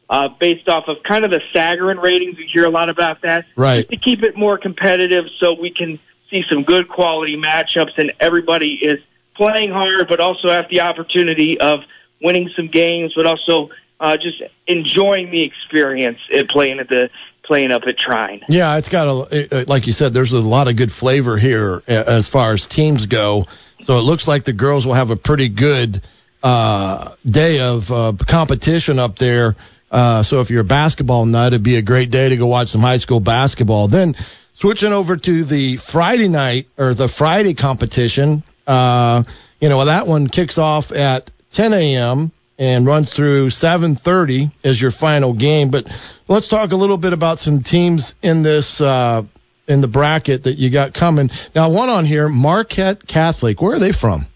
uh, 0.08 0.28
based 0.28 0.68
off 0.68 0.84
of 0.88 1.02
kind 1.02 1.24
of 1.24 1.30
the 1.30 1.40
Sagarin 1.54 2.02
ratings. 2.02 2.36
We 2.36 2.46
hear 2.46 2.66
a 2.66 2.70
lot 2.70 2.88
about 2.90 3.22
that, 3.22 3.46
Right. 3.56 3.78
Just 3.78 3.90
to 3.90 3.96
keep 3.96 4.22
it 4.22 4.36
more 4.36 4.58
competitive, 4.58 5.24
so 5.38 5.54
we 5.54 5.70
can 5.70 5.98
see 6.30 6.44
some 6.48 6.62
good 6.62 6.88
quality 6.88 7.36
matchups, 7.36 7.98
and 7.98 8.12
everybody 8.20 8.72
is 8.72 9.00
playing 9.34 9.70
hard, 9.70 10.08
but 10.08 10.20
also 10.20 10.48
have 10.48 10.68
the 10.68 10.82
opportunity 10.82 11.60
of 11.60 11.80
winning 12.22 12.50
some 12.54 12.68
games, 12.68 13.12
but 13.14 13.26
also 13.26 13.70
uh, 13.98 14.16
just 14.16 14.42
enjoying 14.66 15.30
the 15.30 15.42
experience 15.42 16.18
at 16.32 16.48
playing 16.48 16.80
at 16.80 16.88
the 16.88 17.10
playing 17.44 17.72
up 17.72 17.82
at 17.86 17.96
Trine. 17.96 18.42
Yeah, 18.48 18.78
it's 18.78 18.88
got 18.88 19.08
a 19.08 19.64
like 19.66 19.86
you 19.86 19.92
said. 19.92 20.12
There's 20.12 20.32
a 20.32 20.40
lot 20.40 20.68
of 20.68 20.76
good 20.76 20.92
flavor 20.92 21.36
here 21.36 21.82
as 21.88 22.28
far 22.28 22.52
as 22.52 22.66
teams 22.66 23.06
go. 23.06 23.46
So 23.82 23.98
it 23.98 24.02
looks 24.02 24.28
like 24.28 24.44
the 24.44 24.52
girls 24.52 24.86
will 24.86 24.94
have 24.94 25.10
a 25.10 25.16
pretty 25.16 25.48
good 25.48 26.00
uh, 26.42 27.14
day 27.26 27.60
of 27.60 27.90
uh, 27.90 28.12
competition 28.26 28.98
up 28.98 29.16
there. 29.16 29.56
Uh, 29.90 30.22
so 30.22 30.40
if 30.40 30.50
you're 30.50 30.60
a 30.60 30.64
basketball 30.64 31.24
nut, 31.26 31.52
it'd 31.52 31.64
be 31.64 31.76
a 31.76 31.82
great 31.82 32.10
day 32.10 32.28
to 32.28 32.36
go 32.36 32.46
watch 32.46 32.68
some 32.68 32.80
high 32.80 32.98
school 32.98 33.20
basketball. 33.20 33.88
Then 33.88 34.14
switching 34.52 34.92
over 34.92 35.16
to 35.16 35.44
the 35.44 35.76
Friday 35.76 36.28
night 36.28 36.68
or 36.76 36.94
the 36.94 37.08
Friday 37.08 37.54
competition, 37.54 38.42
uh, 38.66 39.22
you 39.60 39.68
know, 39.68 39.84
that 39.84 40.06
one 40.06 40.28
kicks 40.28 40.58
off 40.58 40.92
at 40.92 41.30
10 41.50 41.72
a.m. 41.72 42.32
and 42.58 42.86
runs 42.86 43.10
through 43.10 43.48
7:30 43.50 44.52
as 44.64 44.80
your 44.80 44.90
final 44.90 45.32
game. 45.32 45.70
But 45.70 45.86
let's 46.28 46.48
talk 46.48 46.72
a 46.72 46.76
little 46.76 46.98
bit 46.98 47.12
about 47.12 47.38
some 47.38 47.62
teams 47.62 48.14
in 48.22 48.42
this 48.42 48.80
uh, 48.80 49.22
in 49.66 49.80
the 49.80 49.88
bracket 49.88 50.44
that 50.44 50.54
you 50.54 50.70
got 50.70 50.94
coming. 50.94 51.30
Now, 51.54 51.70
one 51.70 51.88
on 51.88 52.04
here, 52.04 52.28
Marquette 52.28 53.06
Catholic. 53.06 53.60
Where 53.60 53.74
are 53.74 53.78
they 53.78 53.92
from? 53.92 54.26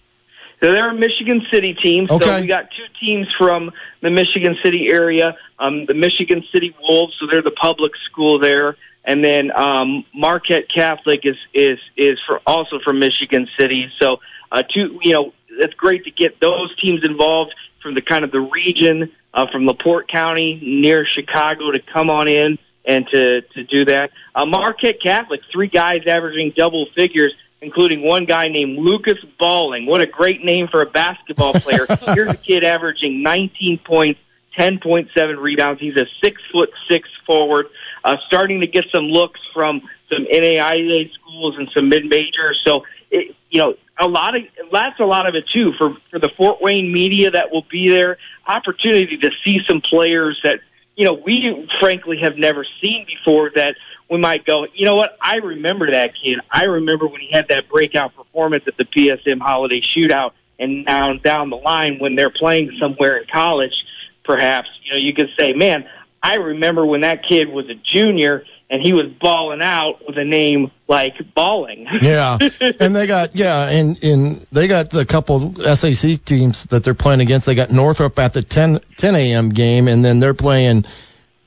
So 0.61 0.73
they're 0.73 0.91
a 0.91 0.95
Michigan 0.95 1.47
City 1.53 1.75
team. 1.75 2.07
Okay. 2.09 2.25
So 2.25 2.41
we 2.41 2.47
got 2.47 2.71
two 2.71 2.87
teams 2.99 3.27
from 3.37 3.73
the 4.01 4.11
Michigan 4.11 4.57
City 4.63 4.89
area. 4.89 5.37
Um, 5.59 5.85
the 5.85 5.95
Michigan 5.95 6.43
City 6.53 6.75
Wolves, 6.81 7.15
so 7.21 7.27
they're 7.27 7.43
the 7.43 7.51
public 7.51 7.93
school 8.07 8.39
there, 8.39 8.77
and 9.05 9.23
then 9.23 9.53
um, 9.55 10.05
Marquette 10.15 10.69
Catholic 10.69 11.25
is 11.25 11.37
is 11.53 11.79
is 11.97 12.19
for 12.27 12.41
also 12.47 12.79
from 12.81 12.99
Michigan 12.99 13.49
City. 13.59 13.91
So 14.01 14.21
uh, 14.51 14.63
two, 14.63 14.99
you 15.03 15.13
know, 15.13 15.33
it's 15.49 15.75
great 15.75 16.05
to 16.05 16.11
get 16.11 16.41
those 16.41 16.75
teams 16.77 17.05
involved 17.05 17.55
from 17.83 17.95
the 17.95 18.03
kind 18.03 18.25
of 18.25 18.33
the 18.33 18.41
region 18.41 19.13
uh, 19.33 19.47
from 19.51 19.67
Laporte 19.67 20.09
County 20.09 20.59
near 20.63 21.05
Chicago 21.05 21.71
to 21.71 21.81
come 21.81 22.11
on 22.11 22.29
in 22.29 22.59
and 22.85 23.07
to 23.09 23.43
to 23.43 23.65
do 23.65 23.85
that. 23.85 24.11
Uh, 24.35 24.47
Marquette 24.47 25.01
Catholic, 25.01 25.41
three 25.53 25.69
guys 25.69 26.03
averaging 26.07 26.53
double 26.57 26.87
figures 26.95 27.35
including 27.65 28.03
one 28.03 28.27
guy 28.27 28.49
named 28.49 28.79
Lucas 28.79 29.19
Balling. 29.39 29.87
What 29.87 30.03
a 30.03 30.07
great 30.07 30.45
name 30.45 30.69
for 30.69 30.83
a 30.83 30.87
basketball 30.87 31.55
player. 31.55 31.87
Here's 32.15 32.33
a 32.33 32.37
kid 32.37 32.63
averaging 32.63 33.23
19 33.23 33.79
points, 33.79 34.21
10.7 34.59 35.41
rebounds. 35.41 35.81
He's 35.81 35.97
a 35.97 36.07
six 36.23 36.41
foot 36.53 36.71
six 36.89 37.09
forward, 37.27 37.67
uh, 38.05 38.17
starting 38.27 38.61
to 38.61 38.67
get 38.67 38.87
some 38.93 39.05
looks 39.05 39.41
from 39.53 39.83
some 40.13 40.27
NAIA 40.27 41.13
schools 41.13 41.57
and 41.59 41.71
some 41.75 41.89
mid 41.89 42.07
majors. 42.07 42.63
So, 42.65 42.85
it, 43.11 43.35
you 43.51 43.59
know, 43.59 43.75
a 43.99 44.09
lot 44.09 44.37
of 44.37 44.43
that's 44.73 44.99
a 45.01 45.05
lot 45.05 45.29
of 45.29 45.35
it 45.35 45.47
too 45.47 45.73
for 45.79 45.97
for 46.11 46.19
the 46.19 46.31
Fort 46.37 46.61
Wayne 46.61 46.93
media 46.93 47.31
that 47.31 47.51
will 47.53 47.67
be 47.71 47.89
there. 47.89 48.19
Opportunity 48.47 49.17
to 49.19 49.31
see 49.45 49.61
some 49.67 49.81
players 49.81 50.41
that 50.45 50.61
you 50.97 51.05
know 51.05 51.15
we 51.15 51.69
frankly 51.81 52.19
have 52.21 52.37
never 52.37 52.67
seen 52.83 53.07
before 53.07 53.51
that 53.55 53.77
we 54.11 54.19
might 54.19 54.45
go, 54.45 54.67
you 54.75 54.85
know 54.85 54.95
what? 54.95 55.17
I 55.21 55.37
remember 55.37 55.91
that 55.91 56.13
kid. 56.23 56.41
I 56.51 56.65
remember 56.65 57.07
when 57.07 57.21
he 57.21 57.31
had 57.31 57.49
that 57.49 57.69
breakout 57.69 58.15
performance 58.15 58.65
at 58.67 58.77
the 58.77 58.85
PSM 58.85 59.41
Holiday 59.41 59.81
Shootout, 59.81 60.33
and 60.59 60.85
now 60.85 61.15
down 61.15 61.51
the 61.51 61.57
line 61.57 61.99
when 61.99 62.15
they're 62.15 62.31
playing 62.31 62.77
somewhere 62.81 63.17
in 63.17 63.27
college, 63.27 63.85
perhaps 64.25 64.69
you 64.83 64.93
know 64.93 64.99
you 64.99 65.13
could 65.13 65.31
say, 65.39 65.53
man, 65.53 65.89
I 66.23 66.37
remember 66.37 66.85
when 66.87 67.03
that 67.03 67.23
kid 67.23 67.49
was 67.49 67.69
a 67.69 67.75
junior 67.75 68.45
and 68.71 68.81
he 68.83 68.93
was 68.95 69.07
balling 69.21 69.61
out 69.61 70.05
with 70.07 70.17
a 70.17 70.25
name 70.25 70.71
like 70.89 71.15
Balling. 71.35 71.87
yeah, 72.01 72.39
and 72.81 72.97
they 72.97 73.07
got 73.07 73.37
yeah, 73.37 73.69
and 73.69 74.03
and 74.03 74.37
they 74.53 74.67
got 74.69 74.91
the 74.91 75.05
couple 75.05 75.53
SAC 75.53 76.25
teams 76.25 76.65
that 76.65 76.83
they're 76.83 76.95
playing 76.95 77.21
against. 77.21 77.47
They 77.47 77.55
got 77.55 77.71
Northrop 77.71 78.19
at 78.19 78.33
the 78.33 78.43
10 78.43 78.81
10 78.97 79.15
a.m. 79.17 79.51
game, 79.51 79.87
and 79.89 80.05
then 80.05 80.21
they're 80.21 80.35
playing. 80.35 80.85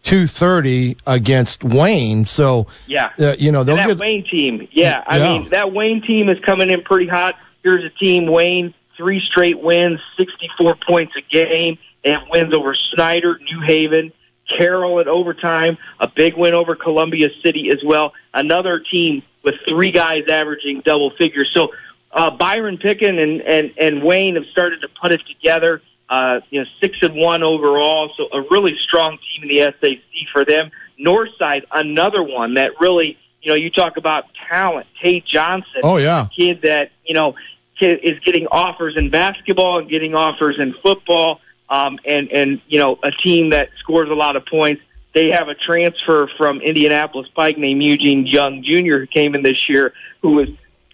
230 0.03 0.95
against 1.05 1.65
Wayne. 1.65 2.23
So 2.23 2.67
yeah, 2.85 3.09
uh, 3.19 3.35
you 3.37 3.51
know 3.51 3.65
that 3.65 3.87
get 3.87 3.97
Wayne 3.97 4.23
team. 4.25 4.65
Yeah, 4.71 5.03
I 5.05 5.17
Yeah. 5.17 5.23
mean 5.39 5.49
that 5.49 5.73
Wayne 5.73 6.01
team 6.01 6.29
is 6.29 6.37
coming 6.45 6.69
in 6.69 6.81
pretty 6.83 7.07
hot. 7.07 7.35
Here's 7.61 7.83
a 7.83 7.89
team 7.89 8.27
Wayne 8.31 8.73
three 8.95 9.19
straight 9.19 9.59
wins, 9.61 9.99
64 10.17 10.75
points 10.75 11.13
a 11.17 11.21
game, 11.21 11.77
and 12.07 12.21
wins 12.29 12.53
over 12.53 12.73
Snyder, 12.73 13.39
New 13.51 13.61
Haven, 13.65 14.11
Carroll 14.47 14.99
at 14.99 15.07
overtime, 15.07 15.77
a 15.99 16.07
big 16.07 16.35
win 16.37 16.53
over 16.53 16.75
Columbia 16.75 17.29
City 17.43 17.69
as 17.69 17.79
well. 17.85 18.13
Another 18.33 18.79
team 18.79 19.21
with 19.43 19.55
three 19.67 19.91
guys 19.91 20.23
averaging 20.29 20.81
double 20.85 21.11
figures. 21.17 21.51
So 21.53 21.69
uh, 22.11 22.31
Byron 22.31 22.77
Picken 22.77 23.21
and, 23.21 23.41
and 23.41 23.73
and 23.77 24.03
Wayne 24.03 24.35
have 24.35 24.45
started 24.51 24.81
to 24.81 24.87
put 25.01 25.11
it 25.11 25.21
together. 25.27 25.81
Uh, 26.09 26.39
you 26.49 26.61
know, 26.61 26.65
six 26.79 26.97
and 27.01 27.15
one 27.15 27.43
overall, 27.43 28.09
so 28.15 28.29
a 28.31 28.41
really 28.49 28.77
strong 28.79 29.17
team 29.17 29.43
in 29.43 29.49
the 29.49 29.73
SAC 29.81 30.27
for 30.31 30.45
them. 30.45 30.71
Northside, 30.97 31.63
another 31.69 32.23
one 32.23 32.53
that 32.53 32.71
really, 32.79 33.17
you 33.41 33.49
know, 33.49 33.55
you 33.55 33.69
talk 33.69 33.97
about 33.97 34.23
talent. 34.49 34.87
Tate 35.03 35.25
Johnson, 35.25 35.81
Oh 35.83 35.97
yeah. 35.97 36.27
kid 36.33 36.61
that 36.61 36.91
you 37.05 37.13
know 37.13 37.35
kid 37.77 37.99
is 38.03 38.19
getting 38.19 38.47
offers 38.47 38.95
in 38.95 39.09
basketball 39.09 39.79
and 39.79 39.89
getting 39.89 40.15
offers 40.15 40.55
in 40.59 40.73
football, 40.81 41.41
um, 41.69 41.99
and 42.05 42.31
and 42.31 42.61
you 42.67 42.79
know 42.79 42.97
a 43.03 43.11
team 43.11 43.51
that 43.51 43.69
scores 43.79 44.09
a 44.09 44.13
lot 44.13 44.35
of 44.35 44.45
points. 44.45 44.81
They 45.13 45.31
have 45.31 45.47
a 45.47 45.55
transfer 45.55 46.29
from 46.37 46.61
Indianapolis 46.61 47.27
Pike 47.35 47.57
named 47.57 47.81
Eugene 47.81 48.27
Young 48.27 48.63
Jr. 48.63 48.99
who 48.99 49.07
came 49.07 49.35
in 49.35 49.41
this 49.41 49.67
year, 49.67 49.93
who 50.21 50.39
has 50.39 50.49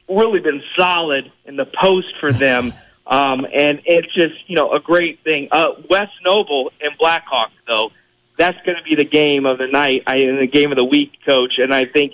really 0.08 0.40
been 0.40 0.64
solid 0.76 1.32
in 1.46 1.56
the 1.56 1.66
post 1.66 2.14
for 2.20 2.32
them. 2.46 2.74
Um, 3.06 3.46
and 3.52 3.82
it's 3.86 4.14
just 4.14 4.36
you 4.48 4.56
know 4.56 4.72
a 4.72 4.80
great 4.80 5.24
thing. 5.24 5.50
Uh, 5.52 5.70
West 5.90 6.14
Noble 6.24 6.72
and 6.82 6.98
Blackhawk 6.98 7.52
though, 7.68 7.92
that's 8.38 8.58
going 8.66 8.78
to 8.78 8.84
be 8.84 8.96
the 8.96 9.06
game 9.06 9.46
of 9.46 9.58
the 9.58 9.68
night, 9.68 10.04
I, 10.08 10.18
and 10.18 10.40
the 10.40 10.48
game 10.48 10.72
of 10.72 10.78
the 10.78 10.86
week, 10.86 11.12
Coach. 11.26 11.60
And 11.60 11.74
I 11.74 11.86
think 11.86 12.14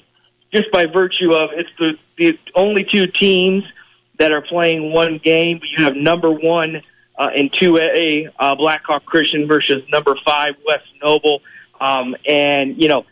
just 0.51 0.71
by 0.71 0.87
virtue 0.87 1.33
of 1.33 1.51
it's 1.53 1.69
the 1.77 1.97
the 2.17 2.39
only 2.55 2.83
two 2.83 3.07
teams 3.07 3.63
that 4.17 4.31
are 4.31 4.41
playing 4.41 4.91
one 4.91 5.17
game. 5.17 5.59
but 5.59 5.69
You 5.69 5.83
have 5.85 5.95
number 5.95 6.31
one 6.31 6.81
uh, 7.19 7.29
in 7.35 7.49
2A, 7.49 8.31
uh, 8.39 8.55
Blackhawk 8.55 9.05
Christian 9.05 9.45
versus 9.45 9.83
number 9.89 10.15
five, 10.25 10.55
West 10.65 10.87
Noble. 11.03 11.41
Um, 11.79 12.15
and, 12.25 12.81
you 12.81 12.87
know, 12.87 13.05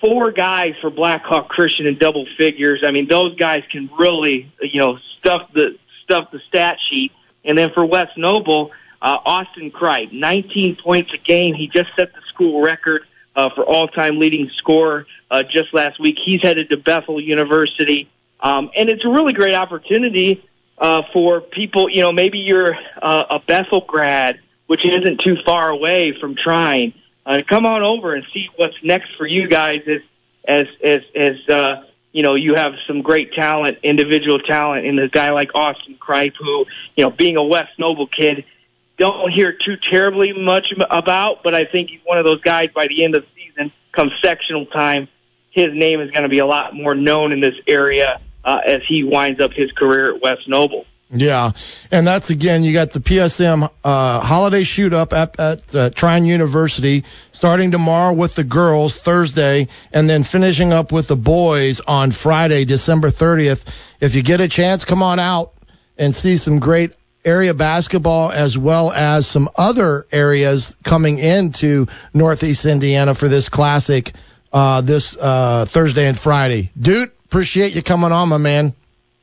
four 0.00 0.32
guys 0.32 0.74
for 0.80 0.90
Blackhawk 0.90 1.48
Christian 1.48 1.86
in 1.86 1.98
double 1.98 2.26
figures. 2.38 2.82
I 2.84 2.90
mean, 2.90 3.06
those 3.06 3.36
guys 3.36 3.64
can 3.70 3.90
really, 3.98 4.50
you 4.62 4.80
know, 4.80 4.98
stuff 5.18 5.52
the, 5.52 5.78
stuff 6.02 6.30
the 6.32 6.40
stat 6.48 6.78
sheet. 6.80 7.12
And 7.44 7.56
then 7.56 7.70
for 7.72 7.84
West 7.84 8.16
Noble, 8.16 8.70
uh, 9.02 9.18
Austin 9.26 9.70
Cripe, 9.70 10.10
19 10.12 10.76
points 10.76 11.12
a 11.12 11.18
game. 11.18 11.54
He 11.54 11.68
just 11.68 11.90
set 11.94 12.14
the 12.14 12.20
school 12.28 12.62
record 12.62 13.04
uh, 13.36 13.50
for 13.50 13.64
all-time 13.64 14.18
leading 14.18 14.48
scorer 14.56 15.06
uh, 15.30 15.42
just 15.42 15.74
last 15.74 16.00
week. 16.00 16.18
He's 16.22 16.40
headed 16.40 16.70
to 16.70 16.78
Bethel 16.78 17.20
University, 17.20 18.08
um, 18.40 18.70
and 18.76 18.88
it's 18.88 19.04
a 19.04 19.08
really 19.08 19.32
great 19.32 19.54
opportunity 19.54 20.44
uh, 20.78 21.02
for 21.12 21.40
people. 21.40 21.88
You 21.88 22.02
know, 22.02 22.12
maybe 22.12 22.38
you're 22.38 22.76
uh, 23.00 23.24
a 23.30 23.38
Bethel 23.38 23.84
grad, 23.86 24.40
which 24.66 24.84
isn't 24.84 25.20
too 25.20 25.36
far 25.44 25.70
away 25.70 26.12
from 26.18 26.34
Trine. 26.34 26.94
Uh, 27.24 27.42
come 27.48 27.66
on 27.66 27.82
over 27.82 28.14
and 28.14 28.24
see 28.32 28.48
what's 28.56 28.76
next 28.82 29.14
for 29.16 29.26
you 29.26 29.48
guys 29.48 29.80
as 29.86 30.00
as 30.44 30.66
as 30.82 31.02
as 31.14 31.48
uh, 31.48 31.84
you 32.12 32.22
know 32.22 32.34
you 32.34 32.54
have 32.54 32.72
some 32.86 33.02
great 33.02 33.32
talent, 33.32 33.78
individual 33.82 34.38
talent, 34.38 34.86
in 34.86 34.98
a 34.98 35.08
guy 35.08 35.30
like 35.30 35.54
Austin 35.54 35.96
Cripe, 35.98 36.34
who 36.38 36.66
you 36.96 37.04
know 37.04 37.10
being 37.10 37.36
a 37.36 37.44
West 37.44 37.78
Noble 37.78 38.06
kid 38.06 38.44
don't 38.98 39.32
hear 39.32 39.52
too 39.52 39.76
terribly 39.76 40.32
much 40.32 40.72
about, 40.90 41.42
but 41.42 41.54
I 41.54 41.64
think 41.64 41.90
he's 41.90 42.00
one 42.04 42.18
of 42.18 42.24
those 42.24 42.40
guys 42.40 42.68
by 42.74 42.86
the 42.86 43.04
end 43.04 43.14
of 43.14 43.22
the 43.22 43.28
season, 43.34 43.72
come 43.90 44.10
sectional 44.22 44.66
time, 44.66 45.08
his 45.50 45.68
name 45.72 46.00
is 46.00 46.10
going 46.10 46.22
to 46.22 46.28
be 46.28 46.38
a 46.38 46.46
lot 46.46 46.74
more 46.74 46.94
known 46.94 47.32
in 47.32 47.40
this 47.40 47.54
area 47.66 48.18
uh, 48.44 48.58
as 48.64 48.82
he 48.86 49.04
winds 49.04 49.40
up 49.40 49.52
his 49.52 49.70
career 49.72 50.14
at 50.14 50.22
West 50.22 50.48
Noble. 50.48 50.86
Yeah, 51.14 51.50
and 51.90 52.06
that's 52.06 52.30
again, 52.30 52.64
you 52.64 52.72
got 52.72 52.90
the 52.90 53.00
PSM 53.00 53.70
uh, 53.84 54.20
holiday 54.20 54.64
shoot 54.64 54.94
up 54.94 55.12
at, 55.12 55.38
at 55.38 55.74
uh, 55.74 55.90
Trine 55.90 56.24
University 56.24 57.04
starting 57.32 57.70
tomorrow 57.70 58.14
with 58.14 58.34
the 58.34 58.44
girls 58.44 58.98
Thursday, 58.98 59.68
and 59.92 60.08
then 60.08 60.22
finishing 60.22 60.72
up 60.72 60.90
with 60.90 61.08
the 61.08 61.16
boys 61.16 61.80
on 61.80 62.12
Friday, 62.12 62.64
December 62.64 63.08
30th. 63.08 63.94
If 64.00 64.14
you 64.14 64.22
get 64.22 64.40
a 64.40 64.48
chance, 64.48 64.86
come 64.86 65.02
on 65.02 65.18
out 65.18 65.52
and 65.98 66.14
see 66.14 66.38
some 66.38 66.60
great 66.60 66.96
area 67.26 67.52
basketball 67.52 68.32
as 68.32 68.56
well 68.56 68.90
as 68.90 69.26
some 69.26 69.50
other 69.54 70.06
areas 70.10 70.76
coming 70.82 71.18
into 71.18 71.88
Northeast 72.14 72.64
Indiana 72.64 73.14
for 73.14 73.28
this 73.28 73.50
classic 73.50 74.12
uh, 74.52 74.80
this 74.82 75.16
uh, 75.16 75.64
Thursday 75.66 76.06
and 76.06 76.18
Friday. 76.18 76.70
Dude, 76.78 77.10
appreciate 77.32 77.74
you 77.74 77.82
coming 77.82 78.12
on, 78.12 78.28
my 78.28 78.36
man. 78.36 78.74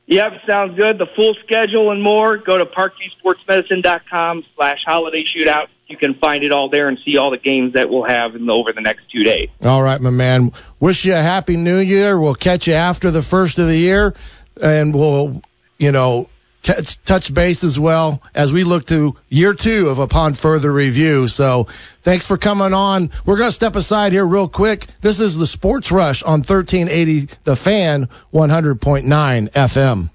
Yep, 0.08 0.42
sounds 0.48 0.76
good. 0.76 0.98
The 0.98 1.06
full 1.16 1.36
schedule 1.44 1.92
and 1.92 2.02
more, 2.02 2.38
go 2.38 2.58
to 2.58 2.66
parkviewsportsmedicine.com 2.66 4.46
slash 4.56 4.84
holiday 4.84 5.24
shootout. 5.24 5.68
You 5.86 5.96
can 5.96 6.16
find 6.16 6.44
it 6.44 6.52
all 6.52 6.70
there 6.70 6.88
and 6.88 6.98
see 7.06 7.18
all 7.18 7.30
the 7.30 7.38
games 7.38 7.74
that 7.74 7.92
we'll 7.92 8.06
have 8.06 8.36
in 8.36 8.48
the, 8.48 8.54
over 8.54 8.72
the 8.72 8.82
next 8.82 9.12
two 9.12 9.24
days. 9.24 9.50
All 9.64 9.84
right, 9.84 10.02
my 10.02 10.10
man. 10.10 10.54
Wish 10.80 11.06
you 11.06 11.14
a 11.14 11.22
happy 11.22 11.56
new 11.56 11.78
year. 11.78 12.20
We'll 12.20 12.34
catch 12.34 12.66
you 12.66 12.74
after 12.74 13.12
the 13.12 13.22
first 13.22 13.60
of 13.60 13.68
the 13.68 13.78
year, 13.78 14.16
and 14.60 14.92
we'll, 14.92 15.44
you 15.78 15.92
know, 15.92 16.30
catch, 16.64 17.02
touch 17.04 17.34
base 17.34 17.64
as 17.64 17.80
well 17.80 18.22
as 18.34 18.52
we 18.54 18.64
look 18.64 18.86
to 18.86 19.16
year 19.30 19.54
two 19.54 19.90
of 19.90 20.00
upon 20.00 20.34
further 20.34 20.72
review. 20.72 21.28
So 21.28 21.66
thanks 22.02 22.28
for 22.28 22.38
coming 22.38 22.74
on. 22.74 23.12
We're 23.26 23.38
going 23.38 23.50
to 23.50 23.54
step 23.54 23.76
aside 23.76 24.12
here 24.12 24.26
real 24.26 24.48
quick. 24.48 24.86
This 25.02 25.20
is 25.20 25.38
the 25.38 25.48
Sports 25.48 25.92
Rush 25.92 26.24
on 26.24 26.40
1380 26.40 27.38
The 27.44 27.56
Fan 27.56 28.08
100.9 28.34 29.52
FM. 29.52 30.10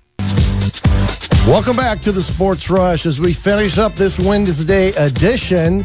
Welcome 1.46 1.76
back 1.76 2.00
to 2.02 2.12
the 2.12 2.22
Sports 2.22 2.70
Rush 2.70 3.04
as 3.04 3.20
we 3.20 3.34
finish 3.34 3.76
up 3.76 3.94
this 3.96 4.18
Wednesday 4.18 4.88
edition. 4.88 5.84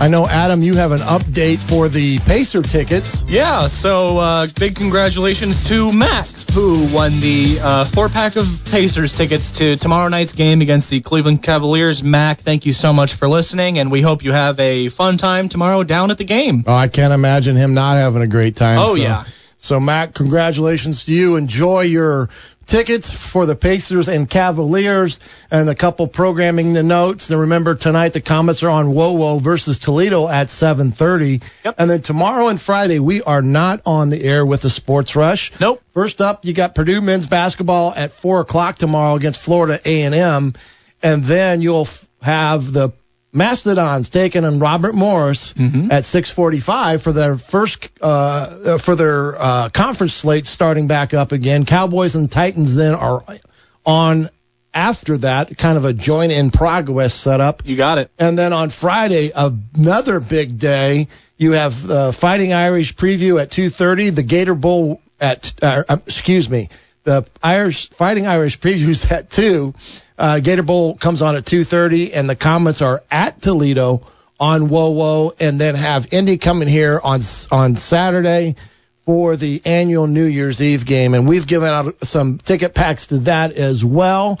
I 0.00 0.06
know, 0.06 0.28
Adam, 0.28 0.60
you 0.60 0.74
have 0.74 0.92
an 0.92 1.00
update 1.00 1.58
for 1.58 1.88
the 1.88 2.20
Pacer 2.20 2.62
tickets. 2.62 3.24
Yeah, 3.26 3.66
so 3.66 4.18
uh, 4.18 4.46
big 4.58 4.76
congratulations 4.76 5.64
to 5.64 5.92
Mac, 5.92 6.28
who 6.54 6.86
won 6.94 7.10
the 7.20 7.58
uh, 7.60 7.84
four 7.84 8.08
pack 8.08 8.36
of 8.36 8.46
Pacers 8.70 9.12
tickets 9.12 9.50
to 9.58 9.74
tomorrow 9.74 10.06
night's 10.06 10.34
game 10.34 10.60
against 10.60 10.88
the 10.88 11.00
Cleveland 11.00 11.42
Cavaliers. 11.42 12.00
Mac, 12.04 12.38
thank 12.38 12.64
you 12.64 12.72
so 12.72 12.92
much 12.92 13.14
for 13.14 13.28
listening, 13.28 13.80
and 13.80 13.90
we 13.90 14.00
hope 14.00 14.22
you 14.22 14.30
have 14.30 14.60
a 14.60 14.88
fun 14.88 15.18
time 15.18 15.48
tomorrow 15.48 15.82
down 15.82 16.12
at 16.12 16.18
the 16.18 16.24
game. 16.24 16.62
Oh, 16.68 16.74
I 16.74 16.86
can't 16.86 17.12
imagine 17.12 17.56
him 17.56 17.74
not 17.74 17.96
having 17.96 18.22
a 18.22 18.28
great 18.28 18.54
time. 18.54 18.78
Oh, 18.78 18.94
so. 18.94 19.02
yeah. 19.02 19.24
So, 19.56 19.80
Mac, 19.80 20.14
congratulations 20.14 21.06
to 21.06 21.12
you. 21.12 21.34
Enjoy 21.34 21.80
your 21.80 22.28
tickets 22.68 23.12
for 23.32 23.46
the 23.46 23.56
Pacers 23.56 24.08
and 24.08 24.28
Cavaliers 24.30 25.18
and 25.50 25.68
a 25.68 25.74
couple 25.74 26.06
programming 26.06 26.74
the 26.74 26.82
notes. 26.82 27.30
And 27.30 27.40
remember 27.40 27.74
tonight 27.74 28.12
the 28.12 28.20
Komets 28.20 28.62
are 28.62 28.70
on 28.70 28.86
WOWO 28.86 29.40
versus 29.40 29.78
Toledo 29.78 30.28
at 30.28 30.48
7:30. 30.48 31.42
Yep. 31.64 31.74
And 31.78 31.90
then 31.90 32.02
tomorrow 32.02 32.48
and 32.48 32.60
Friday 32.60 32.98
we 32.98 33.22
are 33.22 33.42
not 33.42 33.80
on 33.86 34.10
the 34.10 34.22
air 34.22 34.44
with 34.46 34.60
the 34.60 34.70
Sports 34.70 35.16
Rush. 35.16 35.58
Nope. 35.58 35.82
First 35.92 36.20
up, 36.20 36.44
you 36.44 36.52
got 36.52 36.74
Purdue 36.74 37.00
men's 37.00 37.26
basketball 37.26 37.92
at 37.96 38.12
four 38.12 38.40
o'clock 38.40 38.78
tomorrow 38.78 39.16
against 39.16 39.40
Florida 39.40 39.80
A&M, 39.84 40.52
and 41.02 41.24
then 41.24 41.62
you'll 41.62 41.82
f- 41.82 42.06
have 42.22 42.72
the 42.72 42.92
Mastodons 43.38 44.10
taking 44.10 44.44
on 44.44 44.58
Robert 44.58 44.94
Morris 44.94 45.54
Mhm. 45.54 45.90
at 45.92 46.04
6:45 46.04 47.00
for 47.02 47.12
their 47.12 47.38
first 47.38 47.88
uh, 48.02 48.76
for 48.78 48.94
their 48.94 49.40
uh, 49.40 49.68
conference 49.70 50.12
slate 50.12 50.46
starting 50.46 50.86
back 50.88 51.14
up 51.14 51.32
again. 51.32 51.64
Cowboys 51.64 52.14
and 52.14 52.30
Titans 52.30 52.74
then 52.74 52.94
are 52.94 53.24
on 53.86 54.28
after 54.74 55.16
that, 55.18 55.56
kind 55.56 55.78
of 55.78 55.84
a 55.86 55.92
joint 55.94 56.30
in 56.30 56.50
progress 56.50 57.14
setup. 57.14 57.62
You 57.64 57.74
got 57.76 57.96
it. 57.98 58.10
And 58.18 58.38
then 58.38 58.52
on 58.52 58.68
Friday, 58.70 59.32
another 59.34 60.20
big 60.20 60.58
day. 60.58 61.08
You 61.40 61.52
have 61.52 61.86
the 61.86 62.12
Fighting 62.12 62.52
Irish 62.52 62.94
preview 62.96 63.40
at 63.40 63.50
2:30, 63.50 64.10
the 64.10 64.22
Gator 64.24 64.54
Bowl 64.56 65.00
at 65.20 65.52
uh, 65.62 65.82
uh, 65.88 65.96
excuse 66.06 66.50
me, 66.50 66.68
the 67.04 67.24
Irish 67.42 67.90
Fighting 67.90 68.26
Irish 68.26 68.58
previews 68.58 69.10
at 69.16 69.30
two. 69.30 69.72
Uh, 70.18 70.40
Gator 70.40 70.64
Bowl 70.64 70.94
comes 70.94 71.22
on 71.22 71.36
at 71.36 71.44
2:30, 71.44 72.12
and 72.14 72.28
the 72.28 72.36
Komets 72.36 72.84
are 72.84 73.02
at 73.10 73.40
Toledo 73.40 74.02
on 74.40 74.68
WOWO, 74.68 75.32
and 75.40 75.60
then 75.60 75.74
have 75.74 76.08
Indy 76.12 76.38
coming 76.38 76.68
here 76.68 77.00
on 77.02 77.20
on 77.50 77.76
Saturday 77.76 78.56
for 79.06 79.36
the 79.36 79.62
annual 79.64 80.06
New 80.06 80.24
Year's 80.24 80.60
Eve 80.60 80.84
game, 80.84 81.14
and 81.14 81.26
we've 81.26 81.46
given 81.46 81.68
out 81.68 82.04
some 82.04 82.38
ticket 82.38 82.74
packs 82.74 83.06
to 83.06 83.18
that 83.20 83.52
as 83.52 83.84
well. 83.84 84.38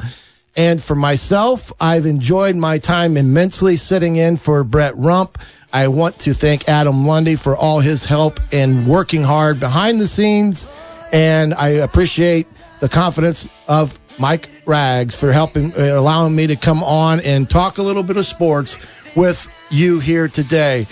And 0.56 0.82
for 0.82 0.96
myself, 0.96 1.72
I've 1.80 2.04
enjoyed 2.04 2.56
my 2.56 2.78
time 2.78 3.16
immensely 3.16 3.76
sitting 3.76 4.16
in 4.16 4.36
for 4.36 4.64
Brett 4.64 4.98
Rump. 4.98 5.38
I 5.72 5.86
want 5.88 6.18
to 6.20 6.34
thank 6.34 6.68
Adam 6.68 7.04
Lundy 7.04 7.36
for 7.36 7.56
all 7.56 7.78
his 7.78 8.04
help 8.04 8.40
in 8.52 8.86
working 8.86 9.22
hard 9.22 9.60
behind 9.60 10.00
the 10.00 10.08
scenes, 10.08 10.66
and 11.12 11.54
I 11.54 11.68
appreciate 11.68 12.48
the 12.80 12.88
confidence 12.88 13.48
of 13.68 13.98
Mike 14.18 14.48
Rags 14.66 15.18
for 15.18 15.32
helping, 15.32 15.72
uh, 15.72 15.98
allowing 15.98 16.34
me 16.34 16.48
to 16.48 16.56
come 16.56 16.82
on 16.82 17.20
and 17.20 17.48
talk 17.48 17.78
a 17.78 17.82
little 17.82 18.02
bit 18.02 18.16
of 18.16 18.26
sports 18.26 18.78
with 19.16 19.48
you 19.70 20.00
here 20.00 20.28
today. 20.28 20.86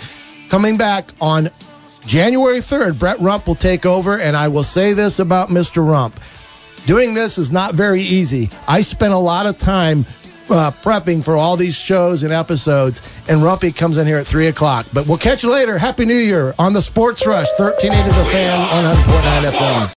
Coming 0.49 0.77
back 0.77 1.09
on 1.19 1.49
January 2.05 2.59
3rd, 2.59 2.99
Brett 2.99 3.19
Rump 3.19 3.47
will 3.47 3.55
take 3.55 3.85
over, 3.85 4.17
and 4.17 4.35
I 4.35 4.47
will 4.47 4.63
say 4.63 4.93
this 4.93 5.19
about 5.19 5.49
Mr. 5.49 5.87
Rump. 5.87 6.19
Doing 6.85 7.13
this 7.13 7.37
is 7.37 7.51
not 7.51 7.73
very 7.73 8.01
easy. 8.01 8.49
I 8.67 8.81
spent 8.81 9.13
a 9.13 9.17
lot 9.17 9.45
of 9.45 9.57
time 9.57 10.05
uh, 10.49 10.71
prepping 10.71 11.23
for 11.23 11.35
all 11.35 11.57
these 11.57 11.77
shows 11.77 12.23
and 12.23 12.31
episodes, 12.31 13.01
and 13.27 13.41
Rumpy 13.41 13.75
comes 13.75 13.97
in 13.97 14.07
here 14.07 14.17
at 14.17 14.25
3 14.25 14.47
o'clock. 14.47 14.85
But 14.93 15.05
we'll 15.07 15.17
catch 15.17 15.43
you 15.43 15.51
later. 15.51 15.77
Happy 15.77 16.05
New 16.05 16.15
Year 16.15 16.55
on 16.57 16.71
the 16.71 16.81
Sports 16.81 17.27
Rush, 17.27 17.47
1380 17.59 18.17
The 18.17 18.25
Fan, 18.25 18.57
on 18.57 18.95
100.9 18.95 19.51
FM. 19.51 19.85